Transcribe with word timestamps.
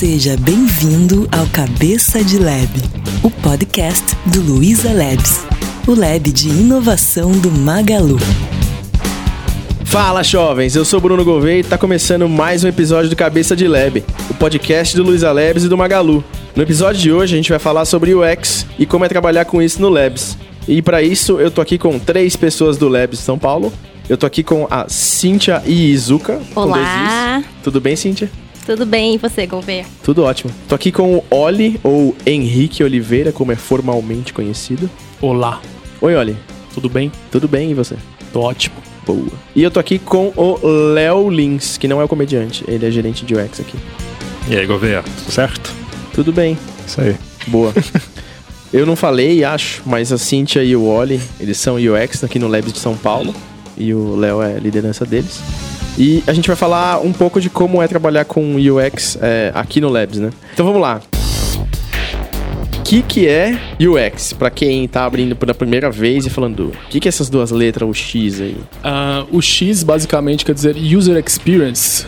Seja 0.00 0.34
bem-vindo 0.38 1.28
ao 1.30 1.46
Cabeça 1.48 2.24
de 2.24 2.38
Lab, 2.38 2.70
o 3.22 3.30
podcast 3.30 4.16
do 4.24 4.40
Luiza 4.40 4.94
Labs, 4.94 5.44
o 5.86 5.94
lab 5.94 6.32
de 6.32 6.48
inovação 6.48 7.32
do 7.32 7.50
Magalu. 7.50 8.16
Fala, 9.84 10.22
jovens! 10.22 10.74
Eu 10.74 10.86
sou 10.86 11.02
Bruno 11.02 11.22
Gouveia 11.22 11.58
e 11.58 11.60
está 11.60 11.76
começando 11.76 12.26
mais 12.30 12.64
um 12.64 12.68
episódio 12.68 13.10
do 13.10 13.14
Cabeça 13.14 13.54
de 13.54 13.68
Lab, 13.68 14.02
o 14.30 14.32
podcast 14.32 14.96
do 14.96 15.02
Luiza 15.02 15.30
Labs 15.32 15.64
e 15.64 15.68
do 15.68 15.76
Magalu. 15.76 16.24
No 16.56 16.62
episódio 16.62 16.98
de 16.98 17.12
hoje 17.12 17.34
a 17.34 17.36
gente 17.36 17.50
vai 17.50 17.58
falar 17.58 17.84
sobre 17.84 18.14
UX 18.14 18.64
e 18.78 18.86
como 18.86 19.04
é 19.04 19.08
trabalhar 19.08 19.44
com 19.44 19.60
isso 19.60 19.82
no 19.82 19.90
Labs. 19.90 20.34
E 20.66 20.80
para 20.80 21.02
isso 21.02 21.38
eu 21.38 21.50
tô 21.50 21.60
aqui 21.60 21.76
com 21.76 21.98
três 21.98 22.36
pessoas 22.36 22.78
do 22.78 22.88
Labs 22.88 23.18
São 23.18 23.38
Paulo. 23.38 23.70
Eu 24.08 24.16
tô 24.16 24.24
aqui 24.24 24.42
com 24.42 24.66
a 24.70 24.88
Cíntia 24.88 25.62
Izuka. 25.66 26.40
Olá! 26.56 27.44
Tudo 27.62 27.82
bem, 27.82 27.94
Cíntia? 27.96 28.30
Tudo 28.70 28.86
bem, 28.86 29.16
e 29.16 29.18
você, 29.18 29.48
Gouveia? 29.48 29.84
Tudo 30.00 30.22
ótimo. 30.22 30.52
Tô 30.68 30.76
aqui 30.76 30.92
com 30.92 31.16
o 31.16 31.24
Oli, 31.28 31.80
ou 31.82 32.14
Henrique 32.24 32.84
Oliveira, 32.84 33.32
como 33.32 33.50
é 33.50 33.56
formalmente 33.56 34.32
conhecido. 34.32 34.88
Olá, 35.20 35.60
Oi, 36.00 36.14
Oli. 36.14 36.36
tudo 36.72 36.88
bem? 36.88 37.10
Tudo 37.32 37.48
bem 37.48 37.72
e 37.72 37.74
você? 37.74 37.96
Tô 38.32 38.42
ótimo. 38.42 38.76
Boa. 39.04 39.26
E 39.56 39.62
eu 39.64 39.72
tô 39.72 39.80
aqui 39.80 39.98
com 39.98 40.32
o 40.36 40.64
Léo 40.94 41.28
Lins, 41.28 41.76
que 41.78 41.88
não 41.88 42.00
é 42.00 42.04
o 42.04 42.06
comediante, 42.06 42.64
ele 42.68 42.86
é 42.86 42.90
gerente 42.92 43.24
de 43.24 43.34
UX 43.34 43.58
aqui. 43.58 43.76
E 44.48 44.56
aí, 44.56 44.64
Gouveia, 44.68 45.02
tudo 45.02 45.32
certo? 45.32 45.74
Tudo 46.14 46.32
bem. 46.32 46.56
Isso 46.86 47.00
aí. 47.00 47.16
Boa. 47.48 47.74
Eu 48.72 48.86
não 48.86 48.94
falei, 48.94 49.42
acho, 49.42 49.82
mas 49.84 50.12
a 50.12 50.16
Cíntia 50.16 50.62
e 50.62 50.76
o 50.76 50.84
Oli, 50.84 51.20
eles 51.40 51.56
são 51.56 51.74
UX 51.74 52.22
aqui 52.22 52.38
no 52.38 52.46
Labs 52.46 52.72
de 52.72 52.78
São 52.78 52.96
Paulo. 52.96 53.34
E 53.76 53.92
o 53.92 54.14
Léo 54.14 54.40
é 54.40 54.54
a 54.54 54.60
liderança 54.60 55.04
deles. 55.04 55.40
E 56.00 56.24
a 56.26 56.32
gente 56.32 56.46
vai 56.46 56.56
falar 56.56 56.98
um 57.04 57.12
pouco 57.12 57.38
de 57.38 57.50
como 57.50 57.82
é 57.82 57.86
trabalhar 57.86 58.24
com 58.24 58.56
UX 58.56 59.18
é, 59.20 59.52
aqui 59.54 59.82
no 59.82 59.90
Labs, 59.90 60.18
né? 60.18 60.30
Então 60.54 60.64
vamos 60.64 60.80
lá. 60.80 61.02
O 62.78 62.82
que, 62.82 63.02
que 63.02 63.28
é 63.28 63.60
UX? 63.78 64.32
Pra 64.32 64.48
quem 64.48 64.88
tá 64.88 65.04
abrindo 65.04 65.36
pela 65.36 65.52
primeira 65.52 65.90
vez 65.90 66.24
e 66.24 66.30
falando, 66.30 66.68
o 66.68 66.88
que, 66.88 67.00
que 67.00 67.06
é 67.06 67.10
essas 67.10 67.28
duas 67.28 67.50
letras, 67.50 67.86
o 67.86 67.92
X 67.92 68.40
aí? 68.40 68.56
Ah, 68.82 69.26
o 69.30 69.42
X 69.42 69.82
basicamente 69.82 70.42
quer 70.42 70.54
dizer 70.54 70.74
User 70.74 71.22
Experience, 71.22 72.06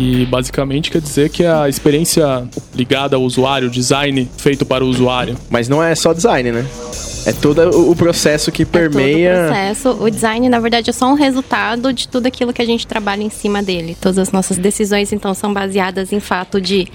que 0.00 0.24
basicamente 0.24 0.90
quer 0.90 1.00
dizer 1.00 1.28
que 1.28 1.42
é 1.44 1.52
a 1.52 1.68
experiência 1.68 2.48
ligada 2.74 3.16
ao 3.16 3.22
usuário, 3.22 3.68
design 3.68 4.26
feito 4.38 4.64
para 4.64 4.82
o 4.82 4.88
usuário. 4.88 5.36
Mas 5.50 5.68
não 5.68 5.82
é 5.82 5.94
só 5.94 6.14
design, 6.14 6.50
né? 6.50 6.66
É 7.26 7.32
todo 7.34 7.90
o- 7.90 7.94
processo 7.94 8.50
que 8.50 8.62
É 8.62 8.64
permeia. 8.64 9.34
todo 9.34 9.42
o 9.42 9.46
processo. 9.48 9.90
O 10.02 10.10
design, 10.10 10.48
na 10.48 10.58
verdade, 10.58 10.88
é 10.88 10.92
só 10.92 11.06
um 11.06 11.14
resultado 11.14 11.92
de 11.92 12.08
tudo 12.08 12.24
aquilo 12.26 12.50
que 12.50 12.62
a 12.62 12.64
gente 12.64 12.86
trabalha 12.86 13.22
em 13.22 13.28
cima 13.28 13.62
dele. 13.62 13.94
Todas 14.00 14.16
as 14.18 14.32
nossas 14.32 14.56
decisões, 14.56 15.12
então, 15.12 15.34
são 15.34 15.52
baseadas 15.52 16.14
em 16.14 16.20
fato 16.20 16.58
de 16.62 16.88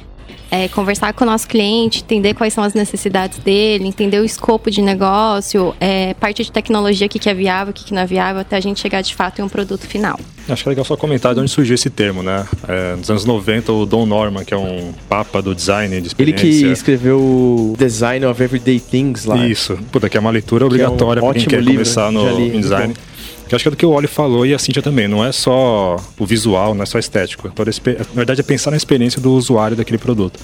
é, 0.52 0.68
conversar 0.68 1.14
com 1.14 1.23
o 1.23 1.28
nosso 1.28 1.48
cliente, 1.48 2.02
entender 2.04 2.34
quais 2.34 2.54
são 2.54 2.64
as 2.64 2.73
necessidades 2.73 3.40
dele, 3.40 3.88
entender 3.88 4.20
o 4.20 4.26
escopo 4.26 4.70
de 4.72 4.81
negócio, 4.81 5.76
é, 5.80 6.14
parte 6.14 6.44
de 6.44 6.52
tecnologia, 6.52 7.08
o 7.08 7.09
que 7.09 7.20
que 7.20 7.30
é 7.30 7.34
viável, 7.34 7.72
o 7.72 7.73
que 7.73 7.84
que 7.86 7.94
não 7.94 8.02
é 8.02 8.06
viável, 8.06 8.42
até 8.42 8.56
a 8.58 8.59
gente 8.59 8.80
chegar 8.80 9.02
de 9.02 9.14
fato 9.16 9.40
em 9.40 9.44
um 9.44 9.50
produto 9.50 9.86
final. 9.88 10.20
Acho 10.48 10.62
que 10.62 10.70
é 10.70 10.72
legal 10.72 10.86
só 10.86 10.96
comentar 10.96 11.34
de 11.34 11.40
onde 11.40 11.50
surgiu 11.50 11.73
esse 11.73 11.90
termo, 11.90 12.22
né? 12.22 12.46
É, 12.68 12.96
nos 12.96 13.09
anos 13.09 13.26
90, 13.26 13.72
o 13.73 13.86
Don 13.86 14.06
Norman, 14.06 14.46
que 14.46 14.53
é 14.53 14.58
um 14.58 14.94
papa 15.09 15.42
do 15.42 15.56
design 15.56 16.00
de 16.02 16.12
Ele 16.20 16.34
que 16.34 16.48
escreveu 16.68 17.20
o 17.20 17.76
Design 17.78 18.26
of 18.28 18.42
Everyday 18.42 18.80
Things 18.80 19.26
lá. 19.26 19.38
Isso. 19.48 19.76
Puta, 19.92 20.08
que 20.08 20.16
é 20.16 20.20
uma 20.20 20.30
leitura 20.30 20.59
Que 20.70 20.81
é 20.81 20.88
um 20.88 20.94
obrigatória 20.94 21.22
pra 21.23 21.34
quem 21.34 21.46
quer 21.46 21.58
livro, 21.58 21.73
começar 21.73 22.12
no 22.12 22.23
muito 22.23 22.59
design. 22.59 22.94
bom. 22.94 23.14
Que 23.47 23.55
acho 23.55 23.63
que 23.63 23.67
é 23.67 23.71
do 23.71 23.77
que 23.77 23.85
o 23.85 23.91
Oli 23.91 24.07
falou 24.07 24.45
e 24.45 24.53
a 24.53 24.59
Cintia 24.59 24.81
também. 24.81 25.07
Não 25.07 25.23
é 25.23 25.31
só 25.31 25.97
o 26.17 26.25
visual, 26.25 26.73
não 26.73 26.83
é 26.83 26.85
só 26.85 26.97
estético. 26.97 27.49
Toda 27.51 27.71
Na 27.85 28.05
verdade, 28.13 28.41
é 28.41 28.43
pensar 28.43 28.71
na 28.71 28.77
experiência 28.77 29.21
do 29.21 29.31
usuário 29.33 29.77
daquele 29.77 29.97
produto. 29.99 30.39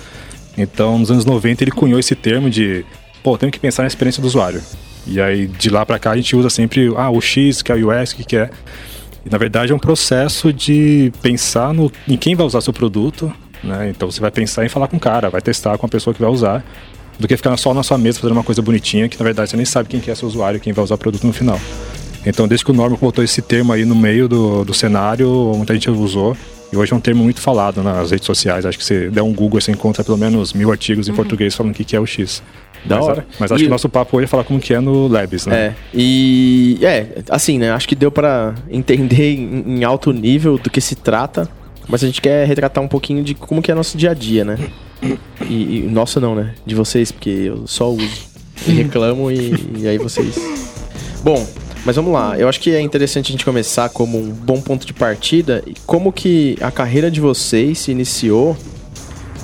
Então, 0.57 0.99
nos 0.99 1.09
anos 1.09 1.25
90, 1.25 1.63
ele 1.63 1.71
cunhou 1.71 1.99
esse 1.99 2.13
termo 2.13 2.49
de, 2.49 2.85
pô, 3.23 3.37
tenho 3.37 3.51
que 3.51 3.59
pensar 3.59 3.83
na 3.83 3.87
experiência 3.87 4.21
do 4.21 4.27
usuário. 4.27 4.61
E 5.07 5.19
aí, 5.19 5.47
de 5.47 5.69
lá 5.69 5.85
pra 5.85 5.97
cá, 5.97 6.11
a 6.11 6.15
gente 6.15 6.35
usa 6.35 6.49
sempre, 6.49 6.93
ah, 6.95 7.09
o 7.09 7.19
X, 7.19 7.61
que 7.61 7.71
é 7.71 7.75
o 7.75 7.89
o 7.89 8.15
que, 8.15 8.23
que 8.23 8.35
é. 8.37 8.49
E, 9.25 9.29
na 9.29 9.37
verdade, 9.37 9.71
é 9.71 9.75
um 9.75 9.79
processo 9.79 10.53
de 10.53 11.11
pensar 11.21 11.73
no, 11.73 11.91
em 12.07 12.17
quem 12.17 12.35
vai 12.35 12.45
usar 12.45 12.61
seu 12.61 12.73
produto, 12.73 13.33
né? 13.63 13.89
Então, 13.89 14.11
você 14.11 14.19
vai 14.19 14.29
pensar 14.31 14.65
em 14.65 14.69
falar 14.69 14.87
com 14.87 14.97
o 14.97 14.99
cara, 14.99 15.29
vai 15.29 15.41
testar 15.41 15.77
com 15.77 15.85
a 15.85 15.89
pessoa 15.89 16.13
que 16.13 16.21
vai 16.21 16.29
usar, 16.29 16.63
do 17.17 17.27
que 17.27 17.37
ficar 17.37 17.55
só 17.57 17.73
na 17.73 17.83
sua 17.83 17.97
mesa 17.97 18.19
fazendo 18.19 18.37
uma 18.37 18.43
coisa 18.43 18.61
bonitinha, 18.61 19.07
que, 19.09 19.17
na 19.17 19.23
verdade, 19.23 19.49
você 19.49 19.57
nem 19.57 19.65
sabe 19.65 19.89
quem 19.89 19.99
que 19.99 20.11
é 20.11 20.15
seu 20.15 20.27
usuário, 20.27 20.59
quem 20.59 20.73
vai 20.73 20.83
usar 20.83 20.95
o 20.95 20.97
produto 20.97 21.25
no 21.25 21.33
final. 21.33 21.59
Então, 22.25 22.47
desde 22.47 22.63
que 22.63 22.71
o 22.71 22.73
Norman 22.73 22.97
botou 22.99 23.23
esse 23.23 23.41
termo 23.41 23.73
aí 23.73 23.83
no 23.83 23.95
meio 23.95 24.27
do, 24.27 24.63
do 24.63 24.73
cenário, 24.73 25.53
muita 25.55 25.73
gente 25.73 25.89
usou. 25.89 26.37
E 26.71 26.77
hoje 26.77 26.93
é 26.93 26.95
um 26.95 26.99
termo 27.01 27.23
muito 27.23 27.41
falado 27.41 27.83
nas 27.83 28.11
redes 28.11 28.25
sociais. 28.25 28.65
Acho 28.65 28.77
que 28.77 28.83
se 28.85 29.09
der 29.09 29.21
um 29.21 29.33
Google, 29.33 29.59
você 29.59 29.71
encontra 29.71 30.03
pelo 30.03 30.17
menos 30.17 30.53
mil 30.53 30.71
artigos 30.71 31.09
em 31.09 31.13
português 31.13 31.53
falando 31.53 31.73
o 31.73 31.75
que 31.75 31.95
é 31.95 31.99
o 31.99 32.05
X. 32.05 32.41
Da 32.85 32.95
mas, 32.97 33.05
hora. 33.05 33.27
Mas 33.39 33.51
acho 33.51 33.61
E- 33.61 33.65
que 33.65 33.67
o 33.67 33.71
nosso 33.71 33.89
papo 33.89 34.17
hoje 34.17 34.23
é 34.25 34.27
falar 34.27 34.43
como 34.43 34.59
que 34.59 34.73
é 34.73 34.79
no 34.79 35.07
Labs, 35.07 35.45
né? 35.45 35.55
É, 35.55 35.73
e 35.93 36.79
é, 36.81 37.07
assim, 37.29 37.57
né? 37.57 37.71
Acho 37.71 37.87
que 37.87 37.95
deu 37.95 38.09
pra 38.11 38.55
entender 38.69 39.33
em, 39.33 39.79
em 39.79 39.83
alto 39.83 40.11
nível 40.13 40.57
do 40.57 40.69
que 40.69 40.79
se 40.79 40.95
trata, 40.95 41.47
mas 41.89 42.03
a 42.03 42.07
gente 42.07 42.21
quer 42.21 42.47
retratar 42.47 42.83
um 42.83 42.87
pouquinho 42.87 43.23
de 43.23 43.35
como 43.35 43.61
que 43.61 43.71
é 43.71 43.75
nosso 43.75 43.97
dia 43.97 44.11
a 44.11 44.13
dia, 44.13 44.45
né? 44.45 44.57
E, 45.47 45.79
e 45.79 45.89
nosso 45.91 46.19
não, 46.21 46.33
né? 46.35 46.53
De 46.65 46.73
vocês, 46.73 47.11
porque 47.11 47.29
eu 47.29 47.65
só 47.67 47.89
uso. 47.91 48.31
E 48.67 48.73
reclamo 48.73 49.31
e, 49.31 49.55
e 49.79 49.87
aí 49.87 49.97
vocês. 49.97 50.35
Bom, 51.23 51.43
mas 51.85 51.95
vamos 51.95 52.13
lá. 52.13 52.37
Eu 52.37 52.47
acho 52.47 52.59
que 52.59 52.71
é 52.71 52.81
interessante 52.81 53.29
a 53.29 53.31
gente 53.31 53.45
começar 53.45 53.89
como 53.89 54.19
um 54.19 54.29
bom 54.29 54.61
ponto 54.61 54.85
de 54.85 54.93
partida 54.93 55.63
como 55.85 56.11
que 56.11 56.57
a 56.61 56.71
carreira 56.71 57.09
de 57.09 57.19
vocês 57.19 57.79
se 57.79 57.91
iniciou 57.91 58.55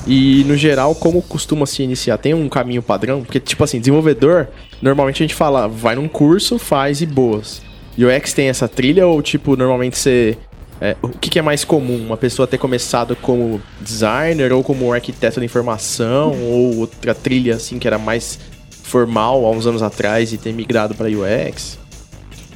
e, 0.07 0.45
no 0.45 0.55
geral, 0.55 0.95
como 0.95 1.21
costuma 1.21 1.65
se 1.65 1.83
iniciar? 1.83 2.17
Tem 2.17 2.33
um 2.33 2.47
caminho 2.47 2.81
padrão? 2.81 3.23
Porque, 3.23 3.41
tipo 3.41 3.61
assim, 3.63 3.77
desenvolvedor, 3.77 4.47
normalmente 4.81 5.21
a 5.21 5.25
gente 5.25 5.35
fala, 5.35 5.67
vai 5.67 5.95
num 5.95 6.07
curso, 6.07 6.57
faz 6.57 7.01
e 7.01 7.05
boas. 7.05 7.61
E 7.97 8.05
o 8.05 8.09
X 8.09 8.31
tem 8.31 8.47
essa 8.47 8.69
trilha 8.69 9.05
ou, 9.05 9.21
tipo, 9.21 9.57
normalmente 9.57 9.97
você... 9.97 10.37
é, 10.79 10.95
o 11.01 11.09
que, 11.09 11.29
que 11.29 11.39
é 11.39 11.41
mais 11.41 11.65
comum? 11.65 11.97
Uma 11.97 12.15
pessoa 12.15 12.47
ter 12.47 12.57
começado 12.57 13.17
como 13.17 13.61
designer 13.81 14.53
ou 14.53 14.63
como 14.63 14.93
arquiteto 14.93 15.41
de 15.41 15.45
informação 15.45 16.31
ou 16.41 16.77
outra 16.77 17.13
trilha, 17.13 17.55
assim, 17.55 17.77
que 17.77 17.87
era 17.87 17.97
mais 17.97 18.39
formal 18.83 19.45
há 19.45 19.51
uns 19.51 19.67
anos 19.67 19.81
atrás 19.81 20.31
e 20.31 20.37
ter 20.37 20.53
migrado 20.53 20.95
para 20.95 21.09
UX? 21.09 21.77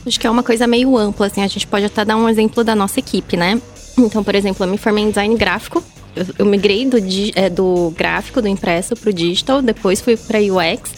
Acho 0.06 0.19
que 0.19 0.25
é 0.25 0.29
uma 0.29 0.44
coisa 0.44 0.66
meio 0.67 0.97
ampla, 0.97 1.28
assim. 1.28 1.41
A 1.44 1.47
gente 1.47 1.67
pode 1.67 1.85
até 1.85 2.03
dar 2.03 2.16
um 2.17 2.28
exemplo 2.28 2.63
da 2.63 2.75
nossa 2.75 3.00
equipe, 3.00 3.38
né? 3.38 3.62
Então, 3.97 4.23
por 4.23 4.34
exemplo, 4.35 4.66
eu 4.66 4.69
me 4.69 4.78
formei 4.78 5.03
em 5.03 5.09
design 5.09 5.35
gráfico. 5.35 5.84
Eu, 6.16 6.25
eu 6.39 6.45
migrei 6.45 6.85
do, 6.85 6.97
é, 7.35 7.50
do 7.50 7.94
gráfico, 7.95 8.41
do 8.41 8.47
impresso, 8.47 8.95
pro 8.95 9.13
digital. 9.13 9.61
Depois 9.61 10.01
fui 10.01 10.17
para 10.17 10.40
UX. 10.40 10.94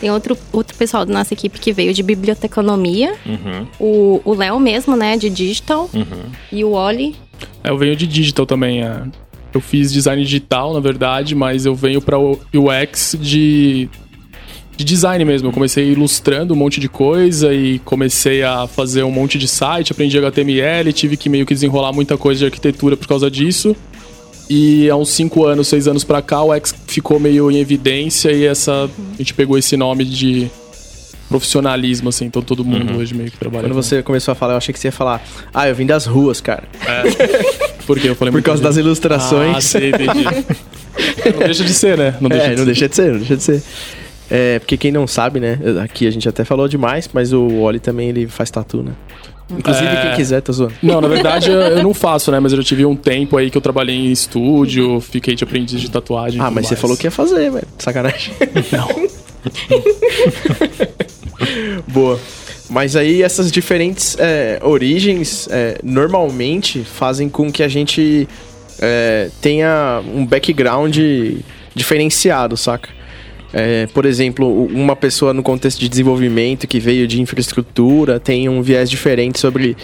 Tem 0.00 0.10
outro, 0.10 0.36
outro 0.52 0.76
pessoal 0.76 1.04
da 1.04 1.12
nossa 1.12 1.34
equipe 1.34 1.58
que 1.58 1.72
veio 1.72 1.92
de 1.92 2.02
biblioteconomia. 2.02 3.14
O 3.80 4.20
o 4.24 4.34
Léo 4.34 4.58
mesmo, 4.60 4.96
né? 4.96 5.16
De 5.16 5.28
digital. 5.28 5.90
E 6.52 6.64
o 6.64 6.70
Oli. 6.72 7.16
É, 7.64 7.70
eu 7.70 7.78
venho 7.78 7.94
de 7.96 8.06
digital 8.06 8.46
também. 8.46 8.82
é. 8.82 9.02
Eu 9.52 9.60
fiz 9.62 9.90
design 9.90 10.22
digital, 10.22 10.74
na 10.74 10.80
verdade, 10.80 11.34
mas 11.34 11.64
eu 11.64 11.74
venho 11.74 12.02
para 12.02 12.18
o 12.18 12.38
UX 12.54 13.16
de, 13.18 13.88
de 14.78 14.84
design 14.84 15.24
mesmo. 15.24 15.48
Eu 15.48 15.52
comecei 15.52 15.90
ilustrando 15.90 16.54
um 16.54 16.56
monte 16.56 16.78
de 16.78 16.88
coisa 16.88 17.52
e 17.52 17.80
comecei 17.80 18.44
a 18.44 18.68
fazer 18.68 19.02
um 19.02 19.10
monte 19.10 19.36
de 19.36 19.48
site, 19.48 19.90
aprendi 19.90 20.16
HTML, 20.16 20.92
tive 20.92 21.16
que 21.16 21.28
meio 21.28 21.44
que 21.44 21.52
desenrolar 21.52 21.92
muita 21.92 22.16
coisa 22.16 22.38
de 22.38 22.44
arquitetura 22.44 22.96
por 22.96 23.08
causa 23.08 23.28
disso. 23.28 23.74
E 24.48 24.88
há 24.88 24.94
uns 24.96 25.10
5 25.10 25.44
anos, 25.44 25.66
6 25.66 25.88
anos 25.88 26.04
pra 26.04 26.22
cá, 26.22 26.42
o 26.42 26.54
X 26.54 26.72
ficou 26.86 27.18
meio 27.18 27.50
em 27.50 27.58
evidência 27.58 28.30
e 28.30 28.46
essa 28.46 28.84
a 28.84 29.16
gente 29.18 29.34
pegou 29.34 29.58
esse 29.58 29.76
nome 29.76 30.04
de 30.04 30.48
profissionalismo, 31.28 32.08
assim. 32.08 32.26
Então 32.26 32.40
todo 32.40 32.64
mundo 32.64 32.96
hoje 32.98 33.14
meio 33.14 33.30
que 33.32 33.36
trabalha 33.36 33.64
Quando 33.64 33.74
com- 33.74 33.82
você 33.82 34.00
começou 34.02 34.30
a 34.32 34.34
falar, 34.36 34.54
eu 34.54 34.58
achei 34.58 34.72
que 34.72 34.78
você 34.78 34.88
ia 34.88 34.92
falar, 34.92 35.22
ah, 35.52 35.68
eu 35.68 35.74
vim 35.74 35.84
das 35.86 36.06
ruas, 36.06 36.40
cara. 36.40 36.62
Por 37.84 37.98
quê? 37.98 38.08
Eu 38.10 38.14
falei 38.14 38.30
Por 38.32 38.42
causa 38.42 38.62
das 38.62 38.76
Ah, 38.76 38.80
ilustrações. 38.80 39.64
sei, 39.64 39.88
entendi. 39.90 40.24
não 41.34 41.38
deixa 41.44 41.64
de 41.64 41.74
ser, 41.74 41.98
né? 41.98 42.14
Não 42.20 42.28
deixa 42.30 42.44
é, 42.46 42.50
de 42.50 42.56
não 42.56 42.58
ser. 42.60 42.64
deixa 42.66 42.88
de 42.88 42.94
ser, 42.96 43.10
não 43.12 43.18
deixa 43.18 43.36
de 43.36 43.42
ser. 43.42 43.62
É, 44.30 44.58
porque 44.58 44.76
quem 44.76 44.92
não 44.92 45.06
sabe, 45.06 45.40
né? 45.40 45.58
Aqui 45.82 46.06
a 46.06 46.10
gente 46.10 46.28
até 46.28 46.44
falou 46.44 46.68
demais, 46.68 47.08
mas 47.12 47.32
o 47.32 47.46
Oli 47.60 47.80
também 47.80 48.08
ele 48.10 48.26
faz 48.26 48.50
tatu, 48.50 48.82
né? 48.82 48.92
Inclusive, 49.50 49.86
É. 49.86 50.02
quem 50.02 50.14
quiser, 50.16 50.42
tá 50.42 50.52
zoando. 50.52 50.74
Não, 50.82 51.00
na 51.00 51.08
verdade 51.08 51.50
eu, 51.50 51.82
não 51.82 51.94
faço, 51.94 52.30
né? 52.30 52.38
Mas 52.38 52.52
eu 52.52 52.58
já 52.58 52.64
tive 52.64 52.84
um 52.84 52.94
tempo 52.94 53.36
aí 53.38 53.50
que 53.50 53.56
eu 53.56 53.62
trabalhei 53.62 53.96
em 53.96 54.12
estúdio, 54.12 55.00
fiquei 55.00 55.34
de 55.34 55.42
aprendiz 55.44 55.80
de 55.80 55.90
tatuagem. 55.90 56.38
Ah, 56.40 56.50
mas 56.50 56.66
você 56.66 56.74
mais. 56.74 56.80
falou 56.82 56.96
que 56.96 57.06
ia 57.06 57.10
fazer, 57.10 57.50
velho. 57.50 57.66
Sacanagem. 57.78 58.34
Não. 58.70 59.08
Boa. 61.88 62.20
Mas 62.68 62.96
aí 62.96 63.22
essas 63.22 63.50
diferentes 63.50 64.16
é, 64.18 64.60
origens 64.62 65.48
é, 65.50 65.78
normalmente 65.82 66.84
fazem 66.84 67.28
com 67.30 67.50
que 67.50 67.62
a 67.62 67.68
gente 67.68 68.28
é, 68.78 69.30
tenha 69.40 70.02
um 70.14 70.26
background 70.26 70.98
diferenciado, 71.74 72.56
saca? 72.56 72.90
É, 73.52 73.86
por 73.88 74.04
exemplo, 74.04 74.66
uma 74.66 74.94
pessoa 74.94 75.32
no 75.32 75.42
contexto 75.42 75.78
de 75.78 75.88
desenvolvimento 75.88 76.66
que 76.66 76.78
veio 76.78 77.06
de 77.06 77.20
infraestrutura 77.20 78.20
tem 78.20 78.48
um 78.48 78.60
viés 78.60 78.90
diferente 78.90 79.38
sobre 79.38 79.76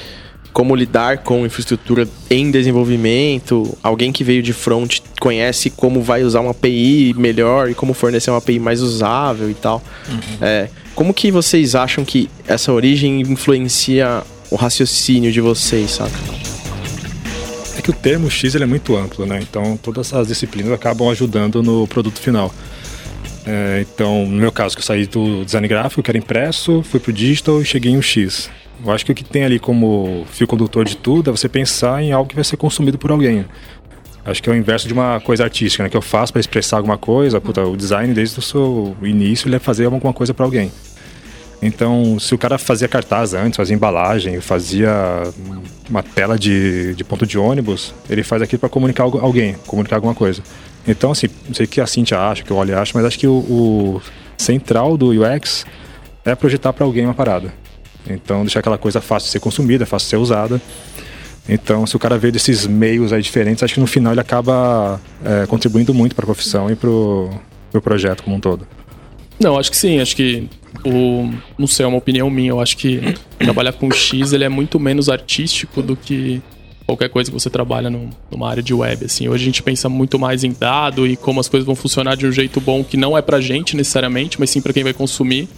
como 0.53 0.77
lidar 0.77 1.19
com 1.19 1.45
infraestrutura 1.45 2.07
em 2.31 2.51
desenvolvimento, 2.51 3.77
alguém 3.83 4.13
que 4.13 4.23
veio 4.23 4.41
de 4.41 4.53
front 4.53 5.01
conhece 5.21 5.69
como 5.69 6.01
vai 6.01 6.23
usar 6.23 6.41
uma 6.41 6.53
API 6.53 7.13
melhor 7.17 7.69
e 7.69 7.75
como 7.75 7.93
fornecer 7.93 8.31
uma 8.31 8.39
API 8.39 8.61
mais 8.61 8.81
usável 8.81 9.51
e 9.51 9.55
tal. 9.55 9.83
É, 10.41 10.69
como 10.95 11.13
que 11.13 11.33
vocês 11.33 11.75
acham 11.75 12.05
que 12.05 12.31
essa 12.47 12.73
origem 12.73 13.21
influencia 13.23 14.23
o 14.49 14.55
raciocínio 14.55 15.33
de 15.33 15.41
vocês, 15.41 15.91
sabe? 15.91 16.13
É 17.77 17.83
que 17.83 17.91
o 17.91 17.93
termo 17.93 18.31
X 18.31 18.55
ele 18.55 18.63
é 18.63 18.67
muito 18.67 18.97
amplo, 18.97 19.27
né? 19.27 19.41
Então 19.43 19.77
todas 19.83 20.15
as 20.15 20.29
disciplinas 20.29 20.71
acabam 20.73 21.09
ajudando 21.11 21.65
no 21.65 21.89
produto 21.89 22.21
final. 22.21 22.55
É, 23.47 23.81
então, 23.83 24.27
no 24.27 24.41
meu 24.41 24.51
caso, 24.51 24.75
que 24.75 24.81
eu 24.81 24.87
saí 24.87 25.07
do 25.07 25.45
design 25.45 25.69
gráfico, 25.69 26.03
que 26.03 26.11
era 26.11 26.19
impresso, 26.19 26.83
fui 26.83 26.99
pro 26.99 27.13
digital 27.13 27.61
e 27.61 27.65
cheguei 27.65 27.93
em 27.93 27.97
um 27.97 28.03
X. 28.03 28.51
Eu 28.85 28.93
acho 28.93 29.05
que 29.05 29.13
o 29.13 29.15
que 29.15 29.25
tem 29.25 29.45
ali 29.45 29.59
como 29.59 30.27
fio 30.31 30.47
condutor 30.47 30.85
de 30.85 30.97
tudo 30.97 31.31
é 31.31 31.33
você 31.33 31.49
pensar 31.49 32.03
em 32.03 32.13
algo 32.13 32.29
que 32.29 32.35
vai 32.35 32.45
ser 32.45 32.57
consumido 32.57 32.99
por 32.99 33.11
alguém. 33.11 33.45
Acho 34.25 34.43
que 34.43 34.49
é 34.49 34.53
o 34.53 34.57
inverso 34.57 34.89
de 34.89 34.95
uma 34.95 35.21
coisa 35.21 35.45
artística, 35.45 35.85
né? 35.85 35.91
Que 35.91 35.97
eu 35.97 36.03
faço 36.03 36.33
para 36.33 36.41
expressar 36.41 36.79
alguma 36.79 36.97
coisa. 36.97 37.41
Puta, 37.41 37.63
o 37.63 37.77
design, 37.77 38.13
desde 38.15 38.39
o 38.39 38.43
seu 38.43 38.97
início, 39.03 39.49
ele 39.49 39.57
é 39.57 39.59
fazer 39.59 39.85
alguma 39.85 40.15
coisa 40.15 40.33
para 40.33 40.47
alguém. 40.47 40.73
Então, 41.61 42.19
se 42.19 42.35
o 42.35 42.39
cara 42.39 42.59
fazia 42.59 42.89
cartaz 42.89 43.33
antes, 43.33 43.57
fazia 43.57 43.75
embalagem, 43.75 44.41
fazia 44.41 45.23
uma 45.89 46.03
tela 46.03 46.39
de, 46.39 46.95
de 46.95 47.05
ponto 47.05 47.27
de 47.27 47.39
ônibus, 47.39 47.95
ele 48.09 48.23
faz 48.23 48.43
aquilo 48.43 48.61
para 48.61 48.69
comunicar 48.69 49.05
alguém, 49.05 49.55
comunicar 49.67 49.97
alguma 49.97 50.15
coisa. 50.15 50.43
Então, 50.87 51.13
assim, 51.13 51.29
não 51.47 51.55
sei 51.55 51.67
o 51.67 51.69
que 51.69 51.81
a 51.81 51.87
Cintia 51.87 52.19
acha, 52.19 52.43
o 52.43 52.45
que 52.45 52.53
o 52.53 52.57
Oli 52.57 52.73
acha, 52.73 52.93
mas 52.95 53.05
acho 53.07 53.19
que 53.19 53.27
o, 53.27 53.39
o 53.39 54.03
central 54.37 54.97
do 54.97 55.11
UX 55.11 55.65
é 56.25 56.35
projetar 56.35 56.73
para 56.73 56.85
alguém 56.85 57.05
uma 57.05 57.15
parada. 57.15 57.53
Então, 58.07 58.43
deixar 58.43 58.61
aquela 58.61 58.77
coisa 58.77 59.01
fácil 59.01 59.27
de 59.27 59.33
ser 59.33 59.41
consumida, 59.41 59.87
fácil 59.87 60.07
de 60.07 60.11
ser 60.11 60.17
usada. 60.17 60.61
Então, 61.49 61.87
se 61.87 61.97
o 61.97 61.99
cara 61.99 62.19
veio 62.19 62.33
desses 62.33 62.67
meios 62.67 63.13
aí 63.13 63.23
diferentes, 63.23 63.63
acho 63.63 63.75
que 63.75 63.81
no 63.81 63.87
final 63.87 64.13
ele 64.13 64.21
acaba 64.21 65.01
é, 65.25 65.47
contribuindo 65.47 65.93
muito 65.95 66.15
para 66.15 66.25
a 66.25 66.27
profissão 66.27 66.71
e 66.71 66.77
para 66.77 66.89
o 66.89 67.31
pro 67.75 67.83
projeto 67.83 68.23
como 68.23 68.37
um 68.37 68.41
todo. 68.41 68.67
Não, 69.41 69.59
acho 69.59 69.71
que 69.71 69.77
sim. 69.77 70.01
Acho 70.01 70.15
que 70.15 70.49
o. 70.85 71.31
Não 71.59 71.67
sei, 71.67 71.85
é 71.85 71.89
uma 71.89 71.99
opinião 71.99 72.31
minha. 72.31 72.51
Eu 72.51 72.61
acho 72.61 72.77
que 72.77 73.15
trabalhar 73.39 73.73
com 73.73 73.91
X 73.91 74.33
ele 74.33 74.45
é 74.45 74.49
muito 74.49 74.79
menos 74.79 75.09
artístico 75.09 75.83
do 75.83 75.97
que 75.97 76.41
qualquer 76.87 77.09
coisa 77.09 77.31
que 77.31 77.39
você 77.39 77.49
trabalha 77.51 77.89
num- 77.91 78.11
numa 78.31 78.49
área 78.49 78.63
de 78.63 78.75
web. 78.75 79.05
Assim. 79.07 79.29
Hoje 79.29 79.43
a 79.43 79.47
gente 79.47 79.63
pensa 79.63 79.89
muito 79.89 80.19
mais 80.19 80.45
em 80.45 80.53
dado 80.53 81.07
e 81.07 81.17
como 81.17 81.41
as 81.41 81.49
coisas 81.49 81.67
vão 81.67 81.75
funcionar 81.75 82.17
de 82.17 82.27
um 82.27 82.33
jeito 82.33 82.61
bom 82.61 82.83
que 82.85 82.97
não 82.97 83.17
é 83.17 83.23
pra 83.23 83.41
gente 83.41 83.77
necessariamente, 83.77 84.39
mas 84.39 84.51
sim 84.51 84.61
pra 84.61 84.73
quem 84.73 84.83
vai 84.85 84.93
consumir. 84.93 85.49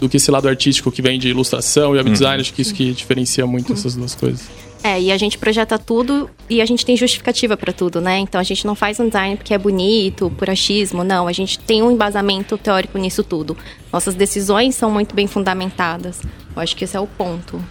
Do 0.00 0.08
que 0.08 0.16
esse 0.16 0.32
lado 0.32 0.48
artístico 0.48 0.90
que 0.90 1.00
vem 1.00 1.16
de 1.16 1.28
ilustração 1.28 1.94
e 1.94 1.98
web 1.98 2.10
design, 2.10 2.40
acho 2.40 2.52
que 2.52 2.60
isso 2.60 2.74
que 2.74 2.90
diferencia 2.92 3.46
muito 3.46 3.72
essas 3.72 3.94
duas 3.94 4.16
coisas. 4.16 4.48
É, 4.82 5.00
e 5.00 5.12
a 5.12 5.16
gente 5.16 5.38
projeta 5.38 5.78
tudo 5.78 6.28
e 6.50 6.60
a 6.60 6.66
gente 6.66 6.84
tem 6.84 6.96
justificativa 6.96 7.56
pra 7.56 7.72
tudo, 7.72 8.00
né? 8.00 8.18
Então 8.18 8.40
a 8.40 8.42
gente 8.42 8.66
não 8.66 8.74
faz 8.74 8.98
um 8.98 9.06
design 9.06 9.36
porque 9.36 9.54
é 9.54 9.58
bonito, 9.58 10.28
por 10.36 10.50
achismo, 10.50 11.04
não. 11.04 11.28
A 11.28 11.32
gente 11.32 11.56
tem 11.56 11.84
um 11.84 11.90
embasamento 11.92 12.58
teórico 12.58 12.98
nisso 12.98 13.22
tudo. 13.22 13.56
Nossas 13.92 14.16
decisões 14.16 14.74
são 14.74 14.90
muito 14.90 15.14
bem 15.14 15.28
fundamentadas. 15.28 16.20
Eu 16.56 16.60
acho 16.60 16.74
que 16.74 16.82
esse 16.82 16.96
é 16.96 17.00
o 17.00 17.06
ponto. 17.06 17.62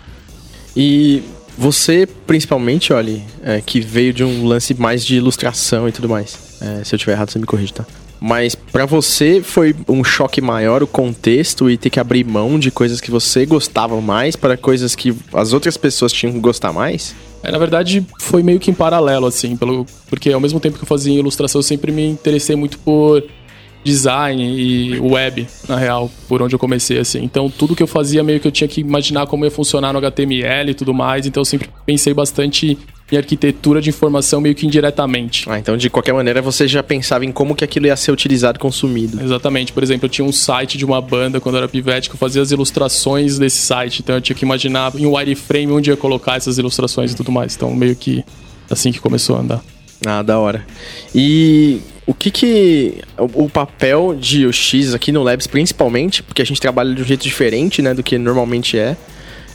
E 0.74 1.21
você, 1.62 2.08
principalmente, 2.25 2.92
olha, 2.92 3.22
é, 3.44 3.62
que 3.62 3.80
veio 3.80 4.12
de 4.12 4.24
um 4.24 4.48
lance 4.48 4.74
mais 4.74 5.06
de 5.06 5.16
ilustração 5.16 5.88
e 5.88 5.92
tudo 5.92 6.10
mais. 6.10 6.58
É, 6.60 6.84
se 6.84 6.96
eu 6.96 6.98
tiver 6.98 7.12
errado, 7.12 7.30
você 7.30 7.38
me 7.38 7.46
corrige, 7.46 7.72
tá? 7.72 7.86
Mas 8.19 8.56
pra 8.56 8.88
você 8.88 9.42
foi 9.44 9.75
um 9.88 10.04
choque 10.04 10.42
maior 10.42 10.81
o 10.81 10.88
contexto 10.88 11.69
e 11.69 11.78
ter 11.78 11.92
que 11.92 12.00
abrir 12.00 12.24
mão 12.24 12.58
de 12.58 12.72
coisas 12.72 13.00
que 13.00 13.12
você 13.12 13.46
gostava 13.46 14.02
mais 14.02 14.36
para 14.36 14.58
coisas 14.58 14.96
que 14.96 15.16
as 15.34 15.54
outras 15.54 15.78
pessoas 15.78 16.12
tinham 16.12 16.34
que 16.34 16.40
gostar 16.40 16.74
mais? 16.74 17.16
É, 17.44 17.52
na 17.52 17.60
verdade, 17.60 18.04
foi 18.19 18.42
meio 18.42 18.60
que 18.60 18.72
em 18.72 18.74
paralelo, 18.74 19.28
assim, 19.28 19.56
pelo, 19.56 19.86
porque 20.10 20.31
ao 20.31 20.40
mesmo 20.40 20.60
tempo 20.60 20.78
que 20.78 20.84
eu 20.84 20.88
fazia 20.88 21.14
ilustração, 21.14 21.60
eu 21.60 21.64
sempre 21.64 21.92
me 21.92 22.07
interessei 22.07 22.56
muito 22.56 22.80
por 22.80 23.24
design 23.83 24.44
e 24.44 25.00
web, 25.00 25.48
na 25.68 25.78
real, 25.78 26.12
por 26.28 26.42
onde 26.42 26.56
eu 26.56 26.60
comecei, 26.60 26.98
assim. 27.00 27.24
Então, 27.24 27.50
tudo 27.50 27.75
que 27.75 27.83
eu 27.83 27.88
fazia, 27.88 28.24
meio 28.24 28.39
que 28.39 28.48
eu 28.48 28.51
tinha 28.51 28.68
que 28.68 28.81
imaginar 28.81 29.28
como 29.28 29.45
ia 29.45 29.51
funcionar 29.51 29.94
no 29.94 30.00
HTML 30.00 30.72
e 30.72 30.74
tudo 30.74 30.94
mais. 30.94 31.25
Então, 31.25 31.42
eu 31.42 31.45
sempre 31.45 31.69
pensei 31.86 32.13
bastante 32.13 32.78
em 33.12 33.18
arquitetura 33.18 33.81
de 33.81 33.89
informação, 33.89 34.39
meio 34.39 34.56
que 34.56 34.66
indiretamente. 34.66 35.45
Ah, 35.50 35.60
então 35.60 35.75
de 35.75 35.89
qualquer 35.89 36.13
maneira 36.13 36.42
você 36.42 36.68
já 36.68 36.81
pensava 36.81 37.25
em 37.25 37.31
como 37.31 37.54
que 37.54 37.63
aquilo 37.63 37.88
ia 37.88 37.95
ser 37.95 38.12
utilizado 38.12 38.57
e 38.57 38.60
consumido. 38.60 39.22
Exatamente. 39.22 39.74
Por 39.74 39.83
exemplo, 39.83 40.06
eu 40.06 40.10
tinha 40.10 40.25
um 40.25 40.31
site 40.31 40.78
de 40.78 40.86
uma 40.86 41.01
banda 41.01 41.39
quando 41.42 41.56
eu 41.56 41.60
era 41.60 41.68
pivete 41.68 42.10
que 42.10 42.16
eu 42.16 42.19
fazia 42.19 42.42
as 42.42 42.51
ilustrações 42.51 43.38
desse 43.38 43.57
site. 43.57 44.01
Então 44.01 44.16
eu 44.16 44.22
tinha 44.22 44.36
que 44.36 44.45
imaginar 44.45 44.94
em 44.95 45.06
um 45.06 45.16
wireframe 45.16 45.72
onde 45.74 45.89
ia 45.89 45.98
colocar 45.98 46.38
essas 46.38 46.57
ilustrações 46.57 47.12
e 47.12 47.16
tudo 47.16 47.31
mais. 47.31 47.56
Então 47.56 47.75
meio 47.75 47.95
que 47.95 48.24
assim 48.69 48.92
que 48.92 49.00
começou 49.00 49.36
a 49.36 49.39
andar. 49.39 49.62
Ah, 50.06 50.21
da 50.21 50.39
hora. 50.39 50.65
E 51.13 51.81
o 52.06 52.13
que 52.13 52.31
que... 52.31 52.95
O, 53.18 53.50
papel 53.50 54.15
de 54.19 54.45
UX 54.45 54.94
aqui 54.94 55.12
no 55.12 55.24
Labs, 55.24 55.48
principalmente, 55.48 56.24
porque 56.24 56.42
a 56.42 56.45
gente 56.45 56.59
trabalha 56.59 56.94
de 56.94 57.01
um 57.01 57.06
jeito 57.06 57.24
diferente, 57.24 57.81
né, 57.81 57.94
do 57.94 58.01
que 58.01 58.18
normalmente 58.18 58.77
é. 58.77 58.98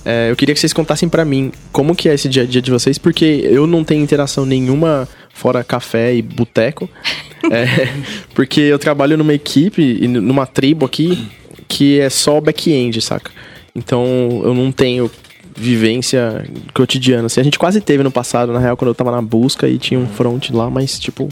É, 0.04 0.30
eu 0.30 0.36
queria 0.36 0.54
que 0.54 0.60
vocês 0.60 0.72
contassem 0.72 1.08
pra 1.08 1.24
mim 1.24 1.50
como 1.72 1.94
que 1.94 2.08
é 2.08 2.14
esse 2.14 2.28
dia 2.28 2.44
a 2.44 2.46
dia 2.46 2.62
de 2.62 2.70
vocês, 2.70 2.96
porque 2.96 3.24
eu 3.44 3.66
não 3.66 3.82
tenho 3.82 4.04
interação 4.04 4.46
nenhuma 4.46 5.08
fora 5.34 5.64
café 5.64 6.14
e 6.14 6.22
boteco. 6.22 6.88
É, 7.48 7.92
porque 8.34 8.60
eu 8.60 8.76
trabalho 8.76 9.16
numa 9.16 9.32
equipe, 9.32 9.98
e 10.00 10.08
numa 10.08 10.48
tribo 10.48 10.84
aqui, 10.84 11.28
que 11.68 12.00
é 12.00 12.10
só 12.10 12.40
back-end, 12.40 13.00
saca? 13.00 13.30
Então 13.72 14.04
eu 14.42 14.52
não 14.52 14.72
tenho 14.72 15.08
vivência 15.56 16.44
cotidiana. 16.74 17.26
Assim, 17.26 17.40
a 17.40 17.44
gente 17.44 17.58
quase 17.58 17.80
teve 17.80 18.02
no 18.02 18.10
passado, 18.10 18.52
na 18.52 18.58
real, 18.58 18.76
quando 18.76 18.90
eu 18.90 18.94
tava 18.94 19.10
na 19.10 19.22
busca 19.22 19.68
e 19.68 19.78
tinha 19.78 19.98
um 19.98 20.06
front 20.06 20.50
lá, 20.50 20.68
mas 20.68 20.98
tipo, 20.98 21.28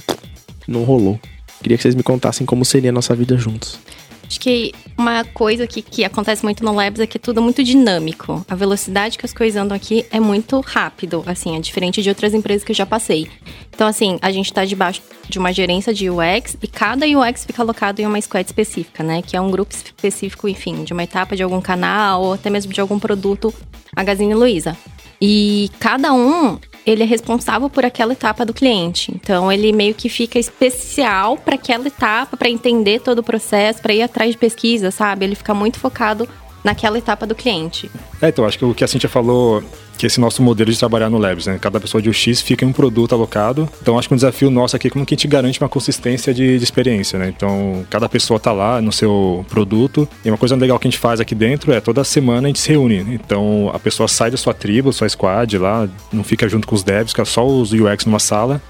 não 0.67 0.83
rolou. 0.85 1.21
Queria 1.63 1.77
que 1.77 1.83
vocês 1.83 1.95
me 1.95 2.03
contassem 2.03 2.47
como 2.47 2.65
seria 2.65 2.91
a 2.91 2.93
nossa 2.93 3.15
vida 3.15 3.37
juntos. 3.37 3.79
Acho 4.27 4.41
que 4.41 4.73
uma 4.97 5.25
coisa 5.25 5.67
que, 5.67 5.83
que 5.83 6.05
acontece 6.05 6.43
muito 6.43 6.65
no 6.65 6.73
Labs 6.73 7.01
é 7.01 7.07
que 7.07 7.19
é 7.19 7.21
tudo 7.21 7.43
muito 7.43 7.63
dinâmico. 7.63 8.45
A 8.49 8.55
velocidade 8.55 9.19
que 9.19 9.27
as 9.27 9.33
coisas 9.33 9.61
andam 9.61 9.77
aqui 9.77 10.07
é 10.11 10.19
muito 10.19 10.61
rápido, 10.61 11.23
assim, 11.27 11.57
é 11.57 11.61
diferente 11.61 12.03
de 12.03 12.09
outras 12.09 12.33
empresas 12.33 12.65
que 12.65 12.73
eu 12.73 12.77
já 12.77 12.87
passei. 12.87 13.29
Então, 13.75 13.87
assim, 13.87 14.19
a 14.23 14.31
gente 14.31 14.53
tá 14.53 14.65
debaixo 14.65 15.03
de 15.29 15.39
uma 15.39 15.53
gerência 15.53 15.93
de 15.93 16.09
UX 16.09 16.57
e 16.63 16.67
cada 16.67 17.07
UX 17.07 17.45
fica 17.45 17.63
alocado 17.63 18.01
em 18.01 18.07
uma 18.07 18.21
squad 18.21 18.47
específica, 18.47 19.03
né? 19.03 19.21
Que 19.21 19.37
é 19.37 19.41
um 19.41 19.51
grupo 19.51 19.75
específico, 19.75 20.49
enfim, 20.49 20.85
de 20.85 20.93
uma 20.93 21.03
etapa 21.03 21.37
de 21.37 21.43
algum 21.43 21.61
canal 21.61 22.23
ou 22.23 22.33
até 22.35 22.49
mesmo 22.51 22.73
de 22.73 22.81
algum 22.81 22.99
produto 22.99 23.53
Magazine 23.97 24.35
Luiza. 24.35 24.77
E 25.21 25.71
cada 25.79 26.13
um, 26.13 26.59
ele 26.85 27.03
é 27.03 27.07
responsável 27.07 27.71
por 27.71 27.85
aquela 27.85 28.13
etapa 28.13 28.45
do 28.45 28.53
cliente. 28.53 29.13
Então, 29.15 29.51
ele 29.51 29.73
meio 29.73 29.95
que 29.95 30.09
fica 30.09 30.39
especial 30.39 31.37
para 31.39 31.55
aquela 31.55 31.87
etapa, 31.87 32.37
para 32.37 32.51
entender 32.51 33.01
todo 33.01 33.21
o 33.21 33.23
processo, 33.23 33.81
para 33.81 33.95
ir 33.95 34.03
atrás 34.03 34.33
de 34.33 34.39
pesquisa, 34.39 34.91
sabe? 34.91 35.25
Ele 35.25 35.35
fica 35.35 35.55
muito 35.55 35.79
focado 35.79 36.29
naquela 36.65 36.99
etapa 36.99 37.27
do 37.27 37.35
cliente. 37.35 37.91
É, 38.21 38.29
então, 38.29 38.47
acho 38.47 38.59
que 38.59 38.65
o 38.65 38.75
que 38.75 38.83
a 38.83 38.89
Cintia 38.89 39.09
falou, 39.09 39.63
que 39.99 40.07
esse 40.07 40.19
nosso 40.19 40.43
modelo 40.43 40.73
de 40.73 40.79
trabalhar 40.79 41.11
no 41.11 41.19
Labs, 41.19 41.47
né? 41.47 41.59
Cada 41.61 41.79
pessoa 41.79 42.01
de 42.01 42.09
UX 42.09 42.41
fica 42.41 42.65
em 42.65 42.69
um 42.69 42.73
produto 42.73 43.15
alocado. 43.15 43.69
Então, 43.83 43.99
acho 43.99 44.09
que 44.09 44.15
um 44.15 44.17
desafio 44.17 44.51
nosso 44.51 44.75
aqui 44.75 44.89
é 44.89 44.91
como 44.91 45.05
que 45.05 45.15
a 45.15 45.17
gente 45.17 45.29
garante 45.29 45.61
uma 45.61 45.69
consistência 45.69 46.33
de, 46.33 46.59
de 46.59 46.65
experiência, 46.65 47.19
né? 47.19 47.29
Então, 47.29 47.85
cada 47.91 48.09
pessoa 48.09 48.41
tá 48.41 48.51
lá 48.51 48.81
no 48.81 48.91
seu 48.91 49.45
produto. 49.49 50.09
E 50.25 50.31
uma 50.31 50.39
coisa 50.39 50.57
legal 50.57 50.79
que 50.79 50.89
a 50.89 50.91
gente 50.91 50.99
faz 50.99 51.21
aqui 51.21 51.35
dentro 51.35 51.73
é 51.73 51.81
toda 51.81 52.03
semana 52.03 52.47
a 52.47 52.49
gente 52.49 52.61
se 52.61 52.71
reúne. 52.71 52.97
Então, 53.15 53.71
a 53.73 53.79
pessoa 53.79 54.09
sai 54.09 54.31
da 54.31 54.37
sua 54.37 54.55
tribo, 54.55 54.93
sua 54.93 55.09
squad 55.09 55.59
lá, 55.59 55.89
não 56.11 56.25
fica 56.25 56.49
junto 56.49 56.67
com 56.67 56.75
os 56.75 56.83
devs, 56.83 57.13
fica 57.13 57.25
só 57.25 57.47
os 57.47 57.73
UX 57.73 58.07
numa 58.07 58.19
sala. 58.19 58.63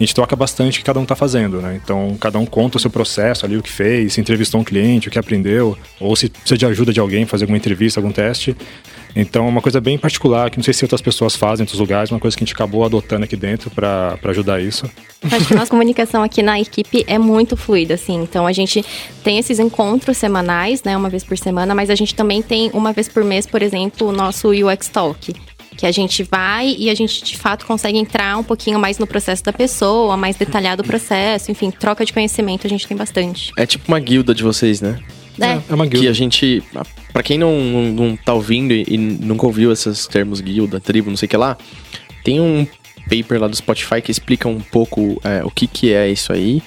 A 0.00 0.02
gente 0.02 0.14
troca 0.14 0.34
bastante 0.34 0.76
o 0.76 0.78
que 0.78 0.84
cada 0.84 0.98
um 0.98 1.04
tá 1.04 1.14
fazendo, 1.14 1.60
né? 1.60 1.78
Então, 1.84 2.16
cada 2.18 2.38
um 2.38 2.46
conta 2.46 2.78
o 2.78 2.80
seu 2.80 2.88
processo 2.88 3.44
ali, 3.44 3.58
o 3.58 3.62
que 3.62 3.70
fez, 3.70 4.14
se 4.14 4.20
entrevistou 4.20 4.58
um 4.58 4.64
cliente, 4.64 5.08
o 5.08 5.10
que 5.10 5.18
aprendeu, 5.18 5.76
ou 6.00 6.16
se 6.16 6.30
precisa 6.30 6.56
de 6.56 6.64
ajuda 6.64 6.90
de 6.90 6.98
alguém, 6.98 7.26
fazer 7.26 7.44
alguma 7.44 7.58
entrevista, 7.58 8.00
algum 8.00 8.10
teste. 8.10 8.56
Então, 9.14 9.46
uma 9.46 9.60
coisa 9.60 9.78
bem 9.78 9.98
particular, 9.98 10.48
que 10.50 10.56
não 10.56 10.64
sei 10.64 10.72
se 10.72 10.82
outras 10.86 11.02
pessoas 11.02 11.36
fazem 11.36 11.64
em 11.64 11.64
outros 11.64 11.78
lugares, 11.78 12.10
uma 12.10 12.18
coisa 12.18 12.34
que 12.34 12.42
a 12.42 12.46
gente 12.46 12.54
acabou 12.54 12.82
adotando 12.82 13.24
aqui 13.24 13.36
dentro 13.36 13.70
para 13.70 14.18
ajudar 14.24 14.62
isso. 14.62 14.90
Acho 15.30 15.48
que 15.48 15.52
a 15.52 15.56
nossa 15.58 15.70
comunicação 15.70 16.22
aqui 16.22 16.42
na 16.42 16.58
equipe 16.58 17.04
é 17.06 17.18
muito 17.18 17.54
fluida, 17.54 17.92
assim. 17.92 18.22
Então 18.22 18.46
a 18.46 18.52
gente 18.52 18.82
tem 19.22 19.36
esses 19.36 19.58
encontros 19.58 20.16
semanais, 20.16 20.82
né, 20.82 20.96
uma 20.96 21.10
vez 21.10 21.24
por 21.24 21.36
semana, 21.36 21.74
mas 21.74 21.90
a 21.90 21.94
gente 21.94 22.14
também 22.14 22.40
tem 22.40 22.70
uma 22.72 22.90
vez 22.90 23.06
por 23.06 23.22
mês, 23.22 23.46
por 23.46 23.60
exemplo, 23.60 24.08
o 24.08 24.12
nosso 24.12 24.48
UX 24.48 24.88
Talk. 24.88 25.34
Que 25.80 25.86
a 25.86 25.90
gente 25.92 26.22
vai 26.22 26.76
e 26.78 26.90
a 26.90 26.94
gente 26.94 27.24
de 27.24 27.38
fato 27.38 27.64
consegue 27.64 27.96
entrar 27.96 28.36
um 28.36 28.44
pouquinho 28.44 28.78
mais 28.78 28.98
no 28.98 29.06
processo 29.06 29.42
da 29.42 29.50
pessoa, 29.50 30.14
mais 30.14 30.36
detalhado 30.36 30.82
o 30.82 30.86
processo, 30.86 31.50
enfim, 31.50 31.70
troca 31.70 32.04
de 32.04 32.12
conhecimento 32.12 32.66
a 32.66 32.70
gente 32.70 32.86
tem 32.86 32.94
bastante. 32.94 33.50
É 33.56 33.64
tipo 33.64 33.88
uma 33.88 33.98
guilda 33.98 34.34
de 34.34 34.42
vocês, 34.42 34.82
né? 34.82 34.98
É, 35.40 35.58
É 35.70 35.74
uma 35.74 35.86
Que 35.86 35.92
guilda. 35.92 36.10
a 36.10 36.12
gente. 36.12 36.62
Pra 37.14 37.22
quem 37.22 37.38
não, 37.38 37.58
não, 37.58 37.82
não 37.92 38.16
tá 38.16 38.34
ouvindo 38.34 38.74
e, 38.74 38.84
e 38.88 38.98
nunca 38.98 39.46
ouviu 39.46 39.72
esses 39.72 40.06
termos 40.06 40.42
guilda, 40.42 40.78
tribo, 40.78 41.08
não 41.08 41.16
sei 41.16 41.24
o 41.26 41.30
que 41.30 41.36
lá, 41.38 41.56
tem 42.22 42.38
um 42.40 42.66
paper 43.08 43.40
lá 43.40 43.48
do 43.48 43.56
Spotify 43.56 44.02
que 44.02 44.10
explica 44.10 44.46
um 44.46 44.60
pouco 44.60 45.18
é, 45.24 45.42
o 45.42 45.50
que, 45.50 45.66
que 45.66 45.94
é 45.94 46.10
isso 46.10 46.30
aí. 46.30 46.62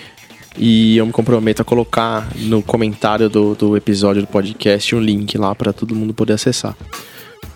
E 0.57 0.97
eu 0.97 1.05
me 1.05 1.11
comprometo 1.11 1.61
a 1.61 1.65
colocar 1.65 2.29
no 2.35 2.63
comentário 2.63 3.29
do, 3.29 3.53
do 3.53 3.77
episódio 3.77 4.23
do 4.23 4.27
podcast 4.27 4.95
um 4.95 4.99
link 4.99 5.37
lá 5.37 5.53
pra 5.53 5.71
todo 5.71 5.93
mundo 5.93 6.15
poder 6.15 6.33
acessar. 6.33 6.75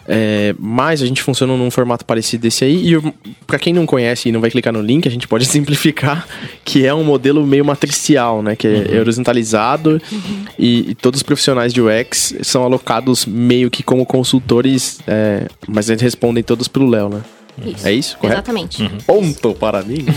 É, 0.07 0.55
mas 0.57 1.01
a 1.01 1.05
gente 1.05 1.21
funciona 1.21 1.55
num 1.57 1.69
formato 1.69 2.05
parecido 2.05 2.43
desse 2.43 2.63
aí. 2.63 2.93
E 2.93 3.13
para 3.45 3.59
quem 3.59 3.73
não 3.73 3.85
conhece 3.85 4.29
e 4.29 4.31
não 4.31 4.39
vai 4.39 4.49
clicar 4.49 4.71
no 4.71 4.81
link, 4.81 5.07
a 5.07 5.11
gente 5.11 5.27
pode 5.27 5.45
simplificar 5.49 6.25
que 6.63 6.85
é 6.85 6.93
um 6.93 7.03
modelo 7.03 7.45
meio 7.45 7.65
matricial, 7.65 8.41
né? 8.41 8.55
Que 8.55 8.67
é 8.67 8.71
uhum. 8.71 8.99
horizontalizado 9.01 10.01
uhum. 10.11 10.45
e, 10.57 10.91
e, 10.91 10.95
todos 10.95 11.19
os 11.19 11.23
profissionais 11.23 11.73
de 11.73 11.81
UX 11.81 12.35
são 12.41 12.63
alocados 12.63 13.25
meio 13.25 13.69
que 13.69 13.83
como 13.83 14.05
consultores, 14.05 14.99
é, 15.05 15.47
mas 15.67 15.89
eles 15.89 16.01
respondem 16.01 16.43
todos 16.43 16.67
pelo 16.67 16.89
Léo, 16.89 17.09
né? 17.09 17.21
Isso. 17.65 17.87
É 17.87 17.91
isso? 17.91 18.17
Correto? 18.17 18.37
Exatamente. 18.37 18.83
Uhum. 18.83 18.97
Ponto 19.05 19.53
para 19.55 19.81
mim. 19.81 20.05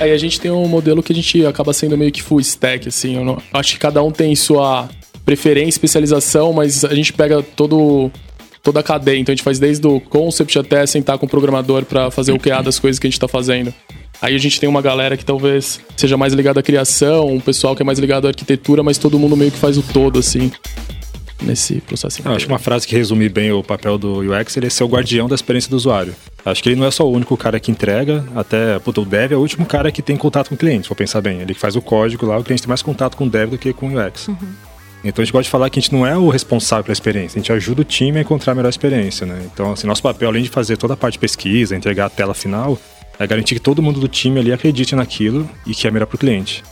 Aí 0.00 0.10
a 0.10 0.18
gente 0.18 0.40
tem 0.40 0.50
um 0.50 0.66
modelo 0.66 1.02
que 1.02 1.12
a 1.12 1.14
gente 1.14 1.44
acaba 1.46 1.72
sendo 1.72 1.96
meio 1.96 2.10
que 2.10 2.22
full 2.22 2.40
stack, 2.40 2.88
assim. 2.88 3.16
Eu 3.16 3.24
não, 3.24 3.40
acho 3.52 3.72
que 3.74 3.78
cada 3.78 4.02
um 4.02 4.10
tem 4.10 4.34
sua 4.34 4.88
preferência, 5.24 5.70
especialização, 5.70 6.52
mas 6.52 6.84
a 6.84 6.94
gente 6.94 7.12
pega 7.12 7.42
todo 7.42 8.10
toda 8.62 8.80
a 8.80 8.82
cadeia. 8.82 9.18
Então 9.18 9.32
a 9.32 9.36
gente 9.36 9.44
faz 9.44 9.58
desde 9.58 9.86
o 9.86 10.00
concept 10.00 10.58
até 10.58 10.86
sentar 10.86 11.18
com 11.18 11.26
o 11.26 11.28
programador 11.28 11.84
para 11.84 12.10
fazer 12.10 12.32
o 12.32 12.38
QA 12.38 12.62
das 12.62 12.78
coisas 12.78 12.98
que 12.98 13.06
a 13.06 13.10
gente 13.10 13.16
está 13.16 13.28
fazendo. 13.28 13.74
Aí 14.20 14.36
a 14.36 14.38
gente 14.38 14.60
tem 14.60 14.68
uma 14.68 14.80
galera 14.80 15.16
que 15.16 15.24
talvez 15.24 15.80
seja 15.96 16.16
mais 16.16 16.32
ligada 16.32 16.60
à 16.60 16.62
criação, 16.62 17.26
um 17.26 17.40
pessoal 17.40 17.74
que 17.74 17.82
é 17.82 17.84
mais 17.84 17.98
ligado 17.98 18.26
à 18.26 18.30
arquitetura, 18.30 18.82
mas 18.82 18.98
todo 18.98 19.18
mundo 19.18 19.36
meio 19.36 19.50
que 19.50 19.58
faz 19.58 19.76
o 19.76 19.82
todo, 19.82 20.20
assim 20.20 20.52
nesse 21.42 21.80
processo. 21.80 22.22
Eu 22.24 22.32
acho 22.32 22.46
que 22.46 22.52
uma 22.52 22.58
frase 22.58 22.86
que 22.86 22.94
resume 22.94 23.28
bem 23.28 23.52
o 23.52 23.62
papel 23.62 23.98
do 23.98 24.20
UX 24.20 24.56
ele 24.56 24.66
é 24.66 24.70
ser 24.70 24.84
o 24.84 24.86
guardião 24.86 25.28
da 25.28 25.34
experiência 25.34 25.68
do 25.68 25.76
usuário. 25.76 26.14
Acho 26.44 26.62
que 26.62 26.68
ele 26.68 26.76
não 26.76 26.86
é 26.86 26.90
só 26.90 27.06
o 27.06 27.12
único 27.12 27.36
cara 27.36 27.60
que 27.60 27.70
entrega, 27.70 28.24
até 28.34 28.78
puta, 28.78 29.00
o 29.00 29.04
dev 29.04 29.32
é 29.32 29.36
o 29.36 29.40
último 29.40 29.66
cara 29.66 29.92
que 29.92 30.02
tem 30.02 30.16
contato 30.16 30.48
com 30.48 30.54
o 30.54 30.58
cliente, 30.58 30.82
se 30.82 30.88
for 30.88 30.94
pensar 30.94 31.20
bem. 31.20 31.40
Ele 31.40 31.54
faz 31.54 31.76
o 31.76 31.82
código 31.82 32.26
lá, 32.26 32.38
o 32.38 32.44
cliente 32.44 32.62
tem 32.62 32.68
mais 32.68 32.82
contato 32.82 33.16
com 33.16 33.26
o 33.26 33.30
dev 33.30 33.50
do 33.50 33.58
que 33.58 33.72
com 33.72 33.88
o 33.88 34.06
UX. 34.06 34.28
Uhum. 34.28 34.36
Então 35.04 35.22
a 35.22 35.24
gente 35.24 35.32
gosta 35.32 35.44
de 35.44 35.50
falar 35.50 35.68
que 35.68 35.78
a 35.78 35.82
gente 35.82 35.92
não 35.92 36.06
é 36.06 36.16
o 36.16 36.28
responsável 36.28 36.84
pela 36.84 36.92
experiência, 36.92 37.38
a 37.38 37.40
gente 37.42 37.52
ajuda 37.52 37.82
o 37.82 37.84
time 37.84 38.18
a 38.18 38.22
encontrar 38.22 38.52
a 38.52 38.54
melhor 38.54 38.68
experiência, 38.68 39.26
né? 39.26 39.42
Então, 39.52 39.72
assim, 39.72 39.86
nosso 39.86 40.02
papel, 40.02 40.28
além 40.28 40.42
de 40.42 40.48
fazer 40.48 40.76
toda 40.76 40.94
a 40.94 40.96
parte 40.96 41.14
de 41.14 41.18
pesquisa, 41.18 41.74
entregar 41.74 42.06
a 42.06 42.10
tela 42.10 42.34
final, 42.34 42.78
é 43.18 43.26
garantir 43.26 43.54
que 43.54 43.60
todo 43.60 43.82
mundo 43.82 44.00
do 44.00 44.08
time 44.08 44.38
ali 44.38 44.52
acredite 44.52 44.94
naquilo 44.94 45.48
e 45.66 45.74
que 45.74 45.86
é 45.86 45.90
melhor 45.90 46.06
para 46.06 46.16
o 46.16 46.18
cliente. 46.18 46.62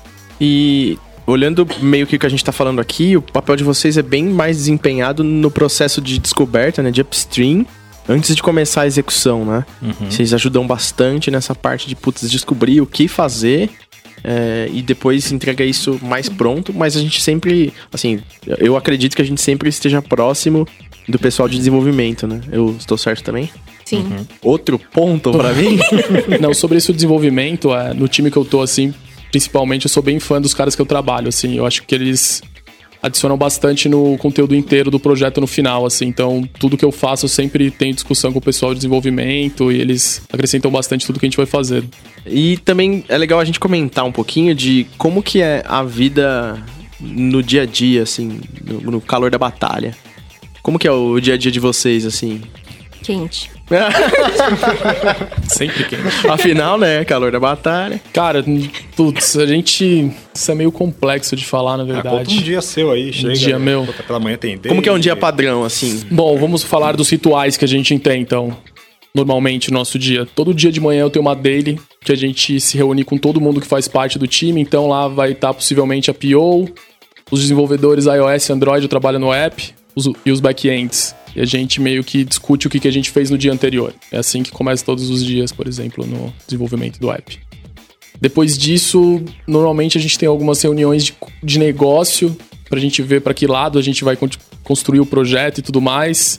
E 0.41 0.99
olhando 1.27 1.67
meio 1.81 2.07
que 2.07 2.17
o 2.17 2.19
que 2.19 2.27
a 2.27 2.29
gente 2.29 2.41
está 2.41 2.53
falando 2.53 2.81
aqui, 2.81 3.17
o 3.17 3.23
papel 3.23 3.57
de 3.57 3.65
vocês 3.65 3.97
é 3.97 4.03
bem 4.03 4.25
mais 4.25 4.59
desempenhado 4.59 5.23
no 5.23 5.51
processo 5.51 6.01
de 6.01 6.19
descoberta, 6.19 6.83
né, 6.83 6.91
de 6.91 7.01
upstream, 7.01 7.67
antes 8.09 8.35
de 8.35 8.43
começar 8.43 8.83
a 8.83 8.87
execução, 8.87 9.45
né? 9.45 9.65
Uhum. 9.81 10.11
Vocês 10.11 10.33
ajudam 10.35 10.67
bastante 10.67 11.31
nessa 11.31 11.55
parte 11.55 11.89
de 11.89 11.95
putz, 11.95 12.29
descobrir 12.29 12.81
o 12.81 12.87
que 12.87 13.07
fazer 13.07 13.71
é, 14.23 14.69
e 14.73 14.83
depois 14.83 15.31
entrega 15.33 15.65
isso 15.65 15.99
mais 16.03 16.29
pronto, 16.29 16.73
mas 16.73 16.97
a 16.97 17.01
gente 17.01 17.21
sempre, 17.21 17.73
assim, 17.93 18.21
eu 18.59 18.77
acredito 18.77 19.17
que 19.17 19.23
a 19.23 19.25
gente 19.25 19.41
sempre 19.41 19.69
esteja 19.69 20.03
próximo 20.03 20.67
do 21.09 21.19
pessoal 21.19 21.49
de 21.49 21.57
desenvolvimento, 21.57 22.27
né? 22.27 22.41
Eu 22.53 22.77
estou 22.79 22.97
certo 22.97 23.25
também? 23.25 23.51
Sim. 23.85 24.03
Uhum. 24.03 24.27
Outro 24.43 24.79
ponto 24.79 25.33
para 25.33 25.53
mim? 25.53 25.79
Não, 26.41 26.55
sobre 26.55 26.79
esse 26.79 26.93
desenvolvimento, 26.93 27.75
é, 27.75 27.93
no 27.93 28.07
time 28.07 28.31
que 28.31 28.37
eu 28.37 28.45
tô, 28.45 28.63
assim, 28.63 28.95
principalmente, 29.31 29.87
eu 29.87 29.91
sou 29.91 30.03
bem 30.03 30.21
fã 30.21 30.41
dos 30.41 30.55
caras 30.55 30.77
que 30.77 30.83
eu 30.83 30.87
trabalho, 30.87 31.29
assim. 31.29 31.57
Eu 31.57 31.67
acho 31.67 31.83
que 31.83 31.95
eles 31.95 32.43
adicionam 33.03 33.37
bastante 33.37 33.89
no 33.89 34.17
conteúdo 34.19 34.55
inteiro 34.55 34.91
do 34.91 35.01
projeto 35.01 35.41
no 35.41 35.47
final, 35.47 35.87
assim. 35.87 36.07
Então, 36.07 36.49
tudo 36.59 36.77
que 36.77 36.85
eu 36.85 36.93
faço, 36.93 37.25
eu 37.25 37.29
sempre 37.29 37.71
tenho 37.71 37.95
discussão 37.95 38.33
com 38.33 38.39
o 38.39 38.43
pessoal 38.43 38.73
de 38.73 38.79
desenvolvimento 38.79 39.73
e 39.73 39.81
eles 39.81 40.23
acrescentam 40.33 40.71
bastante 40.71 41.07
tudo 41.07 41.19
que 41.19 41.27
a 41.27 41.29
gente 41.29 41.37
vai 41.37 41.47
fazer. 41.47 41.85
E 42.27 42.59
também 42.59 43.05
é 43.09 43.17
legal 43.17 43.41
a 43.41 43.45
gente 43.45 43.59
comentar 43.59 44.05
um 44.05 44.13
pouquinho 44.13 44.55
de 44.55 44.87
como 44.99 45.23
que 45.23 45.41
é 45.41 45.63
a 45.67 45.83
vida 45.83 46.63
no 47.01 47.43
dia 47.43 47.63
a 47.63 47.67
dia, 47.67 48.03
assim, 48.03 48.41
no, 48.63 48.93
no 48.93 49.01
calor 49.01 49.31
da 49.31 49.39
batalha. 49.39 49.97
Como 50.63 50.79
que 50.79 50.87
é 50.87 50.93
o 50.93 51.19
dia 51.19 51.35
a 51.35 51.37
dia 51.39 51.51
de 51.51 51.59
vocês, 51.59 52.05
assim? 52.05 52.43
Quente. 53.03 53.51
Sempre 55.47 55.85
quente. 55.85 56.29
Afinal, 56.29 56.77
né? 56.77 57.05
Calor 57.05 57.31
da 57.31 57.39
batalha. 57.39 58.01
Cara, 58.13 58.45
putz, 58.97 59.37
a 59.37 59.47
gente. 59.47 60.13
Isso 60.35 60.51
é 60.51 60.55
meio 60.55 60.73
complexo 60.73 61.37
de 61.37 61.45
falar, 61.45 61.77
na 61.77 61.85
verdade. 61.85 62.35
Ah, 62.35 62.41
um 62.41 62.43
dia 62.43 62.61
seu 62.61 62.91
aí, 62.91 63.13
chega. 63.13 63.33
Um 63.33 63.37
dia 63.37 63.59
meu. 63.59 63.87
Pela 64.07 64.19
manhã 64.19 64.37
tem 64.37 64.59
Como 64.59 64.83
que 64.83 64.89
é 64.89 64.93
um 64.93 64.99
dia 64.99 65.15
padrão, 65.15 65.65
assim? 65.65 66.05
Bom, 66.11 66.37
vamos 66.37 66.63
falar 66.63 66.97
dos 66.97 67.09
rituais 67.09 67.57
que 67.57 67.65
a 67.65 67.69
gente 67.69 67.97
tem, 67.99 68.21
então. 68.21 68.57
Normalmente, 69.15 69.71
no 69.71 69.79
nosso 69.79 69.99
dia. 69.99 70.27
Todo 70.27 70.55
dia 70.55 70.71
de 70.71 70.81
manhã 70.81 71.03
eu 71.03 71.11
tenho 71.11 71.25
uma 71.25 71.35
daily 71.35 71.81
que 72.05 72.13
a 72.13 72.17
gente 72.17 72.61
se 72.61 72.77
reúne 72.77 73.05
com 73.05 73.19
todo 73.19 73.41
mundo 73.41 73.61
que 73.61 73.67
faz 73.67 73.89
parte 73.89 74.19
do 74.19 74.27
time. 74.27 74.61
Então 74.61 74.89
lá 74.89 75.09
vai 75.09 75.33
estar 75.33 75.53
possivelmente 75.53 76.11
a 76.11 76.15
PO, 76.15 76.69
os 77.31 77.41
desenvolvedores 77.41 78.07
iOS 78.07 78.49
e 78.49 78.53
Android 78.53 78.89
trabalham 78.89 79.21
no 79.21 79.33
app 79.33 79.75
os, 79.95 80.09
e 80.25 80.31
os 80.31 80.41
backends. 80.41 81.15
E 81.35 81.41
a 81.41 81.45
gente 81.45 81.81
meio 81.81 82.03
que 82.03 82.25
discute 82.25 82.67
o 82.67 82.71
que, 82.71 82.81
que 82.81 82.89
a 82.89 82.93
gente 82.93 83.11
fez 83.11 83.31
no 83.31 83.39
dia 83.39 83.53
anterior. 83.53 83.95
É 84.11 84.19
assim 84.19 84.43
que 84.43 84.51
começa 84.51 84.85
todos 84.85 85.11
os 85.11 85.25
dias, 85.25 85.53
por 85.53 85.67
exemplo, 85.67 86.07
no 86.07 86.33
desenvolvimento 86.47 86.99
do 86.99 87.11
app. 87.11 87.39
Depois 88.21 88.59
disso, 88.59 89.23
normalmente 89.47 89.97
a 89.97 90.01
gente 90.01 90.19
tem 90.19 90.29
algumas 90.29 90.61
reuniões 90.61 91.05
de, 91.05 91.15
de 91.43 91.59
negócio 91.59 92.37
para 92.69 92.79
a 92.79 92.81
gente 92.81 93.03
ver 93.03 93.21
para 93.21 93.33
que 93.33 93.47
lado 93.47 93.79
a 93.79 93.83
gente 93.83 94.05
vai 94.05 94.17
construir 94.63 95.01
o 95.01 95.07
projeto 95.07 95.59
e 95.59 95.63
tudo 95.63 95.81
mais. 95.81 96.39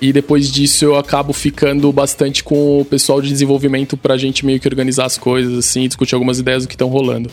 E 0.00 0.12
depois 0.12 0.50
disso 0.50 0.84
eu 0.84 0.96
acabo 0.96 1.32
ficando 1.32 1.90
bastante 1.92 2.42
com 2.42 2.80
o 2.80 2.84
pessoal 2.84 3.22
de 3.22 3.28
desenvolvimento 3.28 3.96
para 3.96 4.14
a 4.14 4.18
gente 4.18 4.44
meio 4.44 4.58
que 4.58 4.66
organizar 4.66 5.06
as 5.06 5.16
coisas, 5.16 5.56
assim, 5.56 5.86
discutir 5.86 6.14
algumas 6.14 6.40
ideias 6.40 6.64
do 6.64 6.68
que 6.68 6.74
estão 6.74 6.88
rolando. 6.88 7.30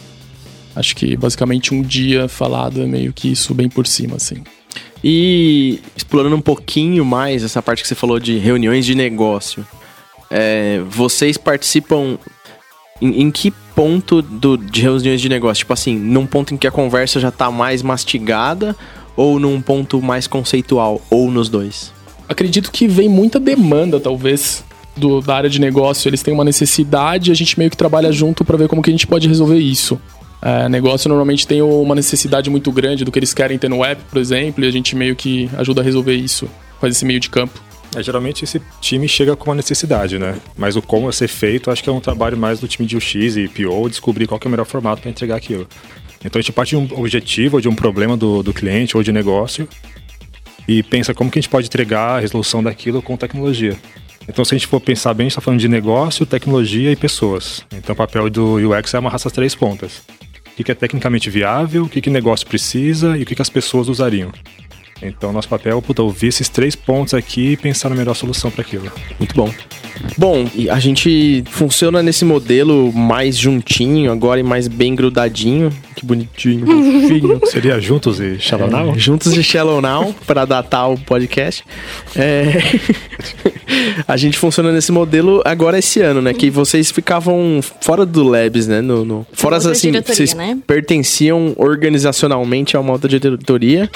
Acho 0.75 0.95
que 0.95 1.17
basicamente 1.17 1.73
um 1.73 1.81
dia 1.81 2.27
falado 2.27 2.83
é 2.83 2.85
meio 2.85 3.11
que 3.11 3.31
isso 3.31 3.55
bem 3.55 3.67
por 3.67 3.87
cima, 3.87 4.17
assim. 4.17 4.43
E 5.03 5.79
explorando 5.95 6.35
um 6.35 6.41
pouquinho 6.41 7.05
mais 7.05 7.43
essa 7.43 7.61
parte 7.61 7.81
que 7.81 7.87
você 7.87 7.95
falou 7.95 8.19
de 8.19 8.37
reuniões 8.37 8.85
de 8.85 8.95
negócio, 8.95 9.65
é, 10.29 10.81
vocês 10.89 11.37
participam 11.37 12.17
em, 13.01 13.21
em, 13.21 13.31
que 13.31 13.51
ponto 13.73 14.21
do, 14.21 14.57
de 14.57 14.81
reuniões 14.81 15.21
de 15.21 15.29
negócio? 15.29 15.59
Tipo 15.59 15.73
assim, 15.73 15.97
num 15.97 16.25
ponto 16.25 16.53
em 16.53 16.57
que 16.57 16.67
a 16.67 16.71
conversa 16.71 17.19
já 17.19 17.29
está 17.29 17.49
mais 17.49 17.81
mastigada 17.81 18.75
ou 19.15 19.39
num 19.39 19.61
ponto 19.61 20.01
mais 20.01 20.27
conceitual, 20.27 21.01
ou 21.09 21.31
nos 21.31 21.49
dois? 21.49 21.91
Acredito 22.27 22.71
que 22.71 22.87
vem 22.87 23.09
muita 23.09 23.39
demanda, 23.39 23.99
talvez, 23.99 24.63
do, 24.95 25.19
da 25.19 25.35
área 25.35 25.49
de 25.49 25.59
negócio. 25.59 26.07
Eles 26.07 26.21
têm 26.21 26.33
uma 26.33 26.43
necessidade 26.43 27.29
e 27.29 27.31
a 27.31 27.35
gente 27.35 27.57
meio 27.57 27.71
que 27.71 27.77
trabalha 27.77 28.11
junto 28.11 28.45
para 28.45 28.57
ver 28.57 28.67
como 28.67 28.81
que 28.81 28.89
a 28.89 28.93
gente 28.93 29.07
pode 29.07 29.27
resolver 29.27 29.57
isso. 29.57 29.99
É, 30.41 30.69
negócio 30.69 31.09
normalmente 31.09 31.45
tem 31.45 31.61
uma 31.61 31.93
necessidade 31.93 32.49
muito 32.49 32.71
grande 32.71 33.03
do 33.03 33.11
que 33.11 33.19
eles 33.19 33.33
querem 33.33 33.57
ter 33.57 33.69
no 33.69 33.79
web, 33.79 34.01
por 34.09 34.19
exemplo, 34.19 34.63
e 34.63 34.67
a 34.67 34.71
gente 34.71 34.95
meio 34.95 35.15
que 35.15 35.49
ajuda 35.57 35.81
a 35.81 35.83
resolver 35.83 36.15
isso, 36.15 36.49
faz 36.79 36.95
esse 36.95 37.05
meio 37.05 37.19
de 37.19 37.29
campo. 37.29 37.59
É, 37.95 38.03
geralmente 38.03 38.43
esse 38.43 38.61
time 38.79 39.07
chega 39.07 39.35
com 39.35 39.49
uma 39.49 39.55
necessidade, 39.55 40.19
né? 40.19 40.37
Mas 40.55 40.75
o 40.75 40.81
como 40.81 41.05
vai 41.05 41.13
ser 41.13 41.27
feito, 41.27 41.71
acho 41.71 41.83
que 41.83 41.89
é 41.89 41.93
um 41.93 41.99
trabalho 41.99 42.37
mais 42.37 42.59
do 42.59 42.67
time 42.67 42.87
de 42.87 42.95
UX 42.95 43.35
e 43.35 43.47
PO 43.47 43.89
descobrir 43.89 44.27
qual 44.27 44.39
é 44.43 44.47
o 44.47 44.49
melhor 44.49 44.65
formato 44.65 45.01
para 45.01 45.09
entregar 45.09 45.35
aquilo. 45.35 45.67
Então 46.23 46.39
a 46.39 46.41
gente 46.41 46.51
parte 46.51 46.69
de 46.69 46.77
um 46.77 46.99
objetivo, 46.99 47.57
ou 47.57 47.61
de 47.61 47.67
um 47.67 47.75
problema 47.75 48.15
do, 48.15 48.43
do 48.43 48.53
cliente 48.53 48.95
ou 48.95 49.03
de 49.03 49.11
negócio 49.11 49.67
e 50.67 50.83
pensa 50.83 51.13
como 51.13 51.31
que 51.31 51.39
a 51.39 51.41
gente 51.41 51.49
pode 51.49 51.65
entregar 51.65 52.17
a 52.17 52.19
resolução 52.19 52.61
daquilo 52.61 53.01
com 53.01 53.17
tecnologia. 53.17 53.75
Então, 54.27 54.45
se 54.45 54.53
a 54.53 54.57
gente 54.57 54.67
for 54.67 54.79
pensar 54.79 55.15
bem, 55.15 55.23
a 55.23 55.25
gente 55.25 55.31
está 55.31 55.41
falando 55.41 55.59
de 55.59 55.67
negócio, 55.67 56.23
tecnologia 56.23 56.91
e 56.91 56.95
pessoas. 56.95 57.65
Então, 57.73 57.93
o 57.93 57.95
papel 57.95 58.29
do 58.29 58.57
UX 58.57 58.93
é 58.93 58.97
amarrar 58.97 59.15
essas 59.15 59.31
três 59.31 59.55
pontas 59.55 60.03
o 60.61 60.65
que 60.65 60.71
é 60.71 60.75
tecnicamente 60.75 61.29
viável, 61.29 61.83
o 61.83 61.89
que, 61.89 62.07
o 62.09 62.11
negócio 62.11 62.47
precisa 62.47 63.17
e 63.17 63.23
o 63.23 63.25
que, 63.25 63.39
as 63.41 63.49
pessoas 63.49 63.87
usariam. 63.87 64.31
Então, 65.01 65.31
nosso 65.31 65.47
papel 65.47 65.77
é 65.77 65.81
puta, 65.81 66.01
ouvir 66.01 66.27
esses 66.27 66.49
três 66.49 66.75
pontos 66.75 67.13
aqui 67.13 67.53
e 67.53 67.57
pensar 67.57 67.89
na 67.89 67.95
melhor 67.95 68.13
solução 68.13 68.51
para 68.51 68.61
aquilo. 68.61 68.91
Muito 69.17 69.35
bom. 69.35 69.49
Bom, 70.17 70.45
a 70.69 70.79
gente 70.79 71.43
funciona 71.49 72.01
nesse 72.01 72.23
modelo 72.23 72.91
mais 72.93 73.37
juntinho 73.37 74.11
agora 74.11 74.39
e 74.39 74.43
mais 74.43 74.67
bem 74.67 74.95
grudadinho. 74.95 75.71
Que 75.95 76.05
bonitinho, 76.05 76.65
fofinho. 77.01 77.41
Seria 77.45 77.79
juntos 77.79 78.19
e 78.19 78.39
Shallow 78.39 78.67
é, 78.67 78.71
Now? 78.71 78.97
Juntos 78.97 79.35
e 79.35 79.43
Shallow 79.43 79.81
Now, 79.81 80.15
para 80.25 80.45
datar 80.45 80.89
o 80.89 80.97
podcast. 80.97 81.63
É... 82.15 82.57
a 84.07 84.15
gente 84.15 84.37
funciona 84.37 84.71
nesse 84.71 84.91
modelo 84.91 85.41
agora 85.43 85.77
esse 85.77 86.01
ano, 86.01 86.21
né? 86.21 86.33
Que 86.33 86.49
vocês 86.49 86.91
ficavam 86.91 87.59
fora 87.81 88.05
do 88.05 88.23
Labs, 88.23 88.67
né? 88.67 88.81
No, 88.81 89.03
no... 89.03 89.27
Fora 89.33 89.57
assim, 89.57 89.91
vocês 89.91 90.33
né? 90.33 90.57
pertenciam 90.65 91.53
organizacionalmente 91.57 92.77
a 92.77 92.79
uma 92.79 92.93
outra 92.93 93.09
diretoria, 93.09 93.89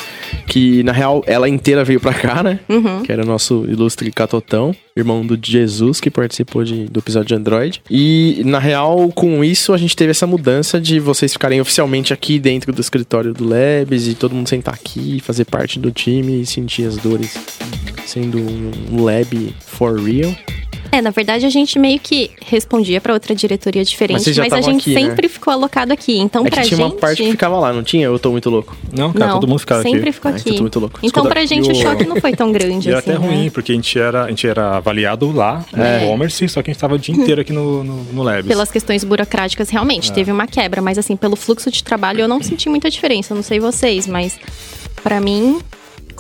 que 0.48 0.84
na 0.84 0.92
real 0.94 1.24
ela 1.26 1.50
inteira 1.50 1.84
veio 1.84 2.00
pra 2.00 2.14
cá, 2.14 2.44
né? 2.44 2.60
Uhum. 2.70 3.04
Que 3.04 3.12
era 3.12 3.24
o 3.24 3.26
nosso 3.26 3.66
ilustre 3.68 4.12
Catotão, 4.12 4.76
irmão 4.96 5.26
do 5.26 5.38
Jesus, 5.42 6.00
que 6.00 6.10
participou 6.10 6.64
de, 6.64 6.86
do 6.86 7.00
episódio 7.00 7.30
de 7.30 7.36
Android. 7.36 7.82
E 7.90 8.42
na 8.46 8.60
real, 8.60 9.12
com 9.14 9.44
isso, 9.44 9.74
a 9.74 9.78
gente 9.78 9.96
teve 9.96 10.12
essa 10.12 10.28
mudança 10.28 10.80
de 10.80 11.00
vocês 11.00 11.34
ficarem 11.34 11.60
oficialmente 11.60 12.14
aqui 12.14 12.40
dentro 12.40 12.72
do 12.72 12.82
escritório 12.82 13.34
do 13.34 13.48
Labs 13.48 14.08
e 14.08 14.16
todo 14.16 14.36
mundo 14.36 14.48
sentar 14.48 14.74
aqui, 14.74 15.20
fazer 15.20 15.46
parte 15.46 15.80
do 15.80 15.92
time 15.92 16.42
e 16.42 16.46
sentir 16.46 16.88
as 16.88 16.98
dores 16.98 17.38
sendo 18.06 18.38
um 18.38 19.04
lab 19.04 19.56
for 19.60 20.00
real. 20.00 20.34
É, 20.96 21.02
na 21.02 21.10
verdade 21.10 21.46
a 21.46 21.50
gente 21.50 21.80
meio 21.80 22.00
que 22.00 22.30
respondia 22.46 23.02
pra 23.02 23.14
outra 23.14 23.34
diretoria 23.34 23.84
diferente, 23.84 24.32
mas, 24.38 24.54
a 24.54 24.62
gente 24.62 24.92
aqui, 24.92 24.94
né? 24.94 25.02
sempre 25.10 25.28
ficou 25.28 25.52
alocado 25.52 25.92
aqui. 25.92 26.20
Então 26.20 26.46
É 26.46 26.50
pra 26.50 26.62
que 26.62 26.68
tinha 26.68 26.78
gente. 26.78 26.94
uma 26.94 27.00
parte 27.00 27.24
que 27.24 27.32
ficava 27.32 27.58
lá, 27.60 27.74
não 27.74 27.82
tinha? 27.84 28.06
Eu 28.06 28.20
tô 28.20 28.30
muito 28.32 28.50
louco. 28.50 28.76
Não, 28.96 29.12
cara, 29.12 29.26
não, 29.26 29.40
todo 29.40 29.50
mundo 29.50 29.60
ficava 29.60 29.82
sempre 29.82 30.02
aqui. 30.02 30.12
ficou 30.12 30.32
Ah, 30.32 30.36
aqui. 30.36 30.42
então 30.50 30.56
tô 30.58 30.62
muito 30.62 30.80
louco. 30.80 31.00
Então 31.00 31.08
Escuta, 31.08 31.30
pra 31.30 31.46
gente 31.46 31.68
o 31.70 31.72
o- 31.72 31.76
choque 31.76 32.06
não 32.06 32.18
foi 32.18 32.34
tão 32.34 32.52
grande 32.54 32.88
E 32.88 32.92
era 32.92 33.00
assim. 33.00 33.10
até 33.12 33.20
ruim, 33.20 33.46
né? 33.46 33.50
porque 33.50 33.72
a 33.72 33.76
gente, 33.76 33.98
era, 33.98 34.26
a 34.26 34.30
gente 34.30 34.48
era 34.48 34.78
avaliado 34.78 35.32
lá 35.32 35.66
no 35.76 35.84
É. 35.84 36.04
e-commerce, 36.06 36.48
só 36.48 36.62
que 36.62 36.70
a 36.70 36.74
gente 36.74 36.80
tava 36.82 36.94
o 36.96 37.00
dia 37.00 37.16
inteiro 37.16 37.42
aqui 37.42 37.52
no, 37.52 37.84
no, 37.84 38.04
no 38.04 38.22
Labs. 38.24 38.46
Pelas 38.48 38.70
questões 38.72 39.04
burocráticas, 39.04 39.70
realmente, 39.72 40.12
É. 40.12 40.14
teve 40.14 40.32
uma 40.32 40.46
quebra, 40.46 40.82
mas 40.82 40.98
assim, 41.00 41.16
pelo 41.16 41.36
fluxo 41.36 41.72
de 41.72 41.84
trabalho 41.84 42.22
eu 42.22 42.28
não 42.28 42.42
senti 42.44 42.70
muita 42.70 42.90
diferença. 42.90 43.34
Eu 43.34 43.36
não 43.38 43.44
sei 43.44 43.60
vocês, 43.60 44.06
mas 44.06 44.40
pra 45.04 45.20
mim 45.20 45.60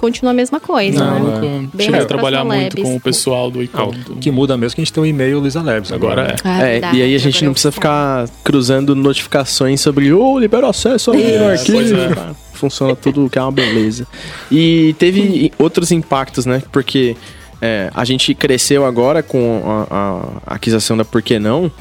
continua 0.03 0.31
a 0.31 0.33
mesma 0.33 0.59
coisa, 0.59 0.99
Não, 0.99 1.39
né? 1.39 1.69
Bem 1.73 1.85
cheguei 1.85 2.01
a 2.01 2.05
trabalhar 2.05 2.43
muito 2.43 2.75
com 2.81 2.95
o 2.97 2.99
pessoal 2.99 3.49
do 3.49 3.61
Ah, 3.61 3.63
ICOM. 3.63 3.91
o 4.09 4.15
que 4.17 4.29
muda 4.31 4.57
mesmo 4.57 4.73
é 4.73 4.75
que 4.75 4.81
a 4.81 4.83
gente 4.83 4.91
tem 4.93 5.01
o 5.01 5.05
e-mail 5.05 5.39
Luiza 5.39 5.61
Labs 5.61 5.93
agora. 5.93 6.23
Agora 6.23 6.33
é. 6.33 6.35
Ah, 6.43 6.61
É, 6.67 6.71
verdade, 6.73 6.97
e 6.97 7.01
aí 7.03 7.15
a 7.15 7.17
gente 7.17 7.45
não 7.45 7.53
precisa 7.53 7.71
ficar 7.71 8.27
cruzando 8.43 8.93
notificações 8.95 9.79
sobre, 9.79 10.11
ô, 10.11 10.37
libera 10.37 10.67
acesso 10.67 11.11
aí 11.11 11.37
no 11.37 11.47
arquivo. 11.47 11.95
é. 11.95 12.33
Funciona 12.53 12.95
tudo 12.95 13.29
que 13.29 13.37
é 13.39 13.41
uma 13.41 13.51
beleza. 13.51 14.05
E 14.51 14.93
teve 14.99 15.51
outros 15.57 15.91
impactos, 15.91 16.45
né? 16.45 16.61
Porque 16.71 17.15
é, 17.61 17.89
a 17.93 18.03
gente 18.03 18.33
cresceu 18.33 18.85
agora 18.85 19.23
com 19.23 19.61
a, 19.89 20.27
a 20.45 20.55
aquisição 20.55 20.97
da 20.97 21.05
Por 21.05 21.21
Que 21.21 21.39
Não. 21.39 21.71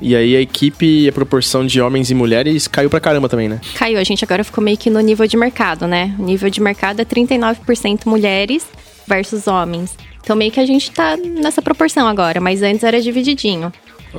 E 0.00 0.14
aí 0.14 0.36
a 0.36 0.40
equipe, 0.40 1.08
a 1.08 1.12
proporção 1.12 1.64
de 1.66 1.80
homens 1.80 2.10
e 2.10 2.14
mulheres 2.14 2.66
caiu 2.66 2.90
pra 2.90 3.00
caramba 3.00 3.28
também, 3.28 3.48
né? 3.48 3.60
Caiu, 3.76 3.98
a 3.98 4.04
gente 4.04 4.24
agora 4.24 4.42
ficou 4.42 4.62
meio 4.62 4.76
que 4.76 4.90
no 4.90 5.00
nível 5.00 5.26
de 5.26 5.36
mercado, 5.36 5.86
né? 5.86 6.14
O 6.18 6.22
nível 6.22 6.50
de 6.50 6.60
mercado 6.60 7.00
é 7.00 7.04
39% 7.04 8.06
mulheres 8.06 8.66
versus 9.06 9.46
homens. 9.46 9.96
Então 10.22 10.34
meio 10.34 10.50
que 10.50 10.58
a 10.58 10.66
gente 10.66 10.90
tá 10.90 11.16
nessa 11.16 11.60
proporção 11.60 12.08
agora, 12.08 12.40
mas 12.40 12.62
antes 12.62 12.82
era 12.82 13.00
divididinho. 13.00 13.72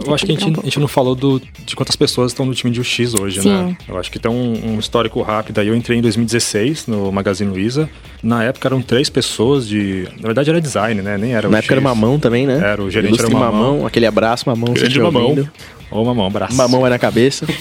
Eu 0.06 0.14
acho 0.14 0.26
que 0.26 0.32
a 0.32 0.36
gente, 0.36 0.60
a 0.60 0.64
gente 0.64 0.80
não 0.80 0.88
falou 0.88 1.16
do, 1.16 1.42
de 1.66 1.76
quantas 1.76 1.96
pessoas 1.96 2.32
estão 2.32 2.46
no 2.46 2.54
time 2.54 2.72
de 2.72 2.82
UX 2.82 3.14
hoje, 3.14 3.42
Sim. 3.42 3.50
né? 3.50 3.78
Eu 3.88 3.98
acho 3.98 4.12
que 4.12 4.20
tem 4.20 4.30
um, 4.30 4.74
um 4.74 4.80
histórico 4.80 5.22
rápido 5.22 5.60
aí. 5.60 5.68
Eu 5.68 5.76
entrei 5.76 5.98
em 5.98 6.02
2016 6.02 6.88
no 6.88 7.12
Magazine 7.12 7.50
Luiza. 7.50 7.90
Na 8.22 8.44
época 8.44 8.68
eram 8.68 8.82
três 8.82 9.10
pessoas 9.10 9.68
de. 9.68 10.08
Na 10.18 10.28
verdade 10.28 10.50
era 10.50 10.60
design, 10.60 11.02
né? 11.02 11.18
Nem 11.18 11.34
era 11.34 11.48
Na 11.48 11.58
UX. 11.58 11.60
época 11.60 11.74
era 11.76 11.82
Mamão 11.82 12.20
também, 12.20 12.46
né? 12.46 12.60
Era, 12.62 12.84
o 12.84 12.90
gerente 12.90 13.10
Ilustre 13.16 13.28
era 13.34 13.36
o 13.36 13.40
Mamão. 13.40 13.86
Aquele 13.86 14.06
abraço, 14.06 14.50
Mamão. 14.50 14.74
Grande 14.74 15.00
Mamão. 15.00 15.24
ouvindo. 15.24 15.52
Ô, 15.92 16.04
mamão, 16.04 16.26
abraço. 16.26 16.56
Mamão 16.56 16.86
é 16.86 16.90
na 16.90 17.00
cabeça. 17.00 17.46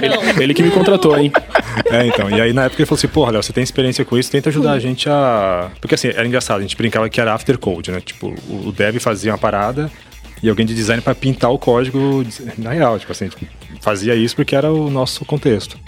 Ele, 0.00 0.42
ele 0.42 0.54
que 0.54 0.62
me 0.62 0.70
contratou, 0.70 1.18
hein? 1.18 1.30
É, 1.90 2.06
então. 2.06 2.30
E 2.30 2.40
aí 2.40 2.52
na 2.52 2.64
época 2.64 2.80
ele 2.80 2.86
falou 2.86 2.98
assim: 2.98 3.08
porra, 3.08 3.32
Léo, 3.32 3.42
você 3.42 3.52
tem 3.52 3.62
experiência 3.62 4.04
com 4.06 4.16
isso, 4.16 4.30
tenta 4.30 4.48
ajudar 4.48 4.72
a 4.72 4.78
gente 4.78 5.06
a. 5.08 5.70
Porque 5.80 5.94
assim, 5.94 6.08
era 6.08 6.26
engraçado, 6.26 6.60
a 6.60 6.62
gente 6.62 6.76
brincava 6.76 7.10
que 7.10 7.20
era 7.20 7.34
after 7.34 7.58
code, 7.58 7.90
né? 7.90 8.00
Tipo, 8.00 8.34
o 8.48 8.68
o 8.68 8.72
dev 8.72 8.96
fazia 8.98 9.32
uma 9.32 9.38
parada 9.38 9.90
e 10.42 10.48
alguém 10.48 10.66
de 10.66 10.74
design 10.74 11.00
pra 11.00 11.14
pintar 11.14 11.50
o 11.50 11.58
código 11.58 12.24
na 12.58 12.72
real, 12.72 12.98
tipo 12.98 13.12
assim, 13.12 13.30
fazia 13.80 14.14
isso 14.14 14.34
porque 14.34 14.56
era 14.56 14.72
o 14.72 14.90
nosso 14.90 15.24
contexto. 15.24 15.78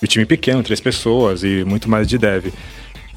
E 0.00 0.04
o 0.04 0.08
time 0.08 0.24
pequeno, 0.24 0.62
três 0.62 0.80
pessoas 0.80 1.42
e 1.44 1.64
muito 1.64 1.88
mais 1.88 2.08
de 2.08 2.16
dev. 2.16 2.46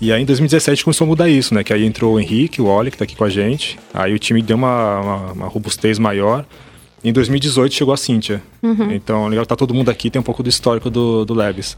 E 0.01 0.11
aí 0.11 0.21
em 0.21 0.25
2017 0.25 0.83
começou 0.83 1.05
a 1.05 1.07
mudar 1.07 1.29
isso, 1.29 1.53
né? 1.53 1.63
Que 1.63 1.71
aí 1.71 1.85
entrou 1.85 2.15
o 2.15 2.19
Henrique, 2.19 2.61
o 2.61 2.65
Oli, 2.65 2.91
que 2.91 2.97
tá 2.97 3.05
aqui 3.05 3.15
com 3.15 3.23
a 3.23 3.29
gente. 3.29 3.79
Aí 3.93 4.13
o 4.13 4.19
time 4.19 4.41
deu 4.41 4.57
uma, 4.57 4.99
uma, 4.99 5.31
uma 5.31 5.47
robustez 5.47 5.97
maior. 5.97 6.45
Em 7.03 7.13
2018 7.13 7.73
chegou 7.73 7.93
a 7.93 7.97
Cíntia. 7.97 8.41
Então, 8.93 9.27
legal 9.27 9.45
tá 9.45 9.55
todo 9.55 9.73
mundo 9.73 9.89
aqui, 9.89 10.09
tem 10.09 10.19
um 10.19 10.23
pouco 10.23 10.43
do 10.43 10.49
histórico 10.49 10.89
do, 10.89 11.23
do 11.23 11.33
Labs. 11.33 11.77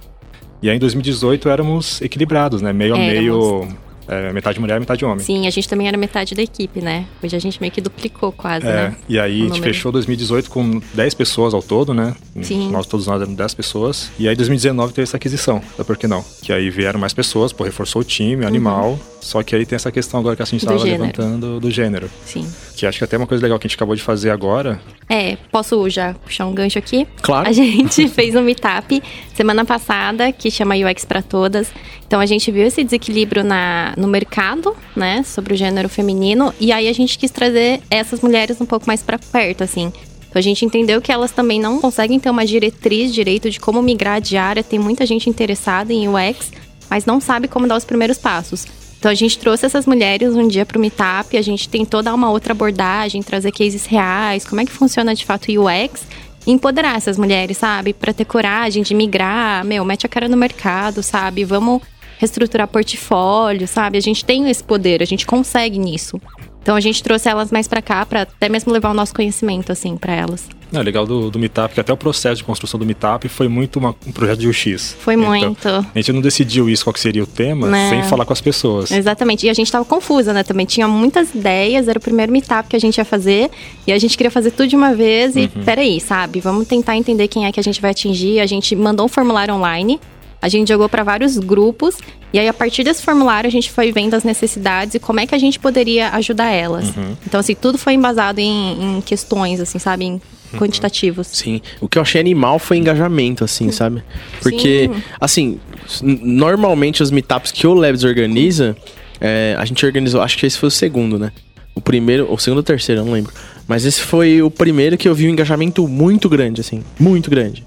E 0.62 0.70
aí 0.70 0.76
em 0.76 0.80
2018 0.80 1.50
éramos 1.50 2.02
equilibrados, 2.02 2.62
né? 2.62 2.74
Meio 2.74 2.96
a 2.96 2.98
meio, 2.98 3.68
é, 4.08 4.32
metade 4.34 4.60
mulher, 4.60 4.80
metade 4.80 5.04
homem. 5.06 5.20
Sim, 5.26 5.48
a 5.48 5.50
gente 5.50 5.68
também 5.68 5.88
era 5.88 5.98
metade 5.98 6.36
da 6.36 6.42
equipe, 6.42 6.82
né? 6.82 7.06
Hoje 7.24 7.36
a 7.36 7.40
gente 7.40 7.60
meio 7.60 7.72
que 7.72 7.82
duplicou 7.82 8.32
quase, 8.32 8.66
É, 8.68 8.72
né? 8.90 8.96
e 9.10 9.20
aí 9.20 9.34
a 9.34 9.44
gente 9.44 9.48
número. 9.50 9.64
fechou 9.64 9.92
2018 9.92 10.50
com 10.50 10.82
10 10.94 11.14
pessoas 11.14 11.54
ao 11.54 11.62
todo, 11.62 11.94
né? 11.94 12.16
Sim. 12.42 12.70
Nós 12.72 12.86
todos 12.86 13.08
nós 13.08 13.22
éramos 13.22 13.38
10 13.38 13.54
pessoas. 13.54 14.12
E 14.20 14.28
aí 14.28 14.36
2019 14.36 14.94
teve 14.94 15.04
essa 15.04 15.18
aquisição, 15.18 15.62
da 15.78 15.84
Por 15.84 15.98
que 15.98 16.08
não? 16.08 16.24
Que 16.42 16.52
aí 16.54 16.70
vieram 16.70 17.00
mais 17.00 17.14
pessoas, 17.14 17.52
pô, 17.54 17.64
reforçou 17.64 18.02
o 18.02 18.06
time, 18.06 18.44
o 18.44 18.48
animal. 18.48 19.00
Só 19.26 19.42
que 19.42 19.56
aí 19.56 19.66
tem 19.66 19.76
essa 19.76 19.92
questão 19.92 20.20
agora 20.20 20.36
que 20.36 20.44
a 20.44 20.46
gente 20.46 20.62
estava 20.62 20.84
levantando 20.84 21.60
do 21.60 21.72
gênero. 21.72 22.12
Sim. 22.24 22.48
Que 22.76 22.86
acho 22.86 23.00
que 23.00 23.04
até 23.04 23.18
uma 23.18 23.26
coisa 23.26 23.42
legal 23.42 23.58
que 23.58 23.66
a 23.66 23.68
gente 23.68 23.76
acabou 23.76 23.96
de 23.96 24.04
fazer 24.04 24.30
agora. 24.30 24.80
É, 25.10 25.36
posso 25.52 25.90
já 25.90 26.14
puxar 26.14 26.46
um 26.46 26.54
gancho 26.54 26.78
aqui? 26.78 27.08
Claro. 27.24 27.50
A 27.50 27.52
gente 27.52 28.06
fez 28.08 28.36
um 28.36 28.44
meetup 28.44 29.02
semana 29.34 29.66
passada 29.66 30.32
que 30.32 30.52
chama 30.52 30.76
UX 30.76 31.06
para 31.06 31.24
todas. 31.24 31.74
Então 32.06 32.20
a 32.20 32.26
gente 32.28 32.52
viu 32.52 32.68
esse 32.68 32.84
desequilíbrio 32.84 33.44
na, 33.44 33.96
no 33.98 34.08
mercado, 34.08 34.76
né, 34.96 35.24
sobre 35.24 35.56
o 35.56 35.58
gênero 35.58 35.90
feminino, 35.90 36.54
e 36.60 36.72
aí 36.72 36.88
a 36.88 36.94
gente 36.94 37.18
quis 37.18 37.32
trazer 37.32 37.82
essas 37.90 38.22
mulheres 38.22 38.62
um 38.62 38.66
pouco 38.66 38.86
mais 38.86 39.02
para 39.02 39.18
perto, 39.18 39.64
assim. 39.64 39.92
Então 40.30 40.40
a 40.40 40.44
gente 40.44 40.64
entendeu 40.64 41.02
que 41.02 41.12
elas 41.12 41.32
também 41.32 41.60
não 41.60 41.82
conseguem 41.82 42.20
ter 42.20 42.30
uma 42.30 42.46
diretriz 42.46 43.12
direito 43.12 43.50
de 43.50 43.60
como 43.60 43.82
migrar 43.82 44.22
de 44.22 44.38
área. 44.38 44.64
Tem 44.64 44.78
muita 44.78 45.04
gente 45.04 45.28
interessada 45.28 45.92
em 45.92 46.08
UX, 46.08 46.52
mas 46.92 47.08
não 47.08 47.20
sabe 47.20 47.48
como 47.48 47.68
dar 47.68 47.76
os 47.76 47.86
primeiros 47.86 48.20
passos. 48.20 48.85
Então 49.06 49.12
a 49.12 49.16
gente 49.16 49.38
trouxe 49.38 49.68
essas 49.68 49.86
mulheres 49.86 50.34
um 50.34 50.48
dia 50.48 50.66
para 50.66 50.80
o 50.80 50.82
Meetup, 50.82 51.38
a 51.38 51.42
gente 51.44 51.70
tentou 51.70 52.02
dar 52.02 52.12
uma 52.16 52.32
outra 52.32 52.54
abordagem, 52.54 53.22
trazer 53.22 53.52
cases 53.52 53.86
reais, 53.86 54.44
como 54.44 54.62
é 54.62 54.66
que 54.66 54.72
funciona 54.72 55.14
de 55.14 55.24
fato 55.24 55.52
o 55.52 55.68
UX, 55.68 56.08
empoderar 56.48 56.98
essas 56.98 57.16
mulheres, 57.16 57.56
sabe? 57.56 57.94
Para 57.94 58.12
ter 58.12 58.26
coragem 58.26 58.82
de 58.82 58.96
migrar, 58.96 59.64
meu, 59.64 59.86
mete 59.86 60.08
a 60.08 60.10
cara 60.10 60.28
no 60.28 60.36
mercado, 60.36 61.04
sabe? 61.04 61.46
Vamos 61.46 61.84
reestruturar 62.18 62.68
portfólio, 62.68 63.68
sabe? 63.68 64.00
A 64.00 64.02
gente 64.02 64.26
tem 64.26 64.50
esse 64.50 64.64
poder, 64.64 65.04
a 65.04 65.06
gente 65.06 65.28
consegue 65.28 65.78
nisso. 65.78 66.20
Então 66.66 66.76
a 66.76 66.80
gente 66.80 67.04
trouxe 67.04 67.30
elas 67.30 67.52
mais 67.52 67.68
para 67.68 67.80
cá 67.80 68.04
para 68.08 68.24
até 68.24 68.50
mesmo 68.50 68.74
levar 68.74 68.90
o 68.90 68.94
nosso 68.96 69.14
conhecimento 69.14 69.72
assim 69.72 69.96
para 69.96 70.12
elas. 70.16 70.48
É 70.74 70.82
legal 70.82 71.06
do, 71.06 71.30
do 71.30 71.38
Meetup, 71.38 71.76
que 71.76 71.80
até 71.80 71.94
o 71.94 71.96
processo 71.96 72.38
de 72.38 72.44
construção 72.44 72.80
do 72.80 72.86
Meetup 72.88 73.30
foi 73.30 73.48
muito 73.48 73.78
uma- 73.78 73.94
um 74.06 74.12
projeto 74.12 74.40
de 74.40 74.48
UX. 74.50 74.98
Foi 75.00 75.14
Então, 75.14 75.28
muito. 75.28 75.68
A 75.70 75.86
gente 75.94 76.12
não 76.12 76.22
decidiu 76.22 76.68
isso, 76.68 76.84
qual 76.84 76.92
que 76.92 77.00
seria 77.00 77.22
o 77.24 77.28
tema, 77.28 77.68
Né. 77.68 77.90
sem 77.92 78.04
falar 78.10 78.26
com 78.26 78.34
as 78.34 78.42
pessoas. 78.42 78.90
Exatamente. 78.90 79.46
E 79.46 79.50
a 79.52 79.54
gente 79.54 79.72
tava 79.72 79.86
confusa, 79.86 80.34
né? 80.34 80.42
Também 80.42 80.66
tinha 80.66 80.88
muitas 80.88 81.36
ideias, 81.36 81.88
era 81.88 82.00
o 82.00 82.02
primeiro 82.02 82.32
meetup 82.32 82.68
que 82.68 82.76
a 82.76 82.80
gente 82.80 82.98
ia 82.98 83.06
fazer. 83.06 83.52
E 83.86 83.94
a 83.94 84.00
gente 84.00 84.18
queria 84.18 84.32
fazer 84.32 84.50
tudo 84.50 84.68
de 84.68 84.76
uma 84.76 84.96
vez. 84.96 85.36
E 85.36 85.48
peraí, 85.48 86.02
sabe? 86.02 86.40
Vamos 86.40 86.68
tentar 86.68 86.98
entender 86.98 87.28
quem 87.28 87.46
é 87.46 87.52
que 87.52 87.60
a 87.60 87.64
gente 87.64 87.80
vai 87.80 87.92
atingir. 87.92 88.40
A 88.40 88.48
gente 88.48 88.76
mandou 88.76 89.06
um 89.06 89.10
formulário 89.10 89.54
online. 89.54 90.00
A 90.46 90.48
gente 90.48 90.68
jogou 90.68 90.88
para 90.88 91.02
vários 91.04 91.40
grupos. 91.40 91.98
E 92.32 92.38
aí, 92.38 92.48
a 92.48 92.54
partir 92.54 92.84
desse 92.84 93.02
formulário, 93.02 93.48
a 93.48 93.52
gente 93.52 93.72
foi 93.72 93.92
vendo 93.92 94.14
as 94.14 94.24
necessidades 94.24 94.94
e 94.94 95.00
como 95.00 95.20
é 95.20 95.26
que 95.26 95.34
a 95.34 95.40
gente 95.40 95.58
poderia 95.58 96.10
ajudar 96.10 96.52
elas. 96.52 96.94
Então, 97.26 97.40
assim, 97.40 97.56
tudo 97.56 97.80
foi 97.80 97.94
embasado 97.94 98.38
em, 98.38 98.98
em 98.98 99.02
questões, 99.02 99.60
assim, 99.60 99.80
sabe? 99.80 100.06
Em 100.06 100.22
quantitativos. 100.56 101.26
Sim. 101.32 101.62
O 101.82 101.90
que 101.90 101.98
eu 101.98 102.04
achei 102.04 102.22
animal 102.22 102.60
foi 102.60 102.78
engajamento, 102.78 103.44
assim, 103.44 103.72
sabe? 103.72 104.04
Porque, 104.40 104.88
Sim. 104.94 105.04
assim, 105.20 105.60
normalmente 106.04 107.02
os 107.02 107.10
meetups 107.10 107.52
que 107.52 107.66
o 107.66 107.74
Labs 107.74 108.04
organiza, 108.04 108.78
é, 109.20 109.56
a 109.58 109.66
gente 109.66 109.84
organizou, 109.84 110.22
acho 110.22 110.38
que 110.38 110.46
esse 110.46 110.60
foi 110.60 110.68
o 110.68 110.72
segundo, 110.72 111.18
né? 111.18 111.32
O 111.74 111.82
primeiro, 111.82 112.28
ou 112.30 112.38
segundo 112.38 112.58
ou 112.58 112.64
terceiro, 112.64 113.02
eu 113.02 113.06
não 113.06 113.14
lembro. 113.14 113.34
Mas 113.68 113.84
esse 113.84 114.00
foi 114.00 114.44
o 114.44 114.52
primeiro 114.52 114.96
que 114.96 115.10
eu 115.10 115.16
vi 115.16 115.28
um 115.28 115.32
engajamento 115.32 115.88
muito 115.88 116.30
grande, 116.30 116.62
assim, 116.62 116.84
muito 117.00 117.32
grande. 117.32 117.66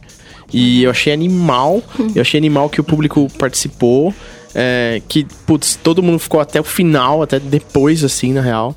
E 0.52 0.82
eu 0.82 0.90
achei 0.90 1.12
animal, 1.12 1.82
eu 2.14 2.22
achei 2.22 2.38
animal 2.38 2.68
que 2.70 2.80
o 2.80 2.84
público 2.84 3.28
participou, 3.38 4.14
é, 4.54 5.02
que, 5.08 5.26
putz, 5.46 5.78
todo 5.82 6.02
mundo 6.02 6.18
ficou 6.18 6.40
até 6.40 6.60
o 6.60 6.64
final, 6.64 7.22
até 7.22 7.38
depois, 7.38 8.02
assim, 8.02 8.32
na 8.32 8.40
real. 8.40 8.76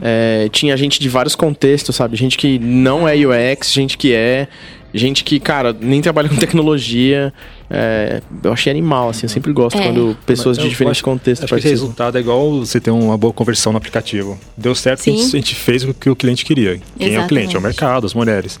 É, 0.00 0.48
tinha 0.50 0.76
gente 0.76 0.98
de 1.00 1.08
vários 1.08 1.34
contextos, 1.34 1.94
sabe? 1.96 2.16
Gente 2.16 2.36
que 2.38 2.58
não 2.58 3.06
é 3.06 3.14
UX, 3.14 3.70
gente 3.72 3.96
que 3.98 4.12
é, 4.14 4.48
gente 4.92 5.22
que, 5.22 5.38
cara, 5.38 5.76
nem 5.78 6.00
trabalha 6.00 6.28
com 6.28 6.36
tecnologia. 6.36 7.32
É, 7.68 8.20
eu 8.42 8.52
achei 8.52 8.70
animal, 8.70 9.10
assim, 9.10 9.24
eu 9.24 9.28
sempre 9.28 9.52
gosto 9.52 9.78
É. 9.78 9.82
quando 9.84 10.16
pessoas 10.26 10.56
de 10.58 10.64
Eu 10.64 10.70
diferentes 10.70 10.98
acho- 10.98 11.04
contextos 11.04 11.44
Acho 11.44 11.54
que 11.54 11.58
esse 11.60 11.68
participam. 11.68 11.86
resultado 11.86 12.16
é 12.18 12.20
igual 12.20 12.58
você 12.60 12.80
ter 12.80 12.90
uma 12.90 13.16
boa 13.16 13.32
conversão 13.32 13.70
no 13.72 13.78
aplicativo. 13.78 14.38
Deu 14.56 14.74
certo 14.74 15.02
que 15.04 15.10
a 15.10 15.12
gente, 15.12 15.24
Sim. 15.26 15.36
a 15.36 15.40
gente 15.40 15.54
fez 15.54 15.84
o 15.84 15.94
que 15.94 16.10
o 16.10 16.16
cliente 16.16 16.44
queria. 16.44 16.80
Quem 16.98 17.14
é 17.14 17.20
o 17.20 17.26
cliente? 17.28 17.54
É 17.54 17.58
o 17.58 17.60
Exatamente. 17.60 17.62
mercado, 17.62 18.06
as 18.06 18.14
mulheres. 18.14 18.58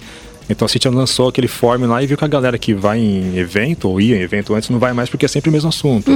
Então 0.50 0.66
a 0.66 0.68
Cintia 0.68 0.90
lançou 0.90 1.28
aquele 1.28 1.46
form 1.46 1.84
lá 1.84 2.02
e 2.02 2.06
viu 2.06 2.18
que 2.18 2.24
a 2.24 2.28
galera 2.28 2.58
que 2.58 2.74
vai 2.74 2.98
em 2.98 3.38
evento, 3.38 3.88
ou 3.88 4.00
ia 4.00 4.16
em 4.16 4.20
evento 4.20 4.52
antes, 4.54 4.68
não 4.68 4.80
vai 4.80 4.92
mais 4.92 5.08
porque 5.08 5.24
é 5.24 5.28
sempre 5.28 5.48
o 5.48 5.52
mesmo 5.52 5.68
assunto. 5.68 6.10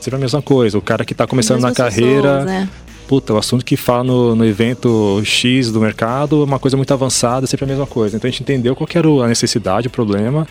Sempre 0.00 0.16
a 0.16 0.20
mesma 0.20 0.40
coisa. 0.40 0.78
O 0.78 0.82
cara 0.82 1.04
que 1.04 1.14
tá 1.14 1.26
começando 1.26 1.60
na 1.60 1.72
carreira, 1.72 2.38
pessoas, 2.38 2.44
né? 2.46 2.68
puta, 3.06 3.34
o 3.34 3.38
assunto 3.38 3.64
que 3.64 3.76
fala 3.76 4.04
no, 4.04 4.34
no 4.34 4.44
evento 4.46 5.20
X 5.24 5.70
do 5.70 5.80
mercado 5.80 6.40
é 6.40 6.44
uma 6.44 6.58
coisa 6.58 6.76
muito 6.76 6.92
avançada, 6.92 7.44
é 7.44 7.46
sempre 7.46 7.64
a 7.64 7.68
mesma 7.68 7.86
coisa. 7.86 8.16
Então 8.16 8.26
a 8.26 8.30
gente 8.30 8.42
entendeu 8.42 8.74
qual 8.74 8.88
era 8.94 9.08
a 9.24 9.28
necessidade, 9.28 9.88
o 9.88 9.90
problema, 9.90 10.46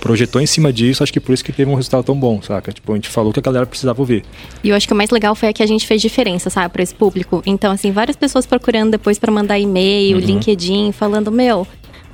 projetou 0.00 0.40
em 0.40 0.46
cima 0.46 0.72
disso, 0.72 1.02
acho 1.02 1.12
que 1.12 1.20
por 1.20 1.32
isso 1.32 1.44
que 1.44 1.52
teve 1.52 1.70
um 1.70 1.74
resultado 1.74 2.02
tão 2.02 2.18
bom, 2.18 2.42
saca? 2.42 2.72
Tipo, 2.72 2.92
a 2.92 2.94
gente 2.96 3.08
falou 3.08 3.32
que 3.32 3.38
a 3.38 3.42
galera 3.42 3.66
precisava 3.66 4.00
ouvir. 4.00 4.24
E 4.64 4.70
eu 4.70 4.76
acho 4.76 4.86
que 4.86 4.92
o 4.92 4.96
mais 4.96 5.10
legal 5.10 5.34
foi 5.34 5.50
a 5.50 5.52
que 5.52 5.62
a 5.62 5.66
gente 5.66 5.86
fez 5.86 6.02
diferença, 6.02 6.50
sabe, 6.50 6.72
para 6.72 6.82
esse 6.82 6.94
público. 6.94 7.42
Então, 7.46 7.70
assim, 7.70 7.92
várias 7.92 8.16
pessoas 8.16 8.44
procurando 8.44 8.90
depois 8.90 9.18
para 9.18 9.30
mandar 9.30 9.58
e-mail, 9.58 10.18
LinkedIn, 10.18 10.90
falando: 10.90 11.30
Meu, 11.30 11.66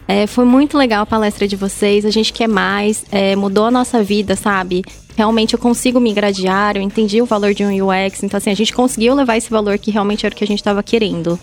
é, 0.09 0.27
foi 0.27 0.47
muito 0.47 0.79
legal 0.79 1.03
a 1.03 1.07
palestra 1.07 1.47
de 1.47 1.55
vocês, 1.55 2.07
a 2.07 2.11
gente 2.11 2.33
quer 2.33 2.49
mais, 2.49 3.05
é, 3.13 3.37
mudou 3.37 3.67
a 3.67 3.71
nossa 3.71 4.03
vida, 4.03 4.35
sabe? 4.35 4.83
Realmente 5.15 5.53
eu 5.53 5.59
consigo 5.59 6.01
migrar 6.01 6.33
de 6.33 6.49
área, 6.49 6.79
eu 6.79 6.83
entendi 6.83 7.21
o 7.21 7.27
valor 7.27 7.53
de 7.53 7.63
um 7.63 7.69
UX. 7.69 8.23
Então, 8.23 8.39
assim, 8.39 8.51
a 8.51 8.55
gente 8.55 8.73
conseguiu 8.73 9.15
levar 9.15 9.37
esse 9.37 9.51
valor 9.51 9.77
que 9.79 9.91
realmente 9.91 10.25
era 10.25 10.35
o 10.35 10.37
que 10.37 10.43
a 10.43 10.47
gente 10.47 10.61
estava 10.61 10.83
querendo. 10.83 11.39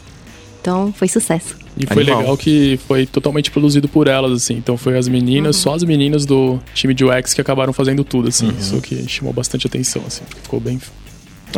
Então 0.60 0.92
foi 0.92 1.08
sucesso. 1.08 1.56
E 1.78 1.86
foi 1.86 2.02
Animal. 2.02 2.20
legal 2.22 2.38
que 2.38 2.80
foi 2.88 3.06
totalmente 3.06 3.52
produzido 3.52 3.88
por 3.88 4.08
elas, 4.08 4.32
assim. 4.32 4.56
Então 4.56 4.76
foi 4.76 4.98
as 4.98 5.08
meninas, 5.08 5.58
só 5.58 5.76
as 5.76 5.84
meninas 5.84 6.26
do 6.26 6.60
time 6.74 6.92
de 6.96 7.06
UX 7.06 7.36
que 7.36 7.42
acabaram 7.42 7.72
fazendo 7.72 8.04
tudo, 8.04 8.30
assim. 8.30 8.52
Isso 8.58 8.82
que 8.82 9.08
chamou 9.08 9.32
bastante 9.32 9.68
atenção, 9.68 10.02
assim. 10.08 10.24
Ficou 10.42 10.60
bem 10.60 10.80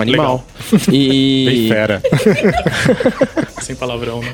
Animal. 0.01 0.45
Bem 0.87 0.95
E. 0.95 1.67
fera. 1.69 2.01
sem 3.61 3.75
palavrão, 3.75 4.21
né? 4.21 4.33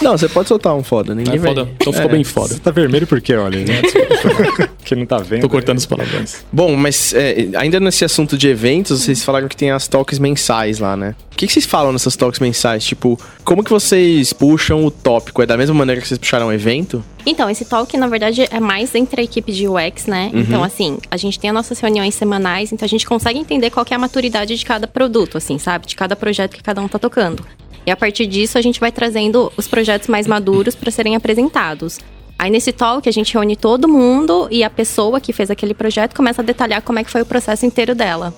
Não, 0.00 0.16
você 0.16 0.28
pode 0.28 0.48
soltar 0.48 0.74
um 0.74 0.82
foda, 0.82 1.14
ninguém 1.14 1.34
É 1.34 1.38
vai. 1.38 1.54
foda. 1.54 1.68
Então 1.76 1.92
ficou 1.92 2.10
É. 2.10 2.12
bem 2.12 2.24
foda. 2.24 2.54
Você 2.54 2.60
tá 2.60 2.70
vermelho 2.70 3.06
por 3.06 3.20
quê, 3.20 3.34
olha? 3.34 3.58
Né? 3.60 3.82
que 4.84 4.94
não 4.94 5.04
tá 5.06 5.18
vendo. 5.18 5.42
Tô 5.42 5.48
cortando 5.48 5.78
os 5.78 5.86
palavrões. 5.86 6.44
Bom, 6.52 6.74
mas 6.76 7.12
é, 7.14 7.48
ainda 7.56 7.80
nesse 7.80 8.04
assunto 8.04 8.36
de 8.38 8.48
eventos, 8.48 9.02
vocês 9.02 9.22
falaram 9.24 9.48
que 9.48 9.56
tem 9.56 9.70
as 9.70 9.88
talks 9.88 10.18
mensais 10.18 10.78
lá, 10.78 10.96
né? 10.96 11.14
O 11.34 11.36
que, 11.36 11.48
que 11.48 11.52
vocês 11.52 11.66
falam 11.66 11.92
nessas 11.92 12.14
talks 12.14 12.38
mensais? 12.38 12.84
Tipo, 12.84 13.18
como 13.44 13.64
que 13.64 13.70
vocês 13.70 14.32
puxam 14.32 14.86
o 14.86 14.90
tópico? 14.90 15.42
É 15.42 15.46
da 15.46 15.56
mesma 15.56 15.74
maneira 15.74 16.00
que 16.00 16.06
vocês 16.06 16.16
puxaram 16.16 16.46
o 16.46 16.52
evento? 16.52 17.04
Então, 17.26 17.50
esse 17.50 17.64
talk, 17.64 17.96
na 17.96 18.06
verdade, 18.06 18.46
é 18.48 18.60
mais 18.60 18.94
entre 18.94 19.20
a 19.20 19.24
equipe 19.24 19.50
de 19.50 19.66
UX, 19.66 20.06
né? 20.06 20.30
Então, 20.32 20.62
assim, 20.62 20.96
a 21.10 21.16
gente 21.16 21.40
tem 21.40 21.50
as 21.50 21.54
nossas 21.54 21.80
reuniões 21.80 22.14
semanais, 22.14 22.70
então 22.70 22.86
a 22.86 22.88
gente 22.88 23.04
consegue 23.04 23.36
entender 23.36 23.70
qual 23.70 23.84
é 23.90 23.94
a 23.96 23.98
maturidade 23.98 24.56
de 24.56 24.64
cada 24.64 24.86
produto, 24.86 25.36
assim, 25.36 25.58
sabe? 25.58 25.88
De 25.88 25.96
cada 25.96 26.14
projeto 26.14 26.54
que 26.54 26.62
cada 26.62 26.80
um 26.80 26.86
tá 26.86 27.00
tocando. 27.00 27.44
E 27.84 27.90
a 27.90 27.96
partir 27.96 28.26
disso, 28.26 28.56
a 28.56 28.62
gente 28.62 28.78
vai 28.78 28.92
trazendo 28.92 29.52
os 29.56 29.66
projetos 29.66 30.06
mais 30.06 30.28
maduros 30.28 30.76
para 30.76 30.92
serem 30.92 31.16
apresentados. 31.16 31.98
Aí 32.38 32.48
nesse 32.48 32.70
talk 32.72 33.08
a 33.08 33.12
gente 33.12 33.34
reúne 33.34 33.56
todo 33.56 33.88
mundo 33.88 34.46
e 34.52 34.62
a 34.62 34.70
pessoa 34.70 35.20
que 35.20 35.32
fez 35.32 35.50
aquele 35.50 35.74
projeto 35.74 36.14
começa 36.14 36.42
a 36.42 36.44
detalhar 36.44 36.80
como 36.82 37.00
é 37.00 37.04
que 37.04 37.10
foi 37.10 37.22
o 37.22 37.26
processo 37.26 37.66
inteiro 37.66 37.92
dela. 37.92 38.32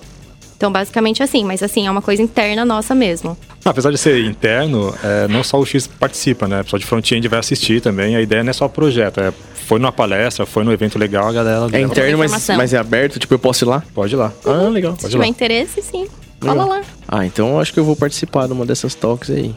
Então, 0.57 0.71
basicamente 0.71 1.21
assim, 1.21 1.45
mas 1.45 1.61
assim, 1.61 1.85
é 1.85 1.91
uma 1.91 2.01
coisa 2.01 2.21
interna 2.21 2.65
nossa 2.65 2.95
mesmo. 2.95 3.37
Apesar 3.63 3.91
de 3.91 3.97
ser 3.97 4.25
interno, 4.25 4.93
é, 5.03 5.27
não 5.27 5.43
só 5.43 5.59
o 5.59 5.65
X 5.65 5.85
participa, 5.85 6.47
né? 6.47 6.61
O 6.61 6.63
pessoal 6.63 6.79
de 6.79 6.85
front-end 6.85 7.27
vai 7.27 7.39
assistir 7.39 7.79
também. 7.79 8.15
A 8.15 8.21
ideia 8.21 8.43
não 8.43 8.49
é 8.49 8.53
só 8.53 8.65
o 8.65 8.69
projeto. 8.69 9.19
É, 9.19 9.31
foi 9.67 9.77
numa 9.77 9.91
palestra, 9.91 10.47
foi 10.47 10.63
num 10.63 10.71
evento 10.71 10.97
legal, 10.97 11.27
a 11.27 11.33
galera 11.33 11.77
É 11.77 11.81
interno, 11.81 12.17
mas, 12.17 12.49
mas 12.49 12.73
é 12.73 12.77
aberto? 12.77 13.19
Tipo, 13.19 13.35
eu 13.35 13.39
posso 13.39 13.65
ir 13.65 13.67
lá? 13.67 13.83
pode 13.93 14.15
ir 14.15 14.17
lá. 14.17 14.33
Ah, 14.45 14.67
legal. 14.69 14.93
Se 14.95 15.01
Pode 15.01 15.11
tiver 15.11 15.23
ir 15.23 15.27
lá. 15.27 15.29
interesse, 15.29 15.81
sim. 15.83 16.07
Cola 16.39 16.53
Legal. 16.53 16.69
lá. 16.69 16.81
Ah, 17.07 17.25
então 17.25 17.49
eu 17.49 17.59
acho 17.59 17.71
que 17.73 17.79
eu 17.79 17.83
vou 17.85 17.95
participar 17.95 18.47
de 18.47 18.53
uma 18.53 18.65
dessas 18.65 18.95
talks 18.95 19.29
aí. 19.29 19.53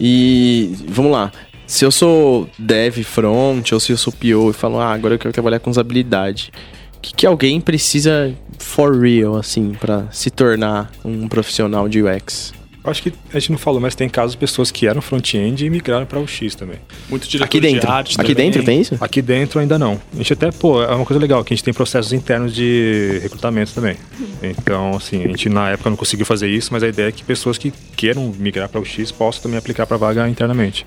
E 0.00 0.74
vamos 0.88 1.12
lá. 1.12 1.32
Se 1.66 1.84
eu 1.84 1.90
sou 1.90 2.48
dev 2.58 2.98
front 3.02 3.72
ou 3.72 3.80
se 3.80 3.92
eu 3.92 3.96
sou 3.96 4.12
PO 4.12 4.50
e 4.50 4.52
falo, 4.52 4.78
ah, 4.80 4.92
agora 4.92 5.14
eu 5.14 5.18
quero 5.18 5.32
trabalhar 5.32 5.58
com 5.58 5.70
usabilidade. 5.70 6.50
O 6.98 7.00
que, 7.00 7.14
que 7.14 7.26
alguém 7.26 7.60
precisa 7.60 8.34
for 8.58 9.00
real, 9.00 9.36
assim, 9.36 9.72
pra 9.72 10.06
se 10.10 10.30
tornar 10.30 10.90
um 11.04 11.28
profissional 11.28 11.88
de 11.88 12.02
UX? 12.02 12.52
Eu 12.84 12.90
acho 12.90 13.02
que 13.02 13.12
a 13.32 13.38
gente 13.38 13.52
não 13.52 13.58
falou, 13.58 13.80
mas 13.80 13.94
tem 13.94 14.08
casos 14.08 14.32
de 14.32 14.38
pessoas 14.38 14.70
que 14.70 14.86
eram 14.86 15.00
front-end 15.00 15.64
e 15.64 15.70
migraram 15.70 16.06
para 16.06 16.18
o 16.18 16.26
X 16.26 16.54
também. 16.54 16.76
Muito 17.08 17.28
diretor 17.28 17.44
Aqui 17.44 17.60
dentro. 17.60 17.80
de 17.80 17.86
arte 17.86 18.20
Aqui 18.20 18.34
também. 18.34 18.50
dentro 18.50 18.64
tem 18.64 18.80
isso? 18.80 18.96
Aqui 19.00 19.20
dentro 19.22 19.60
ainda 19.60 19.78
não. 19.78 20.00
A 20.12 20.16
gente 20.16 20.32
até, 20.32 20.50
pô, 20.50 20.82
é 20.82 20.92
uma 20.94 21.04
coisa 21.04 21.20
legal, 21.20 21.44
que 21.44 21.52
a 21.52 21.56
gente 21.56 21.64
tem 21.64 21.74
processos 21.74 22.12
internos 22.12 22.54
de 22.54 23.18
recrutamento 23.22 23.72
também. 23.72 23.96
Então, 24.42 24.96
assim, 24.96 25.22
a 25.24 25.28
gente 25.28 25.48
na 25.48 25.70
época 25.70 25.90
não 25.90 25.96
conseguiu 25.96 26.24
fazer 26.26 26.48
isso, 26.48 26.70
mas 26.72 26.82
a 26.82 26.88
ideia 26.88 27.08
é 27.08 27.12
que 27.12 27.22
pessoas 27.22 27.58
que 27.58 27.72
queiram 27.96 28.32
migrar 28.38 28.68
para 28.68 28.80
o 28.80 28.84
X 28.84 29.12
possam 29.12 29.42
também 29.42 29.58
aplicar 29.58 29.86
para 29.86 29.96
vaga 29.96 30.28
internamente. 30.28 30.86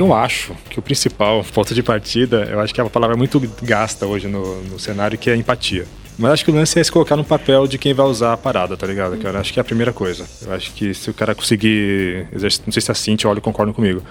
Eu 0.00 0.14
acho 0.14 0.54
que 0.70 0.78
o 0.78 0.82
principal 0.82 1.44
ponto 1.52 1.74
de 1.74 1.82
partida, 1.82 2.48
eu 2.50 2.58
acho 2.58 2.72
que 2.72 2.80
é 2.80 2.84
uma 2.84 2.88
palavra 2.88 3.18
muito 3.18 3.38
gasta 3.62 4.06
hoje 4.06 4.28
no, 4.28 4.62
no 4.62 4.78
cenário, 4.78 5.18
que 5.18 5.28
é 5.28 5.36
empatia. 5.36 5.84
Mas 6.18 6.32
acho 6.32 6.44
que 6.46 6.50
o 6.50 6.54
lance 6.54 6.80
é 6.80 6.82
se 6.82 6.90
colocar 6.90 7.16
no 7.16 7.24
papel 7.24 7.66
de 7.66 7.76
quem 7.76 7.92
vai 7.92 8.06
usar 8.06 8.32
a 8.32 8.36
parada, 8.38 8.78
tá 8.78 8.86
ligado, 8.86 9.18
cara? 9.18 9.38
Acho 9.38 9.52
que 9.52 9.60
é 9.60 9.62
a 9.62 9.64
primeira 9.64 9.92
coisa. 9.92 10.24
Eu 10.40 10.54
acho 10.54 10.72
que 10.72 10.94
se 10.94 11.10
o 11.10 11.12
cara 11.12 11.34
conseguir 11.34 12.26
não 12.32 12.72
sei 12.72 12.80
se 12.80 12.90
a 12.90 12.94
Cintia 12.94 13.28
ou 13.28 13.30
o 13.30 13.34
Olho 13.34 13.42
concordam 13.42 13.74
comigo. 13.74 14.02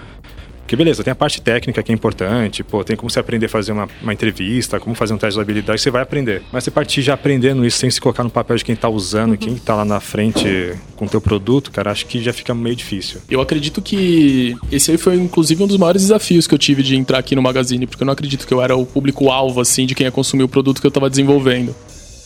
Porque 0.70 0.76
beleza, 0.76 1.02
tem 1.02 1.10
a 1.10 1.16
parte 1.16 1.42
técnica 1.42 1.82
que 1.82 1.90
é 1.90 1.94
importante, 1.96 2.62
pô, 2.62 2.84
tem 2.84 2.94
como 2.94 3.10
você 3.10 3.18
aprender 3.18 3.46
a 3.46 3.48
fazer 3.48 3.72
uma, 3.72 3.88
uma 4.00 4.12
entrevista, 4.12 4.78
como 4.78 4.94
fazer 4.94 5.12
um 5.12 5.18
teste 5.18 5.34
de 5.34 5.40
habilidade, 5.40 5.80
você 5.80 5.90
vai 5.90 6.00
aprender. 6.00 6.44
Mas 6.52 6.62
você 6.62 6.70
partir 6.70 7.02
já 7.02 7.14
aprendendo 7.14 7.66
isso 7.66 7.78
sem 7.78 7.90
se 7.90 8.00
colocar 8.00 8.22
no 8.22 8.30
papel 8.30 8.56
de 8.56 8.64
quem 8.64 8.76
tá 8.76 8.88
usando, 8.88 9.36
quem 9.36 9.56
tá 9.56 9.74
lá 9.74 9.84
na 9.84 9.98
frente 9.98 10.76
com 10.94 11.06
o 11.06 11.08
teu 11.08 11.20
produto, 11.20 11.72
cara, 11.72 11.90
acho 11.90 12.06
que 12.06 12.22
já 12.22 12.32
fica 12.32 12.54
meio 12.54 12.76
difícil. 12.76 13.20
Eu 13.28 13.40
acredito 13.40 13.82
que 13.82 14.56
esse 14.70 14.92
aí 14.92 14.96
foi, 14.96 15.16
inclusive, 15.16 15.60
um 15.60 15.66
dos 15.66 15.76
maiores 15.76 16.02
desafios 16.02 16.46
que 16.46 16.54
eu 16.54 16.58
tive 16.58 16.84
de 16.84 16.94
entrar 16.94 17.18
aqui 17.18 17.34
no 17.34 17.42
Magazine, 17.42 17.84
porque 17.84 18.04
eu 18.04 18.06
não 18.06 18.12
acredito 18.12 18.46
que 18.46 18.54
eu 18.54 18.62
era 18.62 18.76
o 18.76 18.86
público-alvo, 18.86 19.60
assim, 19.60 19.86
de 19.86 19.96
quem 19.96 20.04
ia 20.04 20.12
consumir 20.12 20.44
o 20.44 20.48
produto 20.48 20.80
que 20.80 20.86
eu 20.86 20.90
tava 20.92 21.10
desenvolvendo. 21.10 21.74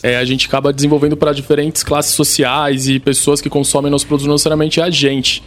É, 0.02 0.18
a 0.18 0.24
gente 0.26 0.46
acaba 0.48 0.70
desenvolvendo 0.70 1.16
para 1.16 1.32
diferentes 1.32 1.82
classes 1.82 2.12
sociais 2.12 2.88
e 2.88 3.00
pessoas 3.00 3.40
que 3.40 3.48
consomem 3.48 3.90
nossos 3.90 4.06
produtos, 4.06 4.26
não 4.26 4.34
necessariamente 4.34 4.80
é 4.80 4.82
a 4.82 4.90
gente. 4.90 5.42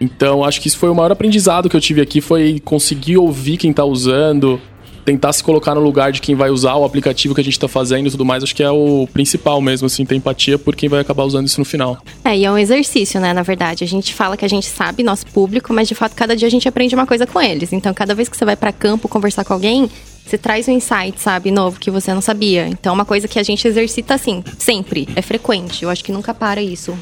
Então, 0.00 0.44
acho 0.44 0.60
que 0.60 0.68
isso 0.68 0.78
foi 0.78 0.88
o 0.88 0.94
maior 0.94 1.10
aprendizado 1.10 1.68
que 1.68 1.76
eu 1.76 1.80
tive 1.80 2.00
aqui, 2.00 2.20
foi 2.20 2.60
conseguir 2.64 3.16
ouvir 3.16 3.56
quem 3.56 3.72
tá 3.72 3.84
usando, 3.84 4.60
tentar 5.08 5.32
se 5.32 5.42
colocar 5.42 5.74
no 5.74 5.80
lugar 5.80 6.12
de 6.12 6.20
quem 6.20 6.34
vai 6.34 6.50
usar 6.50 6.74
o 6.74 6.84
aplicativo 6.84 7.34
que 7.34 7.40
a 7.40 7.44
gente 7.44 7.58
tá 7.58 7.66
fazendo 7.66 8.08
e 8.08 8.10
tudo 8.10 8.26
mais. 8.26 8.42
Acho 8.42 8.54
que 8.54 8.62
é 8.62 8.70
o 8.70 9.08
principal 9.10 9.58
mesmo, 9.58 9.86
assim, 9.86 10.04
ter 10.04 10.14
empatia 10.14 10.58
por 10.58 10.76
quem 10.76 10.86
vai 10.86 11.00
acabar 11.00 11.24
usando 11.24 11.46
isso 11.46 11.58
no 11.58 11.64
final. 11.64 11.96
É, 12.22 12.36
e 12.36 12.44
é 12.44 12.50
um 12.50 12.58
exercício, 12.58 13.18
né, 13.18 13.32
na 13.32 13.42
verdade. 13.42 13.82
A 13.82 13.86
gente 13.86 14.12
fala 14.12 14.36
que 14.36 14.44
a 14.44 14.48
gente 14.48 14.66
sabe 14.66 15.02
nosso 15.02 15.26
público, 15.26 15.72
mas 15.72 15.88
de 15.88 15.94
fato 15.94 16.14
cada 16.14 16.36
dia 16.36 16.46
a 16.46 16.50
gente 16.50 16.68
aprende 16.68 16.94
uma 16.94 17.06
coisa 17.06 17.26
com 17.26 17.40
eles. 17.40 17.72
Então, 17.72 17.94
cada 17.94 18.14
vez 18.14 18.28
que 18.28 18.36
você 18.36 18.44
vai 18.44 18.54
pra 18.54 18.70
campo 18.70 19.08
conversar 19.08 19.46
com 19.46 19.54
alguém, 19.54 19.88
você 20.28 20.38
traz 20.38 20.68
um 20.68 20.72
insight, 20.72 21.20
sabe, 21.20 21.50
novo 21.50 21.80
que 21.80 21.90
você 21.90 22.12
não 22.12 22.20
sabia. 22.20 22.66
Então, 22.68 22.92
é 22.92 22.94
uma 22.94 23.04
coisa 23.04 23.26
que 23.26 23.38
a 23.38 23.42
gente 23.42 23.66
exercita 23.66 24.14
assim, 24.14 24.42
sempre, 24.58 25.08
é 25.16 25.22
frequente. 25.22 25.82
Eu 25.82 25.90
acho 25.90 26.04
que 26.04 26.12
nunca 26.12 26.34
para 26.34 26.62
isso. 26.62 26.96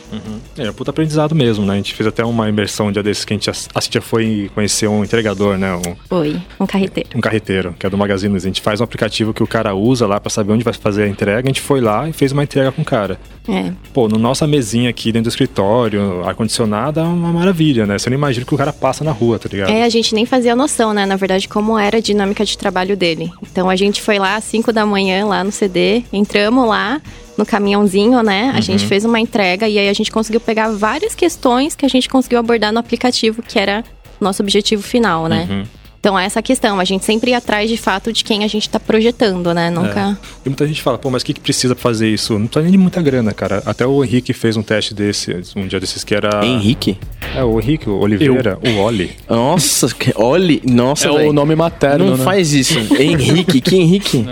É, 0.57 0.67
é 0.67 0.71
um 0.71 0.73
puta 0.75 0.91
aprendizado 0.91 1.35
mesmo, 1.35 1.65
né? 1.67 1.75
A 1.75 1.77
gente 1.77 1.95
fez 1.95 2.07
até 2.07 2.25
uma 2.25 2.49
imersão 2.49 2.87
um 2.89 2.93
dia 2.93 3.03
desses 3.03 3.25
que 3.25 3.33
a 3.33 3.37
gente 3.37 3.51
ass- 3.51 3.69
a 3.75 3.81
Cintia 3.81 4.01
foi 4.01 4.51
conhecer 4.55 4.87
um 4.89 5.03
entregador, 5.05 5.59
né? 5.59 5.75
Um, 5.75 5.97
Foi, 6.09 6.41
um 6.61 6.67
carreteiro. 6.67 7.09
um 7.15 7.21
carreteiro, 7.21 7.75
que 7.79 7.87
é 7.87 7.91
do 7.91 7.99
Magazine 7.99 8.31
Luiza. 8.31 8.47
A 8.47 8.51
gente 8.51 8.61
faz 8.63 8.81
um 8.81 8.85
aplicativo 8.85 9.35
que 9.35 9.43
o 9.43 9.47
cara 9.47 9.75
usa 9.75 10.07
lá 10.07 10.21
pra 10.21 10.31
saber 10.31 10.53
onde 10.53 10.65
vai 10.65 10.73
fazer 10.75 11.05
a 11.05 11.09
entrega. 11.09 11.47
A 11.47 11.51
gente 11.51 11.61
foi 11.61 11.81
lá 11.81 12.09
e 12.09 12.13
fez 12.13 12.33
uma 12.33 12.43
entrega 12.45 12.71
com 12.73 12.83
o 12.83 12.85
cara. 12.85 13.19
É. 13.49 13.73
Pô, 13.93 14.09
no 14.09 14.19
nossa 14.19 14.47
mesinha 14.47 14.91
aqui 14.91 15.13
dentro 15.13 15.25
do 15.25 15.33
escritório, 15.33 16.25
ar-condicionado, 16.25 17.01
é 17.01 17.03
uma 17.03 17.33
maravilha, 17.33 17.87
né? 17.87 17.99
Você 17.99 18.11
não 18.11 18.17
imagina 18.17 18.45
que 18.45 18.55
o 18.55 18.59
cara 18.59 18.73
passa 18.73 19.03
na 19.05 19.13
rua, 19.13 19.39
tá 19.39 19.49
ligado? 19.51 19.71
É, 19.71 19.83
a 19.85 19.89
gente 19.89 20.15
nem 20.15 20.27
fazia 20.27 20.55
noção, 20.57 20.93
né, 20.93 21.07
na 21.07 21.17
verdade, 21.17 21.49
como 21.49 21.79
era 21.79 21.99
a 21.99 22.01
dinâmica 22.01 22.45
de 22.45 22.57
trabalho 22.59 22.97
dele. 22.97 23.16
Então, 23.43 23.69
a 23.69 23.77
gente 23.77 24.01
foi 24.03 24.19
lá 24.19 24.37
às 24.37 24.45
5 24.45 24.73
da 24.73 24.85
manhã, 24.87 25.25
lá 25.27 25.43
no 25.43 25.53
CD, 25.53 26.05
entramos 26.13 26.69
lá 26.69 27.01
no 27.37 27.45
caminhãozinho, 27.45 28.23
né? 28.23 28.53
A 28.55 28.61
gente 28.61 28.87
fez 28.87 29.05
uma 29.05 29.21
entrega 29.21 29.69
e 29.69 29.79
aí 29.79 29.89
a 29.89 29.93
gente 29.93 30.11
conseguiu 30.11 30.41
pegar 30.41 30.71
várias 30.71 31.15
questões 31.15 31.75
que 31.75 31.85
a 31.85 31.89
gente 31.89 32.09
conseguiu 32.09 32.39
abordar 32.39 32.73
no 32.73 32.79
aplicativo, 32.79 33.43
que 33.43 33.59
era 33.59 33.85
o 34.21 34.25
nosso 34.25 34.43
objetivo 34.43 34.83
final, 34.83 35.29
né? 35.29 35.67
Então, 36.07 36.17
é 36.17 36.25
essa 36.25 36.41
questão. 36.41 36.79
A 36.79 36.85
gente 36.85 37.05
sempre 37.05 37.33
ia 37.33 37.39
atrás, 37.39 37.69
de 37.69 37.77
fato, 37.77 38.13
de 38.13 38.23
quem 38.23 38.45
a 38.45 38.47
gente 38.47 38.71
tá 38.71 38.79
projetando, 38.79 39.53
né? 39.53 39.71
Nunca... 39.71 40.17
E 40.45 40.49
muita 40.49 40.65
gente 40.65 40.81
fala, 40.81 40.97
pô, 40.97 41.11
mas 41.11 41.23
o 41.23 41.27
que, 41.27 41.33
que 41.35 41.41
precisa 41.41 41.75
pra 41.75 41.83
fazer 41.83 42.09
isso? 42.09 42.39
Não 42.39 42.47
precisa 42.47 42.63
nem 42.63 42.71
de 42.71 42.79
muita 42.79 43.03
grana, 43.03 43.33
cara. 43.33 43.61
Até 43.67 43.85
o 43.85 44.05
Henrique 44.05 44.33
fez 44.33 44.57
um 44.57 44.63
teste 44.63 44.95
desse, 44.95 45.37
um 45.57 45.67
dia 45.67 45.81
desses 45.81 46.05
que 46.05 46.15
era. 46.15 46.47
Henrique? 46.47 46.97
É, 47.35 47.43
o 47.43 47.59
Henrique, 47.61 47.91
o 47.91 47.99
Oliveira, 47.99 48.57
o 48.65 48.79
Oli. 48.83 49.17
Nossa, 49.29 49.89
que- 49.93 50.13
olhe, 50.15 50.63
nossa, 50.65 51.09
é 51.09 51.11
o 51.11 51.17
velho. 51.17 51.33
nome 51.33 51.57
materno, 51.57 52.05
Não 52.11 52.17
né? 52.17 52.23
faz 52.23 52.53
isso. 52.53 52.79
Henrique, 52.97 53.61
que 53.61 53.75
Henrique? 53.75 54.25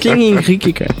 Quem 0.00 0.12
é 0.12 0.28
Henrique, 0.30 0.72
cara? 0.72 0.94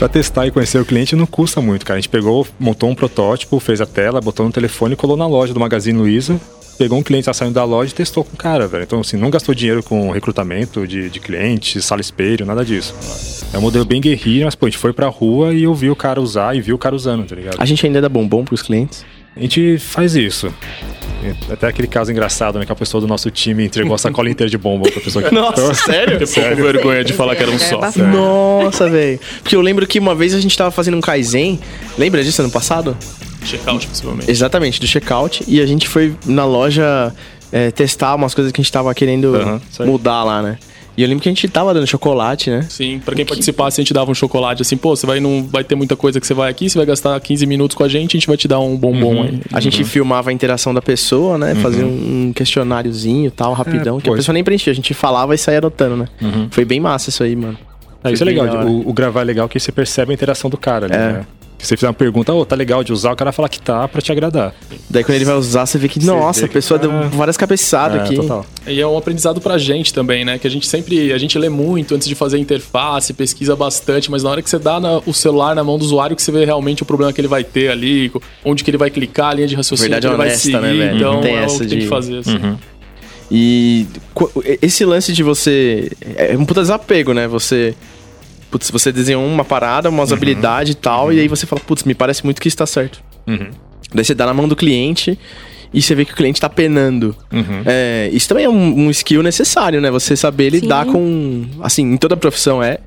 Pra 0.00 0.08
testar 0.08 0.48
e 0.48 0.50
conhecer 0.50 0.80
o 0.80 0.84
cliente 0.84 1.14
não 1.14 1.26
custa 1.26 1.60
muito, 1.60 1.86
cara. 1.86 1.96
A 1.96 2.00
gente 2.00 2.08
pegou, 2.10 2.44
montou 2.58 2.90
um 2.90 2.94
protótipo, 2.94 3.60
fez 3.60 3.80
a 3.80 3.86
tela, 3.86 4.20
botou 4.20 4.44
no 4.44 4.50
telefone 4.50 4.94
e 4.94 4.96
colou 4.96 5.16
na 5.16 5.28
loja 5.28 5.54
do 5.54 5.60
Magazine 5.60 5.96
Luiza. 5.96 6.40
Pegou 6.78 6.98
um 6.98 7.02
cliente 7.02 7.24
tá 7.24 7.32
saindo 7.32 7.54
da 7.54 7.64
loja 7.64 7.90
e 7.90 7.94
testou 7.94 8.22
com 8.22 8.34
o 8.34 8.36
cara, 8.36 8.66
velho. 8.66 8.84
Então, 8.84 9.00
assim, 9.00 9.16
não 9.16 9.30
gastou 9.30 9.54
dinheiro 9.54 9.82
com 9.82 10.10
recrutamento 10.10 10.86
de, 10.86 11.08
de 11.08 11.20
clientes, 11.20 11.84
sala 11.84 12.00
espelho, 12.00 12.44
nada 12.44 12.64
disso. 12.64 12.94
É 13.52 13.58
um 13.58 13.62
modelo 13.62 13.84
bem 13.84 14.00
guerrilha, 14.00 14.44
mas, 14.44 14.54
pô, 14.54 14.66
a 14.66 14.68
gente 14.68 14.78
foi 14.78 14.92
pra 14.92 15.08
rua 15.08 15.54
e 15.54 15.62
eu 15.62 15.74
vi 15.74 15.88
o 15.90 15.96
cara 15.96 16.20
usar 16.20 16.54
e 16.54 16.60
vi 16.60 16.72
o 16.72 16.78
cara 16.78 16.94
usando, 16.94 17.24
tá 17.24 17.34
ligado? 17.34 17.56
A 17.58 17.64
gente 17.64 17.84
ainda 17.86 18.00
dá 18.00 18.08
bombom 18.08 18.44
pros 18.44 18.62
clientes? 18.62 19.04
A 19.36 19.40
gente 19.40 19.78
faz 19.78 20.16
isso. 20.16 20.52
Até 21.50 21.66
aquele 21.66 21.88
caso 21.88 22.10
engraçado, 22.10 22.58
né? 22.58 22.64
Que 22.64 22.72
a 22.72 22.76
pessoa 22.76 23.00
do 23.00 23.06
nosso 23.06 23.30
time 23.30 23.66
entregou 23.66 23.94
a 23.94 23.98
sacola 23.98 24.30
inteira 24.30 24.50
de 24.50 24.56
bomba 24.56 24.90
pra 24.90 25.00
pessoa 25.00 25.22
que 25.22 25.32
Nossa, 25.34 25.74
sério? 25.74 26.18
Tem 26.18 26.26
pouco 26.26 26.62
vergonha 26.62 27.04
de 27.04 27.12
falar 27.12 27.36
que 27.36 27.42
era 27.42 27.50
um 27.50 27.58
só. 27.58 27.78
bastante. 27.78 28.16
Nossa, 28.16 28.88
velho. 28.88 29.20
Porque 29.42 29.54
eu 29.54 29.60
lembro 29.60 29.86
que 29.86 29.98
uma 29.98 30.14
vez 30.14 30.32
a 30.32 30.40
gente 30.40 30.56
tava 30.56 30.70
fazendo 30.70 30.96
um 30.96 31.00
Kaizen. 31.00 31.60
Lembra 31.98 32.24
disso 32.24 32.40
ano 32.40 32.50
passado? 32.50 32.96
Checkout, 33.46 33.86
possivelmente. 33.86 34.30
Exatamente, 34.30 34.80
do 34.80 34.86
checkout. 34.86 35.44
E 35.46 35.60
a 35.60 35.66
gente 35.66 35.88
foi 35.88 36.14
na 36.26 36.44
loja 36.44 37.12
é, 37.52 37.70
testar 37.70 38.14
umas 38.14 38.34
coisas 38.34 38.52
que 38.52 38.60
a 38.60 38.62
gente 38.62 38.72
tava 38.72 38.92
querendo 38.94 39.34
aí. 39.36 39.86
mudar 39.86 40.24
lá, 40.24 40.42
né? 40.42 40.58
E 40.96 41.02
eu 41.02 41.08
lembro 41.08 41.22
que 41.22 41.28
a 41.28 41.32
gente 41.32 41.46
tava 41.46 41.74
dando 41.74 41.86
chocolate, 41.86 42.48
né? 42.48 42.62
Sim, 42.70 42.98
pra 43.04 43.14
quem 43.14 43.26
participasse, 43.26 43.78
a 43.78 43.84
gente 43.84 43.92
dava 43.92 44.10
um 44.10 44.14
chocolate 44.14 44.62
assim, 44.62 44.78
pô, 44.78 44.96
você 44.96 45.06
vai 45.06 45.20
não 45.20 45.46
vai 45.46 45.62
ter 45.62 45.74
muita 45.74 45.94
coisa 45.94 46.18
que 46.18 46.26
você 46.26 46.32
vai 46.32 46.50
aqui, 46.50 46.70
você 46.70 46.78
vai 46.78 46.86
gastar 46.86 47.20
15 47.20 47.44
minutos 47.44 47.76
com 47.76 47.84
a 47.84 47.88
gente, 47.88 48.16
a 48.16 48.18
gente 48.18 48.26
vai 48.26 48.36
te 48.38 48.48
dar 48.48 48.60
um 48.60 48.74
bombom 48.74 49.22
aí. 49.22 49.42
A 49.52 49.60
gente 49.60 49.84
filmava 49.84 50.30
a 50.30 50.32
interação 50.32 50.72
da 50.72 50.80
pessoa, 50.80 51.36
né? 51.36 51.54
Fazia 51.56 51.84
um 51.84 52.32
questionáriozinho 52.34 53.26
e 53.26 53.30
tal, 53.30 53.52
rapidão. 53.52 53.98
É, 53.98 54.00
que 54.00 54.08
a 54.08 54.12
pô, 54.12 54.16
pessoa 54.16 54.32
nem 54.32 54.42
preenchia, 54.42 54.72
a 54.72 54.74
gente 54.76 54.94
falava 54.94 55.34
e 55.34 55.38
saía 55.38 55.58
anotando, 55.58 55.98
né? 55.98 56.08
Foi 56.50 56.64
bem 56.64 56.80
massa 56.80 57.10
isso 57.10 57.22
aí, 57.22 57.36
mano. 57.36 57.58
É, 58.02 58.12
isso 58.12 58.22
é 58.22 58.26
legal. 58.26 58.66
O, 58.66 58.88
o 58.88 58.92
gravar 58.94 59.20
é 59.20 59.24
legal 59.24 59.48
que 59.50 59.60
você 59.60 59.70
percebe 59.70 60.12
a 60.12 60.14
interação 60.14 60.48
do 60.48 60.56
cara 60.56 60.86
ali, 60.86 60.94
É. 60.94 60.98
né? 61.12 61.26
Se 61.58 61.68
você 61.68 61.76
fizer 61.76 61.88
uma 61.88 61.94
pergunta, 61.94 62.32
ô, 62.34 62.44
tá 62.44 62.54
legal 62.54 62.84
de 62.84 62.92
usar, 62.92 63.12
o 63.12 63.16
cara 63.16 63.32
fala 63.32 63.48
que 63.48 63.60
tá 63.60 63.88
pra 63.88 64.00
te 64.02 64.12
agradar. 64.12 64.54
Daí 64.90 65.02
quando 65.02 65.16
ele 65.16 65.24
vai 65.24 65.34
usar, 65.36 65.64
você 65.66 65.78
vê 65.78 65.88
que, 65.88 66.04
nossa, 66.04 66.40
vê 66.40 66.44
a 66.44 66.48
que 66.48 66.54
pessoa 66.54 66.78
tá- 66.78 66.86
deu 66.86 67.08
várias 67.10 67.36
cabeçadas 67.36 68.02
É, 68.02 68.04
aqui. 68.04 68.14
total. 68.16 68.44
E 68.66 68.78
é 68.80 68.86
um 68.86 68.96
aprendizado 68.96 69.40
pra 69.40 69.56
gente 69.56 69.92
também, 69.92 70.24
né? 70.24 70.38
Que 70.38 70.46
a 70.46 70.50
gente 70.50 70.66
sempre, 70.68 71.12
a 71.12 71.18
gente 71.18 71.36
lê 71.38 71.48
muito 71.48 71.94
antes 71.94 72.06
de 72.06 72.14
fazer 72.14 72.36
a 72.36 72.40
interface, 72.40 73.12
pesquisa 73.14 73.56
bastante, 73.56 74.10
mas 74.10 74.22
na 74.22 74.30
hora 74.30 74.42
que 74.42 74.50
você 74.50 74.58
dá 74.58 74.78
na- 74.78 74.98
o 75.06 75.14
celular 75.14 75.56
na 75.56 75.64
mão 75.64 75.78
do 75.78 75.84
usuário, 75.84 76.14
que 76.14 76.22
você 76.22 76.30
vê 76.30 76.44
realmente 76.44 76.82
o 76.82 76.86
problema 76.86 77.12
que 77.12 77.20
ele 77.20 77.28
vai 77.28 77.42
ter 77.42 77.70
ali, 77.70 78.12
onde 78.44 78.62
que 78.62 78.70
ele 78.70 78.78
vai 78.78 78.90
clicar, 78.90 79.30
a 79.30 79.34
linha 79.34 79.48
de 79.48 79.54
raciocínio 79.54 79.90
Verdade 79.92 80.06
que 80.06 80.12
ele 80.12 80.16
vai 80.18 80.26
honesta, 80.28 80.42
seguir. 80.42 80.60
né, 80.60 80.72
velho? 80.74 80.96
Então 80.98 81.20
tem 81.22 81.36
é 81.36 81.42
essa 81.42 81.56
o 81.56 81.60
que 81.60 81.66
tem 81.66 81.78
de- 81.78 81.84
que 81.84 81.88
fazer, 81.90 82.18
assim. 82.18 82.56
E 83.30 83.86
qu- 84.14 84.30
esse 84.62 84.84
lance 84.84 85.12
de 85.12 85.22
você. 85.22 85.90
É 86.16 86.36
um 86.38 86.44
puta 86.44 86.60
desapego, 86.60 87.12
né? 87.12 87.26
Você. 87.26 87.74
Putz, 88.50 88.70
você 88.70 88.92
desenhou 88.92 89.24
uma 89.24 89.44
parada, 89.44 89.88
uma 89.88 90.02
usabilidade 90.02 90.72
e 90.72 90.74
tal, 90.74 91.12
e 91.12 91.20
aí 91.20 91.28
você 91.28 91.46
fala, 91.46 91.60
putz, 91.60 91.84
me 91.84 91.94
parece 91.94 92.24
muito 92.24 92.40
que 92.40 92.48
isso 92.48 92.56
tá 92.56 92.66
certo. 92.66 93.02
Daí 93.92 94.04
você 94.04 94.14
dá 94.14 94.26
na 94.26 94.34
mão 94.34 94.48
do 94.48 94.56
cliente 94.56 95.18
e 95.72 95.82
você 95.82 95.94
vê 95.94 96.04
que 96.04 96.12
o 96.12 96.16
cliente 96.16 96.40
tá 96.40 96.48
penando. 96.48 97.14
É, 97.64 98.08
isso 98.12 98.28
também 98.28 98.44
é 98.44 98.48
um, 98.48 98.86
um 98.86 98.90
skill 98.90 99.22
necessário, 99.22 99.80
né? 99.80 99.90
Você 99.90 100.16
saber 100.16 100.50
lidar 100.50 100.86
Sim. 100.86 100.92
com. 100.92 101.46
Assim, 101.60 101.82
em 101.82 101.96
toda 101.96 102.16
profissão 102.16 102.62
é. 102.62 102.78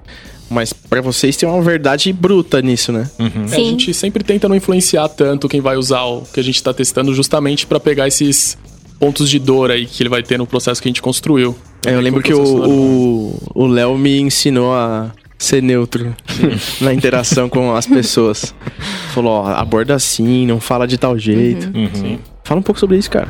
Mas 0.50 0.74
pra 0.74 1.00
vocês 1.00 1.38
tem 1.38 1.48
uma 1.48 1.62
verdade 1.62 2.12
bruta 2.12 2.60
nisso, 2.60 2.92
né? 2.92 3.08
É, 3.52 3.56
a 3.56 3.60
gente 3.60 3.94
sempre 3.94 4.24
tenta 4.24 4.50
não 4.50 4.56
influenciar 4.56 5.08
tanto 5.10 5.48
quem 5.48 5.62
vai 5.62 5.78
usar 5.78 6.02
o 6.06 6.24
que 6.24 6.40
a 6.40 6.44
gente 6.44 6.62
tá 6.64 6.74
testando, 6.74 7.14
justamente 7.14 7.68
pra 7.68 7.80
pegar 7.80 8.08
esses 8.08 8.58
pontos 9.00 9.30
de 9.30 9.38
dor 9.38 9.70
aí 9.70 9.86
que 9.86 10.02
ele 10.02 10.10
vai 10.10 10.24
ter 10.24 10.40
no 10.40 10.48
processo 10.48 10.82
que 10.82 10.88
a 10.88 10.90
gente 10.90 11.04
construiu. 11.04 11.56
É, 11.86 11.94
eu 11.94 12.02
lembro 12.02 12.24
que 12.24 12.34
o 12.34 13.68
Léo 13.68 13.96
me 13.98 14.20
ensinou 14.20 14.74
a 14.74 15.12
ser 15.40 15.64
neutro 15.64 16.14
na 16.82 16.94
interação 16.94 17.50
com 17.50 17.74
as 17.74 17.88
pessoas. 17.88 18.54
Falou, 19.14 19.32
ó, 19.32 19.48
aborda 19.48 19.96
assim, 19.96 20.46
não 20.46 20.60
fala 20.60 20.86
de 20.86 20.98
tal 20.98 21.18
jeito. 21.18 21.72
Fala 22.44 22.60
um 22.60 22.64
pouco 22.64 22.80
sobre 22.80 22.98
isso, 22.98 23.10
cara. 23.10 23.28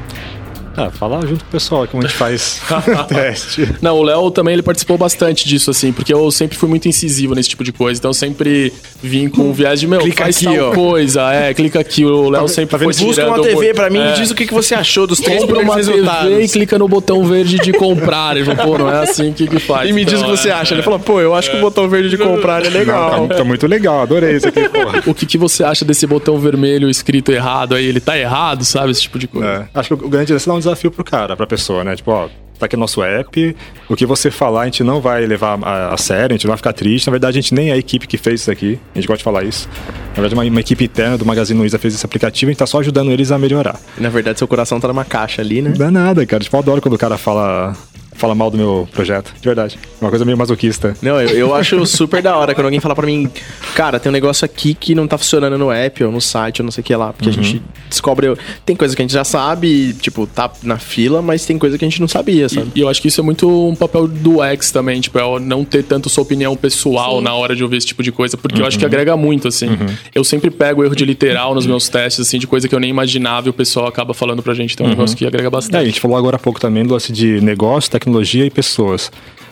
Ah, 0.85 0.89
fala 0.91 1.21
junto 1.25 1.43
com 1.43 1.49
o 1.49 1.51
pessoal 1.51 1.87
como 1.87 2.03
a 2.03 2.07
gente 2.07 2.15
faz 2.17 2.61
teste. 3.07 3.67
Não, 3.81 3.97
o 3.97 4.03
Léo 4.03 4.31
também 4.31 4.53
ele 4.53 4.61
participou 4.63 4.97
bastante 4.97 5.47
disso, 5.47 5.71
assim, 5.71 5.91
porque 5.91 6.13
eu 6.13 6.29
sempre 6.31 6.57
fui 6.57 6.69
muito 6.69 6.87
incisivo 6.87 7.35
nesse 7.35 7.49
tipo 7.49 7.63
de 7.63 7.71
coisa. 7.71 7.99
Então 7.99 8.09
eu 8.09 8.13
sempre 8.13 8.71
vim 9.01 9.29
com 9.29 9.49
o 9.49 9.53
viés 9.53 9.79
de, 9.79 9.87
meu, 9.87 9.99
Clica 9.99 10.23
faz 10.23 10.37
aqui, 10.37 10.45
tal 10.57 10.69
ó. 10.69 10.73
coisa. 10.73 11.33
É, 11.33 11.53
clica 11.53 11.79
aqui. 11.79 12.05
O 12.05 12.29
Léo 12.29 12.47
sempre 12.47 12.77
foi 12.77 12.87
Busca 12.87 13.05
tirando 13.05 13.27
uma 13.29 13.39
o 13.39 13.41
TV 13.41 13.73
pra 13.73 13.89
mim 13.89 13.99
É. 13.99 14.11
e 14.11 14.13
diz 14.13 14.31
o 14.31 14.35
que, 14.35 14.45
que 14.47 14.53
você 14.53 14.73
achou 14.75 15.05
dos 15.05 15.19
três 15.19 15.41
Compra 15.41 15.57
primeiros 15.57 15.87
uma 15.87 15.93
TV 15.93 15.99
e 15.99 16.05
resultados. 16.05 16.51
clica 16.51 16.79
no 16.79 16.87
botão 16.87 17.23
verde 17.25 17.57
de 17.59 17.73
comprar. 17.73 18.35
Ele 18.37 18.45
falou, 18.45 18.65
pô, 18.73 18.77
não 18.77 18.89
é 18.91 19.03
assim 19.03 19.33
que, 19.33 19.47
que 19.47 19.59
faz. 19.59 19.89
E 19.89 19.93
me 19.93 20.03
diz 20.05 20.15
o 20.15 20.17
Então, 20.17 20.31
que 20.31 20.37
você 20.37 20.49
é, 20.49 20.53
acha. 20.53 20.73
Ele 20.73 20.81
falou, 20.83 20.99
pô, 20.99 21.19
eu 21.19 21.35
acho 21.35 21.49
que 21.51 21.57
o 21.57 21.61
botão 21.61 21.87
verde 21.89 22.09
de 22.09 22.17
comprar 22.17 22.65
é 22.65 22.69
legal. 22.69 23.27
Tá, 23.27 23.35
tá 23.37 23.43
muito 23.43 23.67
legal, 23.67 24.01
adorei 24.01 24.35
isso 24.37 24.47
aqui, 24.47 24.67
porra. 24.69 25.03
O 25.05 25.13
que, 25.13 25.25
que 25.25 25.37
você 25.37 25.63
acha 25.63 25.83
desse 25.83 26.05
botão 26.07 26.37
vermelho 26.39 26.89
escrito 26.89 27.31
errado 27.31 27.75
aí? 27.75 27.85
Ele 27.85 27.99
tá 27.99 28.17
errado, 28.17 28.63
sabe? 28.65 28.91
Esse 28.91 29.01
tipo 29.01 29.17
de 29.19 29.27
coisa. 29.27 29.47
É, 29.73 29.79
acho 29.79 29.95
que 29.95 30.05
o 30.05 30.09
grande 30.09 30.31
lance 30.33 30.49
é 30.49 30.53
um 30.53 30.57
desafio 30.59 30.68
pro 30.75 31.03
cara, 31.03 31.35
pra 31.35 31.45
pessoa, 31.47 31.83
né? 31.83 31.95
Tipo, 31.95 32.11
ó, 32.11 32.29
tá 32.59 32.65
aqui 32.65 32.75
nosso 32.75 33.01
app, 33.01 33.55
o 33.87 33.95
que 33.95 34.05
você 34.05 34.29
falar 34.29 34.63
a 34.63 34.65
gente 34.65 34.83
não 34.83 34.99
vai 34.99 35.25
levar 35.25 35.57
a, 35.63 35.93
a 35.93 35.97
sério, 35.97 36.33
a 36.33 36.37
gente 36.37 36.45
não 36.45 36.51
vai 36.51 36.57
ficar 36.57 36.73
triste. 36.73 37.07
Na 37.07 37.11
verdade, 37.11 37.37
a 37.37 37.41
gente 37.41 37.53
nem 37.53 37.69
é 37.69 37.73
a 37.73 37.77
equipe 37.77 38.05
que 38.05 38.17
fez 38.17 38.41
isso 38.41 38.51
aqui, 38.51 38.77
a 38.93 38.97
gente 38.99 39.07
gosta 39.07 39.19
de 39.19 39.23
falar 39.23 39.43
isso. 39.43 39.69
Na 40.09 40.21
verdade, 40.21 40.33
uma, 40.33 40.43
uma 40.43 40.59
equipe 40.59 40.83
interna 40.83 41.17
do 41.17 41.25
Magazine 41.25 41.57
Luiza 41.59 41.79
fez 41.79 41.95
esse 41.95 42.05
aplicativo 42.05 42.49
e 42.49 42.51
a 42.51 42.53
gente 42.53 42.59
tá 42.59 42.67
só 42.67 42.79
ajudando 42.79 43.11
eles 43.11 43.31
a 43.31 43.37
melhorar. 43.37 43.79
E, 43.97 44.01
Na 44.01 44.09
verdade, 44.09 44.37
seu 44.37 44.47
coração 44.47 44.79
tá 44.79 44.87
numa 44.87 45.05
caixa 45.05 45.41
ali, 45.41 45.61
né? 45.61 45.73
Não 45.77 45.87
é 45.87 45.91
nada, 45.91 46.25
cara. 46.25 46.43
Tipo, 46.43 46.57
eu 46.57 46.59
adoro 46.59 46.81
quando 46.81 46.95
o 46.95 46.97
cara 46.97 47.17
fala, 47.17 47.75
fala 48.19 48.35
mal 48.35 48.51
do 48.51 48.57
meu 48.57 48.87
projeto, 48.93 49.33
de 49.39 49.45
verdade. 49.47 49.79
Uma 49.99 50.09
coisa 50.09 50.23
meio 50.25 50.37
masoquista. 50.37 50.95
Não, 51.01 51.19
eu, 51.21 51.29
eu 51.29 51.55
acho 51.55 51.83
super 51.85 52.21
da 52.21 52.35
hora 52.37 52.53
quando 52.53 52.65
alguém 52.65 52.79
fala 52.79 52.93
pra 52.95 53.05
mim, 53.05 53.29
cara, 53.73 53.99
tem 53.99 54.09
um 54.09 54.13
negócio 54.13 54.45
aqui 54.45 54.73
que 54.73 54.93
não 54.93 55.07
tá 55.07 55.17
funcionando 55.17 55.57
no 55.57 55.71
app 55.71 56.03
ou 56.03 56.11
no 56.11 56.21
site 56.21 56.61
ou 56.61 56.65
não 56.65 56.71
sei 56.71 56.81
o 56.81 56.85
que 56.85 56.95
lá. 56.95 57.13
Porque 57.13 57.29
a 57.29 57.31
gente 57.33 57.61
descobre. 57.89 58.27
Tem 58.65 58.75
coisa 58.75 58.95
que 58.95 59.01
a 59.01 59.03
gente 59.03 59.13
já 59.13 59.23
sabe, 59.23 59.93
tipo, 59.93 60.27
tá 60.27 60.51
na 60.61 60.77
fila, 60.77 61.21
mas 61.21 61.45
tem 61.45 61.57
coisa 61.57 61.77
que 61.77 61.85
a 61.85 61.89
gente 61.89 61.99
não 62.01 62.07
sabia, 62.07 62.47
sabe? 62.49 62.71
E, 62.75 62.79
e 62.79 62.81
eu 62.81 62.89
acho 62.89 63.01
que 63.01 63.07
isso 63.07 63.21
é 63.21 63.23
muito 63.23 63.47
um 63.69 63.75
papel 63.75 64.07
do 64.07 64.43
X 64.43 64.71
também, 64.71 64.99
tipo, 65.01 65.17
é 65.17 65.39
não 65.39 65.63
ter 65.63 65.83
tanto 65.83 66.09
sua 66.09 66.21
opinião 66.23 66.55
pessoal 66.55 67.17
Sim. 67.17 67.23
na 67.23 67.33
hora 67.33 67.55
de 67.55 67.63
ouvir 67.63 67.77
esse 67.77 67.87
tipo 67.87 68.03
de 68.03 68.11
coisa, 68.11 68.35
porque 68.37 68.61
eu 68.61 68.65
acho 68.65 68.77
que 68.77 68.85
agrega 68.85 69.15
muito, 69.15 69.47
assim. 69.47 69.69
Eu 70.13 70.23
sempre 70.23 70.49
pego 70.51 70.83
erro 70.83 70.95
de 70.95 71.05
literal 71.05 71.55
nos 71.55 71.65
meus 71.65 71.87
testes, 71.87 72.27
assim, 72.27 72.37
de 72.37 72.47
coisa 72.47 72.67
que 72.67 72.75
eu 72.75 72.79
nem 72.79 72.89
imaginava 72.89 73.47
e 73.47 73.49
o 73.49 73.53
pessoal 73.53 73.87
acaba 73.87 74.13
falando 74.13 74.43
pra 74.43 74.53
gente. 74.53 74.73
Então 74.73 74.85
é 74.85 74.87
um 74.87 74.91
negócio 74.91 75.15
que 75.15 75.25
agrega 75.25 75.45
É, 75.45 75.47
a 75.47 75.51
bastante. 75.51 75.85
gente 75.85 75.99
falou 75.99 76.17
agora 76.17 76.35
há 76.35 76.39
pouco 76.39 76.59
também 76.59 76.83
do 76.85 76.93
lance 76.93 77.11
de 77.13 77.39
negócio, 77.41 77.89
tecnologia 77.89 78.08
e 78.45 78.49
pessoas. 78.49 79.11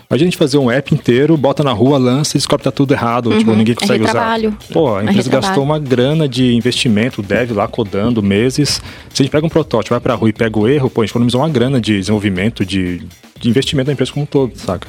A 0.10 0.16
gente 0.16 0.38
fazer 0.38 0.58
um 0.58 0.72
app 0.72 0.94
inteiro, 0.94 1.36
bota 1.36 1.64
na 1.66 1.74
rua, 1.74 1.98
lança 1.98 2.38
e 2.38 2.40
descobre 2.40 2.60
que 2.64 2.70
tá 2.70 2.72
tudo 2.72 2.94
errado. 2.94 3.38
Tipo, 3.38 3.54
ninguém 3.54 3.76
consegue 3.76 4.04
usar. 4.06 4.14
retrabalho. 4.14 4.58
Pô, 4.72 4.96
a 4.96 5.02
É 5.02 5.04
empresa 5.04 5.30
gastou 5.30 5.62
uma 5.62 5.78
grana 5.78 6.30
de 6.30 6.56
investimento, 6.56 7.22
dev 7.22 7.52
lá 7.52 7.68
codando 7.68 8.24
meses. 8.24 8.82
Se 9.14 9.22
a 9.22 9.24
gente 9.24 9.32
pega 9.32 9.46
um 9.46 9.50
protótipo, 9.50 9.94
vai 9.94 10.00
pra 10.00 10.16
rua 10.16 10.30
e 10.30 10.34
pega 10.34 10.58
o 10.58 10.66
erro, 10.66 10.90
pô, 10.90 11.02
a 11.02 11.04
gente 11.06 11.12
economizou 11.12 11.42
uma 11.42 11.50
grana 11.50 11.82
de 11.82 11.98
desenvolvimento, 12.00 12.66
de, 12.66 13.02
de 13.38 13.50
investimento 13.50 13.88
da 13.88 13.94
empresa 13.94 14.14
como 14.14 14.24
um 14.24 14.26
todo, 14.26 14.54
saca? 14.56 14.88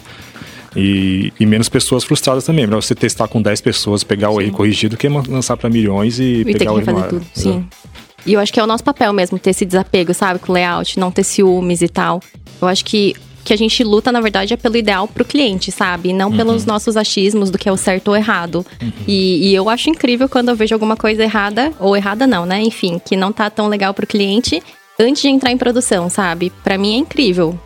E, 0.76 1.32
e 1.40 1.44
menos 1.44 1.68
pessoas 1.68 2.04
frustradas 2.04 2.44
também. 2.44 2.64
Melhor 2.64 2.80
você 2.80 2.94
testar 2.94 3.26
com 3.26 3.42
10 3.42 3.60
pessoas, 3.60 4.04
pegar 4.04 4.30
o 4.30 4.40
erro 4.40 4.52
corrigido, 4.52 4.96
que 4.96 5.08
lançar 5.08 5.56
pra 5.56 5.68
milhões 5.68 6.20
e, 6.20 6.42
E 6.42 6.44
pegar 6.44 6.72
o 6.72 6.80
erro 6.80 6.96
ar. 6.96 7.08
tudo, 7.08 7.26
sim. 7.34 7.66
E 8.24 8.34
eu 8.34 8.40
acho 8.40 8.52
que 8.52 8.60
é 8.60 8.62
o 8.62 8.66
nosso 8.68 8.84
papel 8.84 9.12
mesmo, 9.12 9.36
ter 9.36 9.50
esse 9.50 9.64
desapego, 9.64 10.14
sabe, 10.14 10.38
com 10.38 10.52
o 10.52 10.54
layout, 10.54 10.96
não 10.96 11.10
ter 11.10 11.24
ciúmes 11.24 11.82
e 11.82 11.88
tal. 11.88 12.20
Eu 12.60 12.68
acho 12.68 12.84
que 12.84 13.16
que 13.48 13.54
a 13.54 13.56
gente 13.56 13.82
luta, 13.82 14.12
na 14.12 14.20
verdade, 14.20 14.52
é 14.52 14.58
pelo 14.58 14.76
ideal 14.76 15.08
pro 15.08 15.24
cliente, 15.24 15.72
sabe? 15.72 16.12
Não 16.12 16.30
pelos 16.30 16.66
nossos 16.66 16.98
achismos 16.98 17.50
do 17.50 17.56
que 17.56 17.66
é 17.66 17.72
o 17.72 17.78
certo 17.78 18.08
ou 18.08 18.16
errado. 18.16 18.64
E, 19.06 19.48
e 19.48 19.54
eu 19.54 19.70
acho 19.70 19.88
incrível 19.88 20.28
quando 20.28 20.50
eu 20.50 20.54
vejo 20.54 20.74
alguma 20.74 20.96
coisa 20.96 21.22
errada, 21.22 21.72
ou 21.80 21.96
errada 21.96 22.26
não, 22.26 22.44
né? 22.44 22.60
Enfim, 22.60 23.00
que 23.02 23.16
não 23.16 23.32
tá 23.32 23.48
tão 23.48 23.66
legal 23.66 23.94
pro 23.94 24.06
cliente 24.06 24.62
antes 25.00 25.22
de 25.22 25.28
entrar 25.28 25.50
em 25.50 25.56
produção, 25.56 26.10
sabe? 26.10 26.52
Pra 26.62 26.76
mim 26.76 26.96
é 26.96 26.98
incrível. 26.98 27.58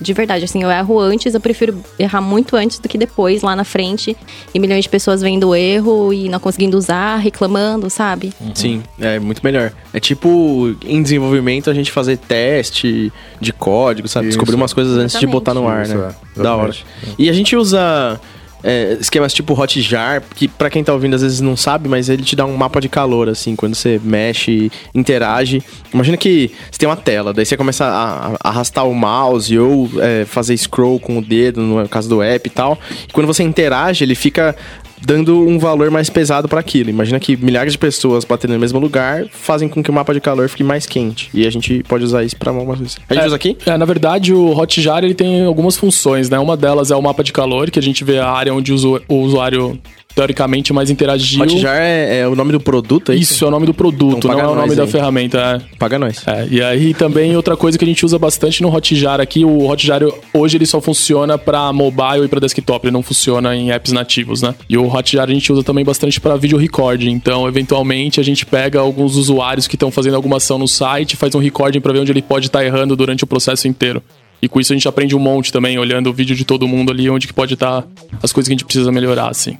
De 0.00 0.12
verdade, 0.12 0.44
assim, 0.44 0.62
eu 0.62 0.70
erro 0.70 0.98
antes, 1.00 1.32
eu 1.32 1.40
prefiro 1.40 1.82
errar 1.98 2.20
muito 2.20 2.54
antes 2.54 2.78
do 2.78 2.88
que 2.88 2.98
depois, 2.98 3.42
lá 3.42 3.56
na 3.56 3.64
frente, 3.64 4.14
e 4.54 4.58
milhões 4.58 4.84
de 4.84 4.90
pessoas 4.90 5.22
vendo 5.22 5.48
o 5.48 5.54
erro 5.54 6.12
e 6.12 6.28
não 6.28 6.38
conseguindo 6.38 6.76
usar, 6.76 7.16
reclamando, 7.16 7.88
sabe? 7.88 8.32
Sim, 8.54 8.82
é 9.00 9.18
muito 9.18 9.40
melhor. 9.42 9.72
É 9.94 10.00
tipo, 10.00 10.74
em 10.84 11.02
desenvolvimento, 11.02 11.70
a 11.70 11.74
gente 11.74 11.90
fazer 11.90 12.18
teste 12.18 13.10
de 13.40 13.52
código, 13.52 14.06
sabe? 14.06 14.26
Isso. 14.28 14.36
Descobrir 14.36 14.54
umas 14.54 14.74
coisas 14.74 14.92
antes 14.98 15.12
de 15.18 15.24
Exatamente. 15.24 15.32
botar 15.32 15.54
no 15.54 15.66
ar, 15.66 15.84
Isso, 15.86 15.96
né? 15.96 16.14
é, 16.36 16.42
da 16.42 16.54
hora. 16.54 16.74
E 17.18 17.30
a 17.30 17.32
gente 17.32 17.56
usa 17.56 18.20
é, 18.66 18.96
esquemas 19.00 19.32
tipo 19.32 19.54
Hotjar, 19.54 20.20
que 20.34 20.48
pra 20.48 20.68
quem 20.68 20.82
tá 20.82 20.92
ouvindo 20.92 21.14
às 21.14 21.22
vezes 21.22 21.40
não 21.40 21.56
sabe, 21.56 21.88
mas 21.88 22.08
ele 22.08 22.24
te 22.24 22.34
dá 22.34 22.44
um 22.44 22.56
mapa 22.56 22.80
de 22.80 22.88
calor, 22.88 23.28
assim, 23.28 23.54
quando 23.54 23.76
você 23.76 24.00
mexe, 24.02 24.72
interage. 24.92 25.62
Imagina 25.94 26.16
que 26.16 26.50
você 26.68 26.78
tem 26.78 26.88
uma 26.88 26.96
tela, 26.96 27.32
daí 27.32 27.46
você 27.46 27.56
começa 27.56 27.84
a, 27.84 28.34
a 28.42 28.48
arrastar 28.48 28.84
o 28.88 28.92
mouse 28.92 29.56
ou 29.56 29.88
é, 30.00 30.24
fazer 30.24 30.56
scroll 30.56 30.98
com 30.98 31.18
o 31.18 31.22
dedo, 31.22 31.62
no 31.62 31.88
caso 31.88 32.08
do 32.08 32.20
app 32.20 32.44
e 32.44 32.50
tal. 32.50 32.76
E 33.08 33.12
quando 33.12 33.28
você 33.28 33.44
interage, 33.44 34.02
ele 34.02 34.16
fica 34.16 34.56
dando 35.00 35.38
um 35.40 35.58
valor 35.58 35.90
mais 35.90 36.08
pesado 36.10 36.48
para 36.48 36.60
aquilo. 36.60 36.90
Imagina 36.90 37.18
que 37.20 37.36
milhares 37.36 37.72
de 37.72 37.78
pessoas 37.78 38.24
batendo 38.24 38.54
no 38.54 38.58
mesmo 38.60 38.78
lugar 38.78 39.24
fazem 39.30 39.68
com 39.68 39.82
que 39.82 39.90
o 39.90 39.92
mapa 39.92 40.12
de 40.14 40.20
calor 40.20 40.48
fique 40.48 40.64
mais 40.64 40.86
quente. 40.86 41.28
E 41.34 41.46
a 41.46 41.50
gente 41.50 41.82
pode 41.88 42.04
usar 42.04 42.24
isso 42.24 42.36
para 42.36 42.50
algumas 42.50 42.78
coisas. 42.78 42.98
A 43.08 43.14
gente 43.14 43.22
É, 43.22 43.26
usa 43.26 43.36
aqui? 43.36 43.56
É, 43.66 43.76
na 43.76 43.84
verdade, 43.84 44.32
o 44.32 44.56
Hotjar 44.56 45.04
ele 45.04 45.14
tem 45.14 45.44
algumas 45.44 45.76
funções, 45.76 46.28
né? 46.30 46.38
Uma 46.38 46.56
delas 46.56 46.90
é 46.90 46.96
o 46.96 47.02
mapa 47.02 47.22
de 47.22 47.32
calor, 47.32 47.70
que 47.70 47.78
a 47.78 47.82
gente 47.82 48.02
vê 48.04 48.18
a 48.18 48.28
área 48.30 48.52
onde 48.54 48.72
o 48.72 48.74
usu- 48.74 49.02
o 49.08 49.16
usuário 49.16 49.78
teoricamente 50.16 50.72
mais 50.72 50.88
interagiu. 50.88 51.42
Hotjar 51.42 51.76
é, 51.76 52.20
é 52.20 52.28
o 52.28 52.34
nome 52.34 52.50
do 52.50 52.58
produto, 52.58 53.12
é 53.12 53.14
isso? 53.14 53.34
Isso 53.34 53.44
é 53.44 53.48
o 53.48 53.50
nome 53.50 53.66
do 53.66 53.74
produto, 53.74 54.16
Então 54.16 54.32
não 54.32 54.40
é 54.40 54.48
o 54.48 54.54
nome 54.54 54.74
da 54.74 54.84
aí. 54.84 54.88
ferramenta. 54.88 55.62
é. 55.62 55.76
Paga 55.76 55.98
nós. 55.98 56.26
É, 56.26 56.48
e 56.50 56.62
aí 56.62 56.94
também 56.94 57.36
outra 57.36 57.54
coisa 57.54 57.76
que 57.76 57.84
a 57.84 57.86
gente 57.86 58.04
usa 58.04 58.18
bastante 58.18 58.62
no 58.62 58.74
Hotjar 58.74 59.20
aqui, 59.20 59.44
o 59.44 59.68
Hotjar 59.68 60.00
hoje 60.32 60.56
ele 60.56 60.64
só 60.64 60.80
funciona 60.80 61.36
para 61.36 61.70
mobile 61.70 62.24
e 62.24 62.28
para 62.28 62.40
desktop, 62.40 62.86
ele 62.86 62.92
não 62.92 63.02
funciona 63.02 63.54
em 63.54 63.70
apps 63.70 63.92
nativos, 63.92 64.40
né? 64.40 64.54
E 64.70 64.78
o 64.78 64.86
Hotjar 64.90 65.28
a 65.28 65.32
gente 65.32 65.52
usa 65.52 65.62
também 65.62 65.84
bastante 65.84 66.18
para 66.18 66.34
vídeo 66.36 66.56
recording, 66.56 67.10
então 67.10 67.46
eventualmente 67.46 68.18
a 68.18 68.22
gente 68.22 68.46
pega 68.46 68.80
alguns 68.80 69.16
usuários 69.16 69.68
que 69.68 69.76
estão 69.76 69.90
fazendo 69.90 70.14
alguma 70.16 70.38
ação 70.38 70.56
no 70.56 70.66
site, 70.66 71.14
faz 71.14 71.34
um 71.34 71.40
recording 71.40 71.80
para 71.82 71.92
ver 71.92 72.00
onde 72.00 72.10
ele 72.12 72.22
pode 72.22 72.46
estar 72.46 72.64
errando 72.64 72.96
durante 72.96 73.22
o 73.22 73.26
processo 73.26 73.68
inteiro. 73.68 74.02
E 74.40 74.48
com 74.48 74.60
isso 74.60 74.72
a 74.72 74.76
gente 74.76 74.86
aprende 74.86 75.16
um 75.16 75.18
monte 75.18 75.50
também, 75.52 75.78
olhando 75.78 76.10
o 76.10 76.12
vídeo 76.12 76.36
de 76.36 76.44
todo 76.44 76.68
mundo 76.68 76.92
ali, 76.92 77.08
onde 77.08 77.26
que 77.26 77.32
pode 77.32 77.54
estar 77.54 77.84
as 78.22 78.32
coisas 78.32 78.48
que 78.48 78.52
a 78.52 78.56
gente 78.56 78.64
precisa 78.64 78.92
melhorar, 78.92 79.28
assim. 79.28 79.56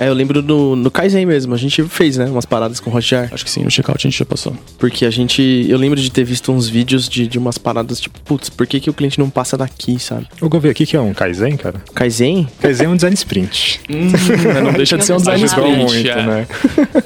É, 0.00 0.08
eu 0.08 0.14
lembro 0.14 0.40
no, 0.42 0.74
no 0.74 0.90
Kaizen 0.90 1.26
mesmo, 1.26 1.52
a 1.54 1.58
gente 1.58 1.82
fez, 1.84 2.16
né, 2.16 2.24
umas 2.24 2.46
paradas 2.46 2.80
com 2.80 2.90
Hotjar. 2.90 3.28
Acho 3.32 3.44
que 3.44 3.50
sim, 3.50 3.62
no 3.62 3.70
checkout 3.70 3.98
a 4.06 4.08
gente 4.10 4.18
já 4.18 4.24
passou. 4.24 4.56
Porque 4.78 5.04
a 5.04 5.10
gente. 5.10 5.66
Eu 5.68 5.76
lembro 5.76 6.00
de 6.00 6.10
ter 6.10 6.24
visto 6.24 6.50
uns 6.50 6.68
vídeos 6.68 7.06
de, 7.08 7.26
de 7.26 7.38
umas 7.38 7.58
paradas 7.58 8.00
tipo, 8.00 8.18
putz, 8.22 8.48
por 8.48 8.66
que, 8.66 8.80
que 8.80 8.88
o 8.88 8.94
cliente 8.94 9.18
não 9.18 9.28
passa 9.28 9.58
daqui, 9.58 9.98
sabe? 9.98 10.26
Eu 10.40 10.48
vou 10.48 10.58
ver 10.58 10.70
aqui 10.70 10.86
que 10.86 10.96
é 10.96 11.00
um 11.00 11.12
Kaizen, 11.12 11.56
cara. 11.58 11.82
Kaizen? 11.94 12.48
Kaizen 12.60 12.86
é 12.86 12.88
um 12.88 12.94
design 12.96 13.14
sprint. 13.14 13.80
não 14.64 14.72
deixa 14.72 14.96
de 14.96 15.04
ser 15.04 15.12
um 15.12 15.16
design 15.18 15.44
sprint, 15.44 15.76
muito, 15.92 16.08
é. 16.08 16.26
né? 16.26 16.46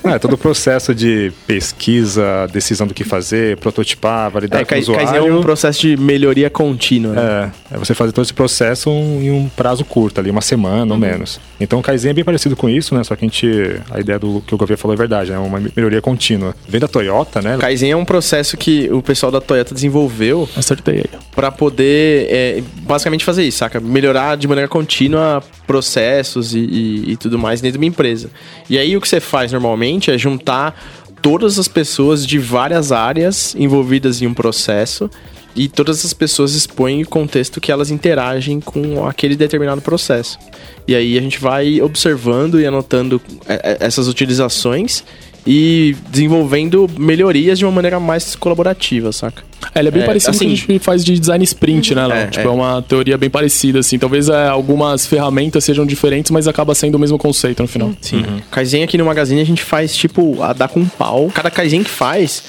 É, 0.15 0.19
todo 0.19 0.35
o 0.35 0.39
processo 0.39 0.95
de 0.95 1.33
pesquisa, 1.47 2.47
decisão 2.53 2.87
do 2.87 2.93
que 2.95 3.05
fazer, 3.05 3.57
prototipar, 3.57 4.31
validar 4.31 4.61
É, 4.61 4.65
com 4.65 4.67
o 4.67 4.69
Kai- 4.69 4.83
Kaizen 4.85 5.01
é 5.17 5.19
usuário. 5.21 5.39
um 5.39 5.43
processo 5.43 5.81
de 5.81 5.97
melhoria 5.97 6.51
contínua. 6.51 7.15
né? 7.15 7.53
É, 7.71 7.75
é 7.75 7.79
você 7.79 7.95
fazer 7.95 8.13
todo 8.13 8.23
esse 8.25 8.35
processo 8.35 8.91
em 8.91 9.31
um 9.31 9.49
prazo 9.49 9.85
curto 9.85 10.21
ali, 10.21 10.31
uma 10.31 10.41
semana 10.43 10.85
Uhum. 10.85 10.93
ou 10.93 10.99
menos. 10.99 11.41
Então 11.59 11.79
o 11.79 11.83
Kaizen 11.83 12.11
é 12.11 12.15
bem 12.15 12.23
parecido 12.25 12.55
com 12.55 12.69
isso, 12.69 12.84
isso, 12.85 12.95
né? 12.95 13.03
Só 13.03 13.17
que 13.17 13.25
a 13.25 13.29
gente. 13.29 13.47
A 13.91 13.99
ideia 14.01 14.19
do 14.19 14.43
que 14.47 14.55
o 14.55 14.59
Gouveia 14.59 14.77
falou 14.77 14.95
é 14.95 14.99
verdade, 14.99 15.33
é 15.33 15.39
uma 15.39 15.61
melhoria 15.75 16.01
contínua. 16.03 16.55
Vem 16.69 16.81
da 16.81 16.87
Toyota, 16.89 17.41
né? 17.41 17.57
Kaizen 17.59 17.91
é 17.91 17.97
um 17.97 18.05
processo 18.05 18.57
que 18.57 18.89
o 18.93 19.03
pessoal 19.03 19.33
da 19.33 19.41
Toyota 19.41 19.75
desenvolveu 19.75 20.49
Acertei 20.57 20.99
aí. 20.99 21.05
para 21.35 21.51
poder 21.51 22.27
é, 22.31 22.63
basicamente 22.83 23.25
fazer 23.25 23.43
isso, 23.45 23.59
saca? 23.59 23.81
Melhorar 23.81 24.37
de 24.37 24.47
maneira 24.47 24.69
contínua 24.69 25.43
processos 25.67 26.55
e, 26.55 26.59
e- 26.59 27.13
e 27.13 27.17
tudo 27.17 27.39
mais 27.39 27.61
dentro 27.61 27.79
de 27.79 27.85
uma 27.85 27.89
empresa. 27.89 28.31
E 28.69 28.79
aí 28.79 28.97
o 28.97 29.01
que 29.01 29.09
você 29.09 29.21
faz 29.21 29.51
normalmente 29.53 30.11
é 30.11 30.19
juntar 30.19 30.79
todas 31.23 31.59
as 31.59 31.67
pessoas 31.69 32.27
de 32.27 32.39
várias 32.39 32.93
áreas 32.93 33.55
envolvidas 33.59 34.21
em 34.21 34.27
um 34.27 34.35
processo 34.35 35.11
e 35.57 35.69
todas 35.69 36.05
as 36.05 36.13
pessoas 36.13 36.55
expõem 36.55 37.03
o 37.03 37.09
contexto 37.09 37.61
que 37.61 37.71
elas 37.71 37.91
interagem 37.91 38.61
com 38.61 39.07
aquele 39.07 39.37
determinado 39.37 39.81
processo. 39.81 40.39
E 40.87 40.95
aí 40.95 41.17
a 41.17 41.21
gente 41.21 41.39
vai 41.39 41.81
observando 41.81 42.61
e 42.61 42.67
anotando 42.67 43.21
é, 43.49 43.79
é, 43.81 43.87
essas 43.87 44.09
utilizações 44.09 45.05
e 45.47 45.95
desenvolvendo 46.11 46.91
melhorias 46.99 47.59
de 47.59 47.67
uma 47.67 47.71
maneira 47.73 48.01
mais 48.01 48.35
colaborativa, 48.35 49.13
saca? 49.13 49.43
É, 49.75 49.79
ele 49.79 49.89
é 49.89 49.91
bem 49.91 50.03
É, 50.03 50.07
parecido 50.07 50.33
com 50.33 50.37
o 50.37 50.39
que 50.41 50.45
a 50.45 50.49
assim- 50.49 50.57
gente 50.57 50.79
faz 50.79 51.05
de 51.05 51.19
design 51.19 51.45
sprint, 51.45 51.95
né, 51.95 52.07
Léo? 52.07 52.17
É, 52.17 52.27
tipo, 52.29 52.49
é. 52.49 52.51
é. 52.51 52.51
uma 52.51 52.81
teoria 52.83 53.19
bem 53.19 53.29
parecida, 53.29 53.79
assim. 53.81 53.99
Talvez 53.99 54.29
é, 54.31 54.49
algumas 54.49 55.07
ferramentas 55.07 55.63
sejam 55.65 55.85
diferentes, 55.85 56.31
mas 56.31 56.49
acaba 56.49 56.75
sendo 56.75 56.95
o 56.95 56.99
mesmo 56.99 57.19
conceito 57.19 57.63
no 57.63 57.69
final. 57.69 57.93
Sim. 58.01 58.25
Kaizen 58.51 58.83
aqui 58.85 58.97
no 58.97 59.05
Magazine 59.05 59.41
a 59.41 59.45
gente 59.45 59.63
faz, 59.63 59.95
tipo, 59.95 60.43
a 60.43 60.53
dar 60.55 60.69
com 60.69 60.81
um 60.81 60.87
pau. 60.89 61.31
Cada 61.35 61.51
Kaizen 61.51 61.83
que 61.83 61.91
faz, 61.91 62.43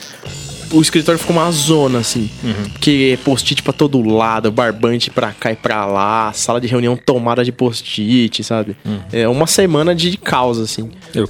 o 0.71 0.82
escritório 0.82 1.19
fica 1.19 1.32
uma 1.34 1.49
zona, 1.51 1.99
assim. 1.99 2.30
Porque 2.73 3.17
post-it 3.23 3.62
pra 3.63 3.73
todo 3.73 4.01
lado, 4.06 4.51
barbante 4.51 5.10
pra 5.10 5.32
cá 5.32 5.51
e 5.51 5.56
pra 5.56 5.86
lá, 5.86 6.32
sala 6.34 6.60
de 6.62 6.67
reunião 6.67 6.95
tomada 6.97 7.43
de 7.43 7.51
post-it, 7.51 8.43
sabe? 8.43 8.75
É 9.12 9.28
uma 9.28 9.47
semana 9.47 9.93
de 9.95 10.17
caos, 10.17 10.60
assim. 10.60 10.89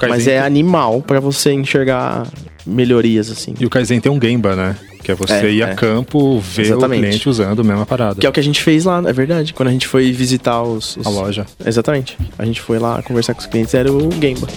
Mas 0.09 0.27
é 0.27 0.31
tem- 0.37 0.39
animal 0.39 1.01
pra 1.01 1.19
você 1.19 1.51
enxergar 1.51 2.27
melhorias, 2.65 3.29
assim. 3.29 3.53
E 3.59 3.65
o 3.65 3.69
Kaizen 3.69 3.99
tem 3.99 4.11
um 4.11 4.19
Gemba, 4.21 4.55
né? 4.55 4.75
Que 5.03 5.11
é 5.11 5.15
você 5.15 5.33
É, 5.33 5.51
ir 5.51 5.61
a 5.63 5.69
é. 5.69 5.75
campo, 5.75 6.39
ver 6.39 6.63
Exatamente. 6.63 6.99
o 6.99 7.03
cliente 7.07 7.29
usando 7.29 7.59
a 7.61 7.63
mesma 7.63 7.85
parada. 7.85 8.19
Que 8.19 8.25
é 8.25 8.29
o 8.29 8.31
que 8.31 8.39
a 8.39 8.43
gente 8.43 8.59
fez 8.63 8.85
lá, 8.85 9.03
é 9.05 9.13
verdade. 9.13 9.53
Quando 9.53 9.69
a 9.69 9.71
gente 9.71 9.87
foi 9.87 10.11
visitar 10.11 10.63
os... 10.63 10.97
os- 10.97 11.05
A 11.05 11.09
loja. 11.11 11.45
Exatamente. 11.63 12.17
A 12.39 12.43
gente 12.43 12.59
foi 12.59 12.79
lá 12.79 13.03
conversar 13.03 13.35
com 13.35 13.41
os 13.41 13.45
clientes, 13.45 13.71
era 13.75 13.91
o 13.93 14.09
Gameba. 14.09 14.47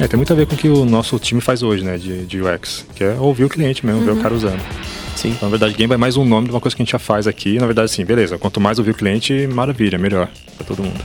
É, 0.00 0.08
tem 0.08 0.16
muito 0.16 0.32
a 0.32 0.36
ver 0.36 0.46
com 0.46 0.54
o 0.54 0.58
que 0.58 0.68
o 0.68 0.84
nosso 0.84 1.18
time 1.18 1.40
faz 1.40 1.62
hoje, 1.62 1.84
né? 1.84 1.98
De, 1.98 2.24
de 2.24 2.40
UX. 2.40 2.86
Que 2.94 3.04
é 3.04 3.14
ouvir 3.18 3.44
o 3.44 3.48
cliente 3.48 3.84
mesmo, 3.84 4.02
ver 4.02 4.12
o 4.12 4.16
cara 4.16 4.34
usando. 4.34 4.60
Sim. 5.14 5.30
Então, 5.30 5.48
na 5.48 5.50
verdade, 5.50 5.76
Gemba 5.78 5.94
é 5.94 5.98
mais 5.98 6.16
um 6.16 6.24
nome 6.24 6.46
de 6.46 6.54
uma 6.54 6.60
coisa 6.60 6.74
que 6.74 6.82
a 6.82 6.84
gente 6.84 6.92
já 6.92 6.98
faz 6.98 7.26
aqui. 7.26 7.58
Na 7.58 7.66
verdade, 7.66 7.90
sim, 7.90 8.04
beleza. 8.04 8.38
Quanto 8.38 8.60
mais 8.60 8.78
ouvir 8.78 8.92
o 8.92 8.94
cliente, 8.94 9.46
maravilha, 9.48 9.98
melhor 9.98 10.28
pra 10.56 10.66
todo 10.66 10.82
mundo. 10.82 11.00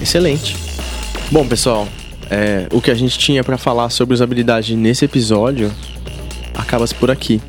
Excelente. 0.00 0.56
Bom, 1.30 1.46
pessoal, 1.46 1.88
é, 2.30 2.66
o 2.70 2.80
que 2.80 2.90
a 2.90 2.94
gente 2.94 3.18
tinha 3.18 3.42
pra 3.42 3.56
falar 3.56 3.88
sobre 3.90 4.14
usabilidade 4.14 4.76
nesse 4.76 5.04
episódio 5.04 5.72
acaba-se 6.54 6.94
por 6.94 7.10
aqui. 7.10 7.40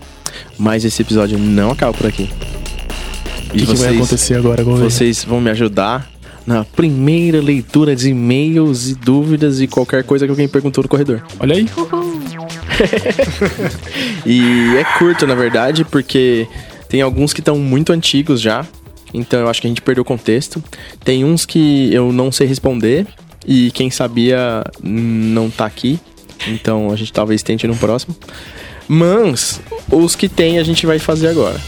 Mas 0.57 0.85
esse 0.85 1.01
episódio 1.01 1.37
não 1.37 1.71
acaba 1.71 1.93
por 1.93 2.07
aqui. 2.07 2.29
O 3.49 3.57
que, 3.57 3.65
que 3.65 3.75
vai 3.75 3.95
acontecer 3.95 4.35
agora, 4.35 4.63
Gouveia? 4.63 4.89
vocês 4.89 5.23
vão 5.23 5.39
me 5.41 5.49
ajudar 5.49 6.09
na 6.45 6.65
primeira 6.65 7.41
leitura 7.41 7.95
de 7.95 8.09
e-mails 8.09 8.89
e 8.89 8.95
dúvidas 8.95 9.61
e 9.61 9.67
qualquer 9.67 10.03
coisa 10.03 10.25
que 10.25 10.31
alguém 10.31 10.47
perguntou 10.47 10.83
no 10.83 10.89
corredor. 10.89 11.21
Olha 11.39 11.55
aí. 11.55 11.69
E 14.25 14.75
é 14.77 14.83
curto, 14.97 15.27
na 15.27 15.35
verdade, 15.35 15.85
porque 15.85 16.47
tem 16.89 17.01
alguns 17.01 17.33
que 17.33 17.39
estão 17.39 17.57
muito 17.57 17.91
antigos 17.93 18.41
já. 18.41 18.65
Então 19.13 19.39
eu 19.39 19.49
acho 19.49 19.61
que 19.61 19.67
a 19.67 19.69
gente 19.69 19.81
perdeu 19.81 20.01
o 20.01 20.05
contexto. 20.05 20.63
Tem 21.03 21.23
uns 21.23 21.45
que 21.45 21.93
eu 21.93 22.11
não 22.11 22.31
sei 22.31 22.47
responder. 22.47 23.07
E 23.45 23.71
quem 23.71 23.91
sabia 23.91 24.63
não 24.81 25.49
tá 25.49 25.65
aqui. 25.65 25.99
Então 26.47 26.91
a 26.91 26.95
gente 26.95 27.13
talvez 27.13 27.43
tente 27.43 27.67
no 27.67 27.75
próximo. 27.75 28.15
Mas 28.87 29.61
os 29.91 30.15
que 30.15 30.27
tem 30.27 30.57
a 30.57 30.63
gente 30.63 30.85
vai 30.85 30.99
fazer 30.99 31.27
agora. 31.27 31.59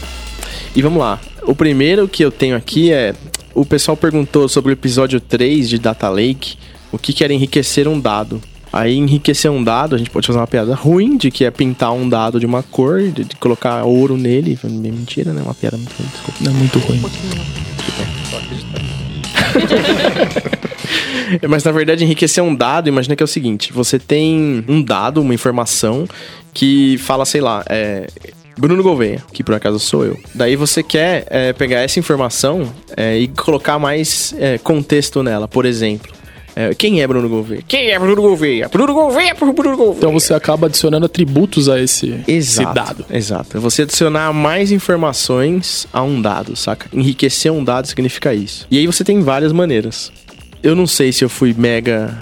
E 0.74 0.82
vamos 0.82 0.98
lá. 0.98 1.20
O 1.42 1.54
primeiro 1.54 2.08
que 2.08 2.24
eu 2.24 2.30
tenho 2.30 2.56
aqui 2.56 2.90
é. 2.92 3.14
O 3.56 3.64
pessoal 3.64 3.96
perguntou 3.96 4.46
sobre 4.50 4.70
o 4.70 4.74
episódio 4.74 5.18
3 5.18 5.70
de 5.70 5.78
Data 5.78 6.10
Lake. 6.10 6.58
O 6.92 6.98
que, 6.98 7.14
que 7.14 7.24
era 7.24 7.32
enriquecer 7.32 7.88
um 7.88 7.98
dado. 7.98 8.38
Aí 8.70 8.94
enriquecer 8.94 9.50
um 9.50 9.64
dado, 9.64 9.94
a 9.94 9.98
gente 9.98 10.10
pode 10.10 10.26
fazer 10.26 10.38
uma 10.38 10.46
piada 10.46 10.74
ruim, 10.74 11.16
de 11.16 11.30
que 11.30 11.42
é 11.42 11.50
pintar 11.50 11.90
um 11.94 12.06
dado 12.06 12.38
de 12.38 12.44
uma 12.44 12.62
cor, 12.62 13.00
de, 13.00 13.24
de 13.24 13.34
colocar 13.36 13.82
ouro 13.84 14.18
nele. 14.18 14.58
Mentira, 14.62 15.32
né? 15.32 15.40
Uma 15.40 15.54
piada 15.54 15.78
muito 15.78 15.94
ruim, 15.96 16.06
desculpa. 16.12 16.38
Não 16.42 16.50
é 16.50 16.54
muito 16.54 16.78
ruim. 16.80 17.00
Mas 21.48 21.64
na 21.64 21.72
verdade, 21.72 22.04
enriquecer 22.04 22.44
um 22.44 22.54
dado, 22.54 22.90
imagina 22.90 23.16
que 23.16 23.22
é 23.22 23.24
o 23.24 23.26
seguinte: 23.26 23.72
você 23.72 23.98
tem 23.98 24.62
um 24.68 24.82
dado, 24.82 25.22
uma 25.22 25.32
informação 25.32 26.06
que 26.52 26.98
fala, 26.98 27.24
sei 27.24 27.40
lá, 27.40 27.64
é. 27.70 28.06
Bruno 28.58 28.82
Gouveia, 28.82 29.22
que 29.32 29.44
por 29.44 29.54
acaso 29.54 29.78
sou 29.78 30.04
eu. 30.04 30.18
Daí 30.34 30.56
você 30.56 30.82
quer 30.82 31.26
é, 31.28 31.52
pegar 31.52 31.80
essa 31.80 31.98
informação 31.98 32.72
é, 32.96 33.18
e 33.18 33.28
colocar 33.28 33.78
mais 33.78 34.34
é, 34.38 34.58
contexto 34.58 35.22
nela. 35.22 35.46
Por 35.46 35.66
exemplo, 35.66 36.12
é, 36.58 36.74
quem 36.74 37.02
é 37.02 37.06
Bruno 37.06 37.28
Gouveia? 37.28 37.62
Quem 37.68 37.90
é 37.90 37.98
Bruno 37.98 38.22
Gouveia? 38.22 38.66
Bruno 38.68 38.94
Gouveia 38.94 39.34
por 39.34 39.52
Bruno 39.52 39.76
Gouveia. 39.76 39.98
Então 39.98 40.12
você 40.12 40.32
acaba 40.32 40.68
adicionando 40.68 41.04
atributos 41.04 41.68
a 41.68 41.78
esse, 41.78 42.14
esse 42.26 42.62
Exato, 42.62 42.74
dado. 42.74 43.04
Exato. 43.10 43.60
Você 43.60 43.82
adicionar 43.82 44.32
mais 44.32 44.72
informações 44.72 45.86
a 45.92 46.02
um 46.02 46.22
dado, 46.22 46.56
saca? 46.56 46.88
Enriquecer 46.94 47.52
um 47.52 47.62
dado 47.62 47.86
significa 47.86 48.32
isso. 48.32 48.66
E 48.70 48.78
aí 48.78 48.86
você 48.86 49.04
tem 49.04 49.20
várias 49.20 49.52
maneiras. 49.52 50.10
Eu 50.62 50.74
não 50.74 50.86
sei 50.86 51.12
se 51.12 51.22
eu 51.22 51.28
fui 51.28 51.54
mega 51.56 52.18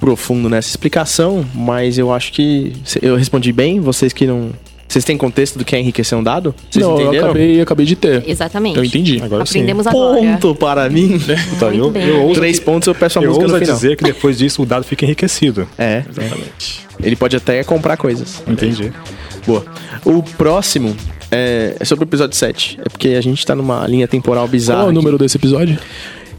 profundo 0.00 0.48
nessa 0.48 0.68
explicação, 0.68 1.46
mas 1.54 1.96
eu 1.96 2.12
acho 2.12 2.32
que 2.32 2.72
eu 3.00 3.14
respondi 3.14 3.52
bem. 3.52 3.78
Vocês 3.78 4.12
que 4.12 4.26
não. 4.26 4.50
Vocês 4.88 5.04
têm 5.04 5.16
contexto 5.16 5.58
do 5.58 5.64
que 5.64 5.74
é 5.74 5.80
enriquecer 5.80 6.16
um 6.16 6.22
dado? 6.22 6.54
Vocês 6.70 6.84
não, 6.84 6.92
eu 6.94 7.02
entenderam? 7.02 7.24
acabei, 7.26 7.60
acabei 7.60 7.86
de 7.86 7.96
ter. 7.96 8.22
Exatamente. 8.28 8.78
Eu 8.78 8.84
entendi. 8.84 9.20
Agora 9.22 9.42
Aprendemos 9.42 9.86
agora. 9.86 10.20
Ponto 10.20 10.54
para 10.54 10.88
mim. 10.88 11.20
Então, 11.56 11.70
eu, 11.74 11.92
eu 11.94 12.22
ouso, 12.22 12.40
Três 12.40 12.60
pontos 12.60 12.86
eu 12.86 12.94
peço 12.94 13.18
a 13.18 13.22
eu 13.22 13.28
música 13.28 13.44
ouso 13.44 13.54
no 13.54 13.60
final. 13.60 13.76
dizer 13.76 13.96
que 13.96 14.04
depois 14.04 14.38
disso 14.38 14.62
o 14.62 14.66
dado 14.66 14.84
fica 14.84 15.04
enriquecido. 15.04 15.68
É, 15.76 16.04
Exatamente. 16.08 16.86
ele 17.02 17.16
pode 17.16 17.36
até 17.36 17.62
comprar 17.64 17.96
coisas. 17.96 18.42
Entendi. 18.46 18.92
Boa. 19.46 19.64
O 20.04 20.22
próximo 20.22 20.96
é, 21.30 21.76
é 21.80 21.84
sobre 21.84 22.04
o 22.04 22.06
episódio 22.06 22.36
7. 22.36 22.78
É 22.84 22.88
porque 22.88 23.08
a 23.10 23.20
gente 23.20 23.44
tá 23.44 23.54
numa 23.54 23.86
linha 23.86 24.06
temporal 24.06 24.46
bizarra. 24.46 24.78
Qual 24.80 24.84
é 24.84 24.86
o 24.86 24.90
aqui. 24.90 24.94
número 24.96 25.18
desse 25.18 25.36
episódio? 25.36 25.78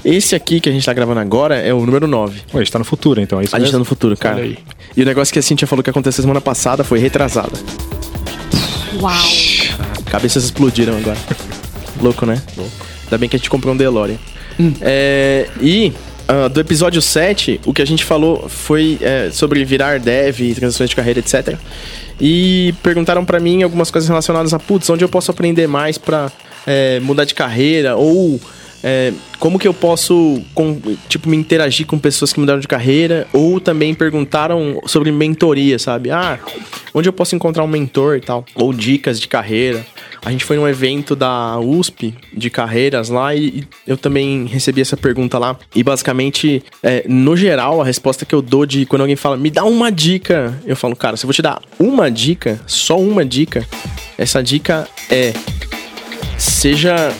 Esse 0.05 0.35
aqui 0.35 0.59
que 0.61 0.69
a 0.69 0.71
gente 0.71 0.85
tá 0.85 0.93
gravando 0.93 1.19
agora 1.19 1.55
é 1.57 1.73
o 1.73 1.85
número 1.85 2.07
9. 2.07 2.39
Ué, 2.39 2.43
a 2.53 2.57
gente 2.59 2.71
tá 2.71 2.79
no 2.79 2.85
futuro, 2.85 3.19
então, 3.19 3.41
é 3.41 3.43
isso 3.43 3.55
A 3.55 3.59
gente 3.59 3.67
tá 3.67 3.71
mesmo? 3.71 3.79
no 3.79 3.85
futuro, 3.85 4.15
cara. 4.15 4.35
Olha 4.37 4.43
aí. 4.45 4.57
E 4.95 5.01
o 5.01 5.05
negócio 5.05 5.33
que 5.33 5.39
a 5.39 5.41
Cintia 5.41 5.67
falou 5.67 5.83
que 5.83 5.89
aconteceu 5.89 6.21
semana 6.21 6.39
passada 6.39 6.83
foi 6.83 6.99
retrasada. 6.99 7.57
Uau. 9.01 10.05
Cabeças 10.05 10.43
explodiram 10.43 10.97
agora. 10.97 11.17
Louco, 12.01 12.25
né? 12.25 12.41
Louco. 12.55 12.71
Ainda 13.03 13.17
bem 13.17 13.29
que 13.29 13.35
a 13.35 13.39
gente 13.39 13.49
comprou 13.49 13.73
um 13.73 13.77
DeLorean. 13.77 14.17
É, 14.81 15.47
e 15.61 15.93
ah, 16.27 16.49
do 16.49 16.59
episódio 16.59 17.01
7, 17.01 17.61
o 17.65 17.73
que 17.73 17.81
a 17.81 17.85
gente 17.85 18.03
falou 18.03 18.49
foi 18.49 18.97
é, 19.01 19.29
sobre 19.31 19.63
virar 19.63 19.97
dev, 19.97 20.53
transições 20.55 20.89
de 20.89 20.95
carreira, 20.95 21.19
etc. 21.19 21.57
E 22.19 22.73
perguntaram 22.83 23.23
pra 23.23 23.39
mim 23.39 23.63
algumas 23.63 23.89
coisas 23.89 24.09
relacionadas 24.09 24.53
a, 24.53 24.59
putz, 24.59 24.89
onde 24.89 25.05
eu 25.05 25.09
posso 25.09 25.31
aprender 25.31 25.67
mais 25.67 25.97
pra 25.97 26.29
é, 26.65 26.99
mudar 26.99 27.23
de 27.23 27.33
carreira? 27.33 27.95
Ou 27.95 28.41
é, 28.83 29.11
como 29.39 29.57
que 29.59 29.67
eu 29.67 29.73
posso, 29.73 30.41
com- 30.53 30.79
tipo, 31.09 31.27
me 31.29 31.35
interagir 31.37 31.85
com 31.85 31.97
pessoas 31.97 32.31
que 32.33 32.39
mudaram 32.39 32.59
de 32.59 32.67
carreira? 32.67 33.27
Ou 33.33 33.59
também 33.59 33.93
perguntaram 33.93 34.81
sobre 34.85 35.11
mentoria, 35.11 35.77
sabe? 35.79 36.11
Ah, 36.11 36.39
onde 36.93 37.09
eu 37.09 37.13
posso 37.13 37.35
encontrar 37.35 37.63
um 37.63 37.67
mentor 37.67 38.17
e 38.17 38.21
tal? 38.21 38.45
Ou 38.55 38.71
dicas 38.73 39.19
de 39.19 39.27
carreira. 39.27 39.85
A 40.25 40.31
gente 40.31 40.43
foi 40.43 40.57
num 40.57 40.67
evento 40.67 41.15
da 41.15 41.57
USP 41.59 42.13
de 42.33 42.49
carreiras 42.49 43.09
lá 43.09 43.33
e, 43.33 43.59
e 43.59 43.67
eu 43.85 43.95
também 43.97 44.45
recebi 44.45 44.81
essa 44.81 44.97
pergunta 44.97 45.37
lá. 45.37 45.57
E 45.75 45.83
basicamente, 45.83 46.63
é, 46.83 47.05
no 47.07 47.37
geral, 47.37 47.81
a 47.81 47.85
resposta 47.85 48.25
que 48.25 48.35
eu 48.35 48.41
dou 48.41 48.65
de 48.65 48.85
quando 48.85 49.01
alguém 49.01 49.15
fala, 49.15 49.37
me 49.37 49.49
dá 49.49 49.63
uma 49.63 49.91
dica, 49.91 50.53
eu 50.65 50.75
falo, 50.75 50.95
cara, 50.95 51.15
se 51.15 51.23
eu 51.25 51.27
vou 51.27 51.33
te 51.33 51.41
dar 51.41 51.61
uma 51.79 52.11
dica, 52.11 52.59
só 52.67 52.99
uma 52.99 53.23
dica, 53.23 53.65
essa 54.17 54.41
dica 54.43 54.87
é 55.09 55.33
seja 56.37 57.13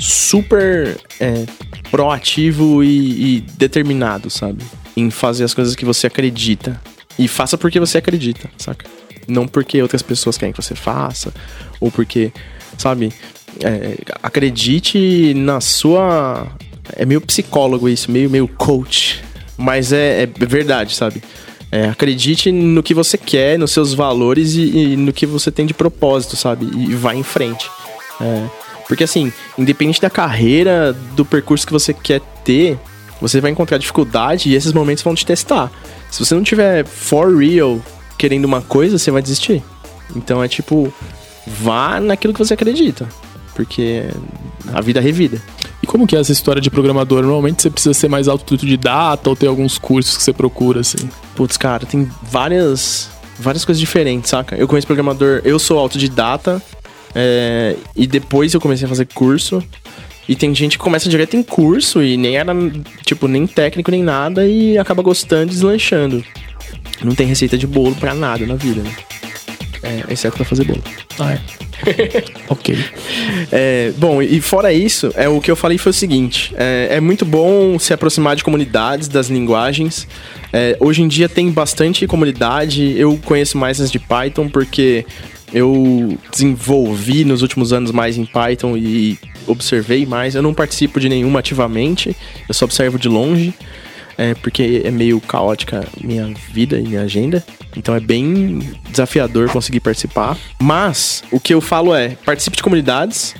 super 0.00 0.98
é, 1.20 1.44
proativo 1.90 2.82
e, 2.82 3.36
e 3.36 3.40
determinado, 3.40 4.30
sabe? 4.30 4.64
Em 4.96 5.10
fazer 5.10 5.44
as 5.44 5.54
coisas 5.54 5.76
que 5.76 5.84
você 5.84 6.06
acredita. 6.06 6.80
E 7.18 7.28
faça 7.28 7.58
porque 7.58 7.78
você 7.78 7.98
acredita, 7.98 8.50
saca? 8.56 8.86
Não 9.28 9.46
porque 9.46 9.80
outras 9.80 10.02
pessoas 10.02 10.38
querem 10.38 10.52
que 10.52 10.62
você 10.62 10.74
faça, 10.74 11.32
ou 11.78 11.90
porque, 11.90 12.32
sabe? 12.78 13.12
É, 13.62 13.98
acredite 14.22 15.34
na 15.34 15.60
sua. 15.60 16.50
É 16.96 17.04
meio 17.04 17.20
psicólogo 17.20 17.88
isso, 17.88 18.10
meio, 18.10 18.30
meio 18.30 18.48
coach. 18.48 19.22
Mas 19.56 19.92
é, 19.92 20.22
é 20.22 20.26
verdade, 20.26 20.94
sabe? 20.94 21.22
É, 21.70 21.84
acredite 21.84 22.50
no 22.50 22.82
que 22.82 22.94
você 22.94 23.16
quer, 23.16 23.58
nos 23.58 23.70
seus 23.70 23.94
valores 23.94 24.54
e, 24.54 24.62
e 24.62 24.96
no 24.96 25.12
que 25.12 25.26
você 25.26 25.52
tem 25.52 25.66
de 25.66 25.74
propósito, 25.74 26.36
sabe? 26.36 26.66
E 26.74 26.94
vai 26.94 27.16
em 27.16 27.22
frente. 27.22 27.70
É, 28.20 28.46
porque 28.90 29.04
assim, 29.04 29.32
independente 29.56 30.00
da 30.00 30.10
carreira, 30.10 30.92
do 31.14 31.24
percurso 31.24 31.64
que 31.64 31.72
você 31.72 31.94
quer 31.94 32.20
ter, 32.42 32.76
Você 33.20 33.40
vai 33.40 33.50
encontrar 33.50 33.78
dificuldade 33.78 34.48
e 34.48 34.54
esses 34.54 34.72
momentos 34.72 35.04
vão 35.04 35.14
te 35.14 35.24
testar. 35.24 35.70
Se 36.10 36.24
você 36.24 36.34
não 36.34 36.42
tiver 36.42 36.84
for 36.84 37.36
real 37.36 37.80
querendo 38.18 38.46
uma 38.46 38.62
coisa, 38.62 38.98
você 38.98 39.12
vai 39.12 39.22
desistir. 39.22 39.62
Então 40.16 40.42
é 40.42 40.48
tipo, 40.48 40.92
vá 41.46 42.00
naquilo 42.00 42.32
que 42.32 42.38
você 42.38 42.54
acredita. 42.54 43.08
Porque 43.54 44.08
a 44.72 44.80
vida 44.80 45.00
revida. 45.00 45.40
E 45.82 45.86
como 45.86 46.06
que 46.06 46.16
é 46.16 46.20
essa 46.20 46.32
história 46.32 46.60
de 46.60 46.70
programador? 46.70 47.22
Normalmente 47.22 47.62
você 47.62 47.70
precisa 47.70 47.94
ser 47.94 48.08
mais 48.08 48.26
autodidata 48.26 49.30
ou 49.30 49.36
ter 49.36 49.46
alguns 49.46 49.78
cursos 49.78 50.16
que 50.16 50.22
você 50.22 50.32
procura, 50.32 50.80
assim? 50.80 51.08
Putz, 51.36 51.56
cara, 51.56 51.86
tem 51.86 52.10
várias, 52.22 53.08
várias 53.38 53.64
coisas 53.64 53.78
diferentes, 53.78 54.30
saca? 54.30 54.56
Eu 54.56 54.66
conheço 54.66 54.86
programador, 54.86 55.42
eu 55.44 55.58
sou 55.58 55.78
autodidata, 55.78 56.60
é, 57.14 57.76
e 57.96 58.06
depois 58.06 58.54
eu 58.54 58.60
comecei 58.60 58.86
a 58.86 58.88
fazer 58.88 59.06
curso. 59.06 59.62
E 60.28 60.36
tem 60.36 60.54
gente 60.54 60.78
que 60.78 60.84
começa 60.84 61.08
direto 61.08 61.36
em 61.36 61.42
curso 61.42 62.02
e 62.02 62.16
nem 62.16 62.36
era, 62.36 62.52
tipo, 63.04 63.26
nem 63.26 63.46
técnico 63.48 63.90
nem 63.90 64.02
nada 64.02 64.46
e 64.46 64.78
acaba 64.78 65.02
gostando 65.02 65.50
e 65.50 65.54
deslanchando. 65.54 66.24
Não 67.02 67.14
tem 67.14 67.26
receita 67.26 67.58
de 67.58 67.66
bolo 67.66 67.96
pra 67.96 68.14
nada 68.14 68.46
na 68.46 68.54
vida, 68.54 68.82
né? 68.82 68.94
É, 69.82 70.12
exceto 70.12 70.36
pra 70.36 70.44
fazer 70.44 70.64
bolo. 70.64 70.82
Ah, 71.18 71.32
é. 71.32 71.40
ok. 72.48 72.76
É, 73.50 73.92
bom, 73.96 74.20
e 74.20 74.40
fora 74.40 74.72
isso, 74.72 75.10
é 75.14 75.28
o 75.28 75.40
que 75.40 75.50
eu 75.50 75.56
falei 75.56 75.78
foi 75.78 75.90
o 75.90 75.94
seguinte: 75.94 76.54
é, 76.56 76.88
é 76.92 77.00
muito 77.00 77.24
bom 77.24 77.78
se 77.78 77.92
aproximar 77.92 78.36
de 78.36 78.44
comunidades, 78.44 79.08
das 79.08 79.28
linguagens. 79.28 80.06
É, 80.52 80.76
hoje 80.78 81.02
em 81.02 81.08
dia 81.08 81.28
tem 81.28 81.50
bastante 81.50 82.06
comunidade. 82.06 82.94
Eu 82.96 83.18
conheço 83.24 83.56
mais 83.56 83.80
as 83.80 83.90
de 83.90 83.98
Python 83.98 84.48
porque 84.48 85.06
eu 85.52 86.18
desenvolvi 86.30 87.24
nos 87.24 87.42
últimos 87.42 87.72
anos 87.72 87.90
mais 87.92 88.16
em 88.16 88.24
Python 88.24 88.76
e 88.76 89.18
observei 89.46 90.06
mais. 90.06 90.34
Eu 90.34 90.42
não 90.42 90.54
participo 90.54 91.00
de 91.00 91.08
nenhuma 91.08 91.40
ativamente, 91.40 92.16
eu 92.48 92.54
só 92.54 92.64
observo 92.64 92.98
de 92.98 93.08
longe 93.08 93.54
é, 94.20 94.34
porque 94.34 94.82
é 94.84 94.90
meio 94.90 95.18
caótica 95.18 95.88
minha 95.98 96.30
vida 96.52 96.78
e 96.78 96.82
minha 96.82 97.00
agenda. 97.00 97.42
Então 97.74 97.94
é 97.94 98.00
bem 98.00 98.58
desafiador 98.90 99.48
conseguir 99.50 99.80
participar. 99.80 100.36
Mas 100.60 101.24
o 101.32 101.40
que 101.40 101.54
eu 101.54 101.60
falo 101.62 101.94
é: 101.94 102.10
participe 102.26 102.56
de 102.58 102.62
comunidades. 102.62 103.34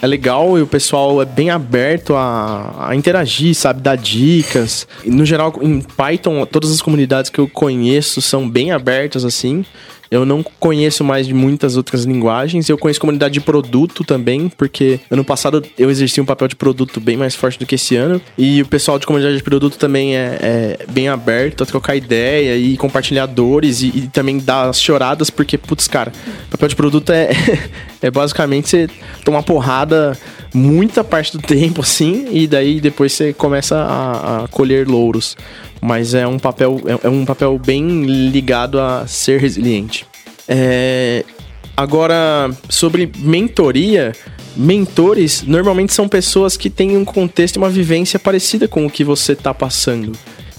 É 0.00 0.06
legal 0.06 0.58
e 0.58 0.62
o 0.62 0.66
pessoal 0.66 1.22
é 1.22 1.24
bem 1.24 1.48
aberto 1.48 2.16
a, 2.16 2.88
a 2.88 2.96
interagir, 2.96 3.54
sabe? 3.54 3.80
Dar 3.82 3.96
dicas. 3.96 4.88
E, 5.04 5.10
no 5.10 5.24
geral, 5.24 5.54
em 5.62 5.80
Python, 5.80 6.44
todas 6.44 6.72
as 6.72 6.82
comunidades 6.82 7.30
que 7.30 7.38
eu 7.38 7.46
conheço 7.46 8.20
são 8.20 8.48
bem 8.48 8.72
abertas 8.72 9.24
assim. 9.24 9.64
Eu 10.12 10.26
não 10.26 10.42
conheço 10.42 11.02
mais 11.02 11.26
de 11.26 11.32
muitas 11.32 11.74
outras 11.74 12.04
linguagens. 12.04 12.68
Eu 12.68 12.76
conheço 12.76 13.00
comunidade 13.00 13.32
de 13.32 13.40
produto 13.40 14.04
também, 14.04 14.46
porque 14.50 15.00
ano 15.10 15.24
passado 15.24 15.64
eu 15.78 15.90
exerci 15.90 16.20
um 16.20 16.26
papel 16.26 16.48
de 16.48 16.54
produto 16.54 17.00
bem 17.00 17.16
mais 17.16 17.34
forte 17.34 17.58
do 17.58 17.64
que 17.64 17.76
esse 17.76 17.96
ano. 17.96 18.20
E 18.36 18.60
o 18.60 18.66
pessoal 18.66 18.98
de 18.98 19.06
comunidade 19.06 19.38
de 19.38 19.42
produto 19.42 19.78
também 19.78 20.14
é, 20.14 20.38
é 20.42 20.86
bem 20.90 21.08
aberto 21.08 21.62
a 21.62 21.66
trocar 21.66 21.96
ideia 21.96 22.58
e 22.58 22.76
compartilhar 22.76 23.24
dores 23.24 23.80
e, 23.80 23.86
e, 23.86 24.08
também 24.08 24.38
dar 24.38 24.68
as 24.68 24.82
choradas, 24.82 25.30
porque, 25.30 25.56
putz, 25.56 25.88
cara, 25.88 26.12
papel 26.50 26.68
de 26.68 26.76
produto 26.76 27.10
é, 27.10 27.30
é 28.02 28.10
basicamente 28.10 28.68
você 28.68 28.88
tomar 29.24 29.42
porrada 29.42 30.14
muita 30.52 31.02
parte 31.02 31.36
do 31.36 31.42
tempo, 31.42 31.80
assim, 31.80 32.26
e 32.30 32.46
daí 32.46 32.80
depois 32.80 33.12
você 33.12 33.32
começa 33.32 33.76
a, 33.76 34.44
a 34.44 34.48
colher 34.48 34.86
louros 34.86 35.36
mas 35.82 36.14
é 36.14 36.24
um 36.24 36.38
papel, 36.38 36.80
é, 36.86 37.08
é 37.08 37.10
um 37.10 37.24
papel 37.24 37.58
bem 37.58 38.04
ligado 38.30 38.78
a 38.78 39.04
ser 39.04 39.40
resiliente. 39.40 40.06
É, 40.46 41.24
agora, 41.76 42.50
sobre 42.68 43.10
mentoria, 43.18 44.12
mentores 44.56 45.42
normalmente 45.42 45.92
são 45.92 46.08
pessoas 46.08 46.56
que 46.56 46.70
têm 46.70 46.96
um 46.96 47.04
contexto 47.04 47.56
e 47.56 47.58
uma 47.58 47.68
vivência 47.68 48.16
parecida 48.16 48.68
com 48.68 48.86
o 48.86 48.90
que 48.90 49.02
você 49.02 49.32
está 49.32 49.52
passando. 49.52 50.12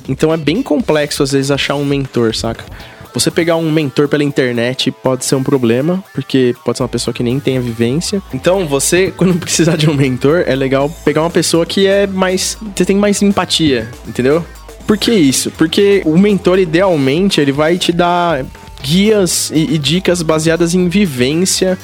Então 0.10 0.34
é 0.34 0.36
bem 0.36 0.62
complexo 0.62 1.24
às 1.24 1.32
vezes 1.32 1.50
achar 1.50 1.76
um 1.76 1.86
mentor, 1.86 2.36
saca? 2.36 2.66
Você 3.14 3.30
pegar 3.30 3.56
um 3.58 3.72
mentor 3.72 4.08
pela 4.08 4.24
internet 4.24 4.92
pode 4.92 5.26
ser 5.26 5.36
um 5.36 5.44
problema, 5.44 6.04
porque 6.14 6.56
pode 6.66 6.78
ser 6.78 6.84
uma 6.84 6.90
pessoa 6.90 7.14
que 7.14 7.22
nem 7.22 7.40
tem 7.40 7.58
a 7.58 7.62
vivência. 7.62 8.22
Então, 8.34 8.66
você, 8.68 9.14
quando 9.16 9.38
precisar 9.40 9.76
de 9.76 9.90
um 9.90 9.94
mentor, 9.94 10.44
é 10.48 10.56
legal 10.56 10.90
pegar 11.06 11.22
uma 11.22 11.30
pessoa 11.30 11.66
que 11.66 11.86
é 11.86 12.08
mais. 12.08 12.58
Você 12.76 12.86
tem 12.86 12.98
mais 12.98 13.22
empatia, 13.22 13.90
entendeu? 14.08 14.44
Por 14.88 14.98
que 14.98 15.12
isso? 15.12 15.52
Porque 15.52 16.02
o 16.06 16.18
mentor, 16.18 16.60
idealmente, 16.60 17.40
ele 17.40 17.52
vai 17.52 17.78
te 17.78 17.92
dar 17.92 18.46
guias 18.82 19.50
e, 19.52 19.76
e 19.76 19.78
dicas 19.78 20.22
baseadas 20.22 20.76
em 20.76 20.90
vivência, 20.90 21.78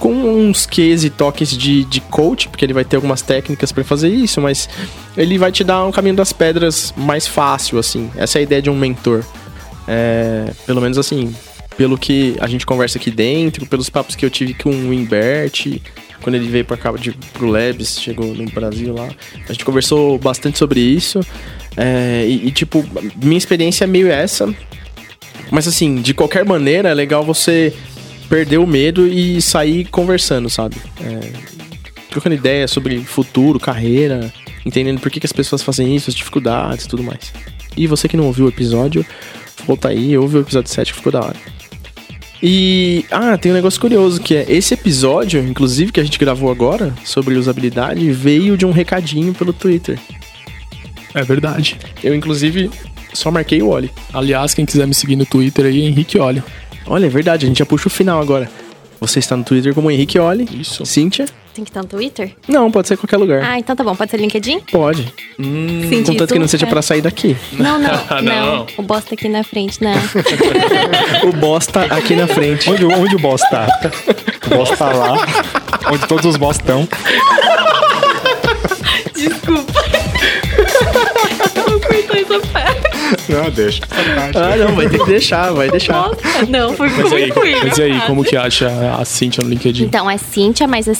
com 0.00 0.12
uns 0.12 0.66
Qs 0.66 1.04
e 1.04 1.10
toques 1.10 1.50
de, 1.56 1.84
de 1.84 2.00
coach, 2.00 2.48
porque 2.48 2.64
ele 2.64 2.72
vai 2.72 2.84
ter 2.84 2.96
algumas 2.96 3.22
técnicas 3.22 3.70
para 3.70 3.84
fazer 3.84 4.08
isso, 4.08 4.40
mas 4.40 4.68
ele 5.16 5.38
vai 5.38 5.52
te 5.52 5.62
dar 5.62 5.84
um 5.84 5.92
caminho 5.92 6.16
das 6.16 6.32
pedras 6.32 6.92
mais 6.96 7.26
fácil, 7.26 7.78
assim. 7.78 8.10
Essa 8.16 8.38
é 8.38 8.40
a 8.40 8.42
ideia 8.42 8.62
de 8.62 8.70
um 8.70 8.76
mentor. 8.76 9.22
É, 9.92 10.52
pelo 10.64 10.80
menos 10.80 10.96
assim, 10.98 11.34
pelo 11.76 11.98
que 11.98 12.36
a 12.38 12.46
gente 12.46 12.64
conversa 12.64 12.96
aqui 12.96 13.10
dentro, 13.10 13.66
pelos 13.66 13.90
papos 13.90 14.14
que 14.14 14.24
eu 14.24 14.30
tive 14.30 14.54
com 14.54 14.70
o 14.70 14.94
Imbert, 14.94 15.80
quando 16.22 16.36
ele 16.36 16.46
veio 16.46 16.64
para 16.64 16.76
cá 16.76 16.92
de, 16.92 17.10
pro 17.32 17.48
Labs, 17.48 18.00
chegou 18.00 18.32
no 18.32 18.44
Brasil 18.50 18.94
lá. 18.94 19.08
A 19.48 19.52
gente 19.52 19.64
conversou 19.64 20.16
bastante 20.16 20.58
sobre 20.58 20.78
isso. 20.78 21.18
É, 21.76 22.24
e, 22.24 22.46
e, 22.46 22.52
tipo, 22.52 22.84
minha 23.20 23.38
experiência 23.38 23.82
é 23.82 23.86
meio 23.86 24.08
essa. 24.08 24.54
Mas 25.50 25.66
assim, 25.66 25.96
de 25.96 26.14
qualquer 26.14 26.44
maneira, 26.44 26.90
é 26.90 26.94
legal 26.94 27.24
você 27.24 27.74
perder 28.28 28.58
o 28.58 28.66
medo 28.66 29.08
e 29.08 29.42
sair 29.42 29.86
conversando, 29.86 30.48
sabe? 30.48 30.76
É, 31.00 31.32
trocando 32.10 32.36
ideia 32.36 32.68
sobre 32.68 33.00
futuro, 33.00 33.58
carreira, 33.58 34.32
entendendo 34.64 35.00
por 35.00 35.10
que, 35.10 35.18
que 35.18 35.26
as 35.26 35.32
pessoas 35.32 35.62
fazem 35.62 35.96
isso, 35.96 36.10
as 36.10 36.14
dificuldades 36.14 36.84
e 36.84 36.88
tudo 36.88 37.02
mais. 37.02 37.32
E 37.76 37.86
você 37.86 38.06
que 38.06 38.16
não 38.16 38.26
ouviu 38.26 38.46
o 38.46 38.48
episódio, 38.48 39.04
volta 39.66 39.88
aí, 39.88 40.16
ouve 40.16 40.38
o 40.38 40.40
episódio 40.40 40.70
7 40.70 40.92
que 40.92 40.98
ficou 40.98 41.12
da 41.12 41.20
hora. 41.20 41.36
E. 42.42 43.04
Ah, 43.10 43.36
tem 43.36 43.52
um 43.52 43.54
negócio 43.54 43.80
curioso 43.80 44.20
que 44.20 44.34
é 44.34 44.46
esse 44.48 44.72
episódio, 44.72 45.40
inclusive, 45.46 45.92
que 45.92 46.00
a 46.00 46.04
gente 46.04 46.18
gravou 46.18 46.50
agora, 46.50 46.94
sobre 47.04 47.34
usabilidade, 47.34 48.10
veio 48.12 48.56
de 48.56 48.64
um 48.64 48.70
recadinho 48.70 49.34
pelo 49.34 49.52
Twitter. 49.52 49.98
É 51.14 51.22
verdade. 51.22 51.76
Eu, 52.02 52.14
inclusive, 52.14 52.70
só 53.12 53.30
marquei 53.30 53.60
o 53.60 53.68
Oli. 53.68 53.90
Aliás, 54.12 54.54
quem 54.54 54.64
quiser 54.64 54.86
me 54.86 54.94
seguir 54.94 55.16
no 55.16 55.26
Twitter 55.26 55.66
aí, 55.66 55.82
Henrique 55.82 56.18
Oli. 56.18 56.42
Olha, 56.86 57.06
é 57.06 57.08
verdade, 57.10 57.44
a 57.44 57.48
gente 57.48 57.58
já 57.58 57.66
puxa 57.66 57.88
o 57.88 57.90
final 57.90 58.20
agora. 58.22 58.50
Você 59.00 59.18
está 59.18 59.36
no 59.36 59.42
Twitter 59.44 59.74
como 59.74 59.90
Henrique 59.90 60.18
Oli. 60.18 60.46
Isso. 60.60 60.84
Cíntia. 60.84 61.24
Tem 61.54 61.64
que 61.64 61.70
estar 61.70 61.82
no 61.82 61.88
Twitter? 61.88 62.32
Não, 62.46 62.70
pode 62.70 62.86
ser 62.86 62.94
em 62.94 62.96
qualquer 62.98 63.16
lugar. 63.16 63.42
Ah, 63.42 63.58
então 63.58 63.74
tá 63.74 63.82
bom. 63.82 63.96
Pode 63.96 64.10
ser 64.10 64.18
LinkedIn? 64.18 64.60
Pode. 64.70 65.12
Hum, 65.38 65.90
Contanto 66.06 66.32
que 66.32 66.38
não 66.38 66.46
seja 66.46 66.66
é. 66.66 66.68
pra 66.68 66.80
sair 66.82 67.00
daqui. 67.00 67.36
Não, 67.52 67.78
não, 67.78 67.90
Não. 68.22 68.56
não. 68.58 68.66
O 68.76 68.82
bosta 68.82 69.14
aqui 69.14 69.28
na 69.28 69.42
frente, 69.42 69.82
não. 69.82 69.94
o 71.28 71.32
bosta 71.32 71.82
aqui 71.86 72.14
na 72.14 72.28
frente. 72.28 72.70
Onde, 72.70 72.84
onde 72.84 73.16
o 73.16 73.18
boss 73.18 73.40
tá? 73.50 73.66
O 74.46 74.50
boss 74.56 74.70
tá 74.78 74.92
lá, 74.92 75.16
onde 75.92 76.06
todos 76.06 76.24
os 76.26 76.36
boss 76.36 76.56
estão. 76.56 76.86
Não, 83.28 83.50
deixa. 83.50 83.82
Ah, 84.34 84.56
não, 84.56 84.74
vai 84.74 84.88
ter 84.88 84.98
que 84.98 85.06
deixar, 85.06 85.50
vai 85.52 85.70
deixar. 85.70 85.92
Nossa, 85.94 86.16
não, 86.48 86.74
foi 86.74 86.88
Mas 86.90 87.12
aí, 87.12 87.30
ruim. 87.30 87.54
mas 87.64 87.78
e 87.78 87.82
aí, 87.82 88.00
como 88.06 88.24
que 88.24 88.36
acha 88.36 88.68
a 88.98 89.04
Cintia 89.04 89.42
no 89.42 89.50
LinkedIn? 89.50 89.84
Então, 89.84 90.10
é 90.10 90.16
Cíntia, 90.18 90.66
mas 90.66 90.86
é 90.88 90.94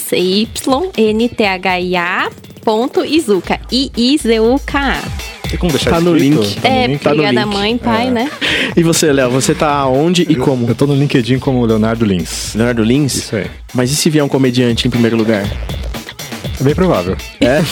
C-Y-N-T-H-I-A 0.97 2.29
ponto 2.63 3.03
Izuka. 3.03 3.59
I-I-Z-U-K-A. 3.71 5.01
Tem 5.49 5.57
como 5.59 5.71
deixar 5.71 5.89
Tá 5.91 5.99
no 5.99 6.13
link. 6.13 6.55
Tá 6.61 6.69
no 6.69 6.75
É, 6.75 6.87
link? 6.87 6.99
tá 7.01 7.09
no 7.09 7.21
obrigada 7.23 7.45
link. 7.45 7.57
mãe, 7.57 7.77
pai, 7.77 8.09
né? 8.11 8.29
E 8.77 8.83
você, 8.83 9.11
Léo, 9.11 9.29
você 9.31 9.53
tá 9.55 9.85
onde 9.87 10.21
e 10.29 10.35
como? 10.35 10.69
Eu 10.69 10.75
tô 10.75 10.85
no 10.87 10.95
LinkedIn 10.95 11.39
como 11.39 11.65
Leonardo 11.65 12.05
Lins. 12.05 12.53
Leonardo 12.55 12.83
Lins? 12.83 13.15
Isso 13.15 13.35
aí. 13.35 13.47
Mas 13.73 13.91
e 13.91 13.95
se 13.95 14.09
vier 14.09 14.23
um 14.23 14.29
comediante 14.29 14.87
em 14.87 14.91
primeiro 14.91 15.17
lugar? 15.17 15.43
É 16.61 16.63
bem 16.63 16.75
provável. 16.75 17.17
É? 17.39 17.63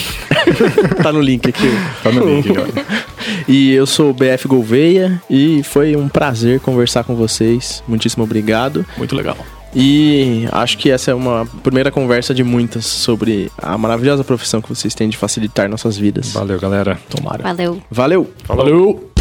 tá 1.04 1.14
no 1.14 1.22
link 1.22 1.48
aqui. 1.48 1.70
Tá 2.02 2.12
no 2.12 2.26
link, 2.26 2.50
olha. 2.50 2.74
E 3.48 3.72
eu 3.72 3.86
sou 3.86 4.10
o 4.10 4.14
BF 4.14 4.48
Gouveia 4.48 5.22
e 5.30 5.62
foi 5.62 5.96
um 5.96 6.10
prazer 6.10 6.60
conversar 6.60 7.04
com 7.04 7.16
vocês. 7.16 7.84
Muitíssimo 7.88 8.24
obrigado. 8.24 8.84
Muito 8.98 9.16
legal. 9.16 9.38
E 9.76 10.48
acho 10.52 10.78
que 10.80 10.90
essa 10.90 11.12
é 11.12 11.14
uma 11.14 11.46
primeira 11.62 11.92
conversa 11.92 12.34
de 12.34 12.44
muitas 12.44 12.86
sobre 12.86 13.52
a 13.58 13.78
maravilhosa 13.78 14.24
profissão 14.24 14.62
que 14.62 14.70
vocês 14.70 14.96
têm 14.96 15.08
de 15.08 15.18
facilitar 15.18 15.70
nossas 15.70 15.96
vidas. 15.96 16.32
Valeu, 16.32 16.60
galera. 16.60 16.98
Tomara. 17.10 17.44
Valeu. 17.44 17.82
Valeu! 17.92 18.34
Valeu. 18.46 19.12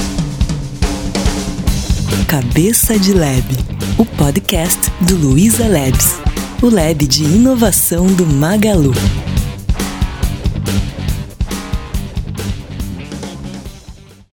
Cabeça 2.26 2.98
de 2.98 3.12
Lab, 3.12 3.44
o 3.98 4.06
podcast 4.06 4.90
do 5.02 5.16
Luiza 5.16 5.68
Labs, 5.68 6.18
o 6.62 6.70
lab 6.70 7.06
de 7.06 7.24
inovação 7.24 8.06
do 8.06 8.26
Magalu. 8.26 8.92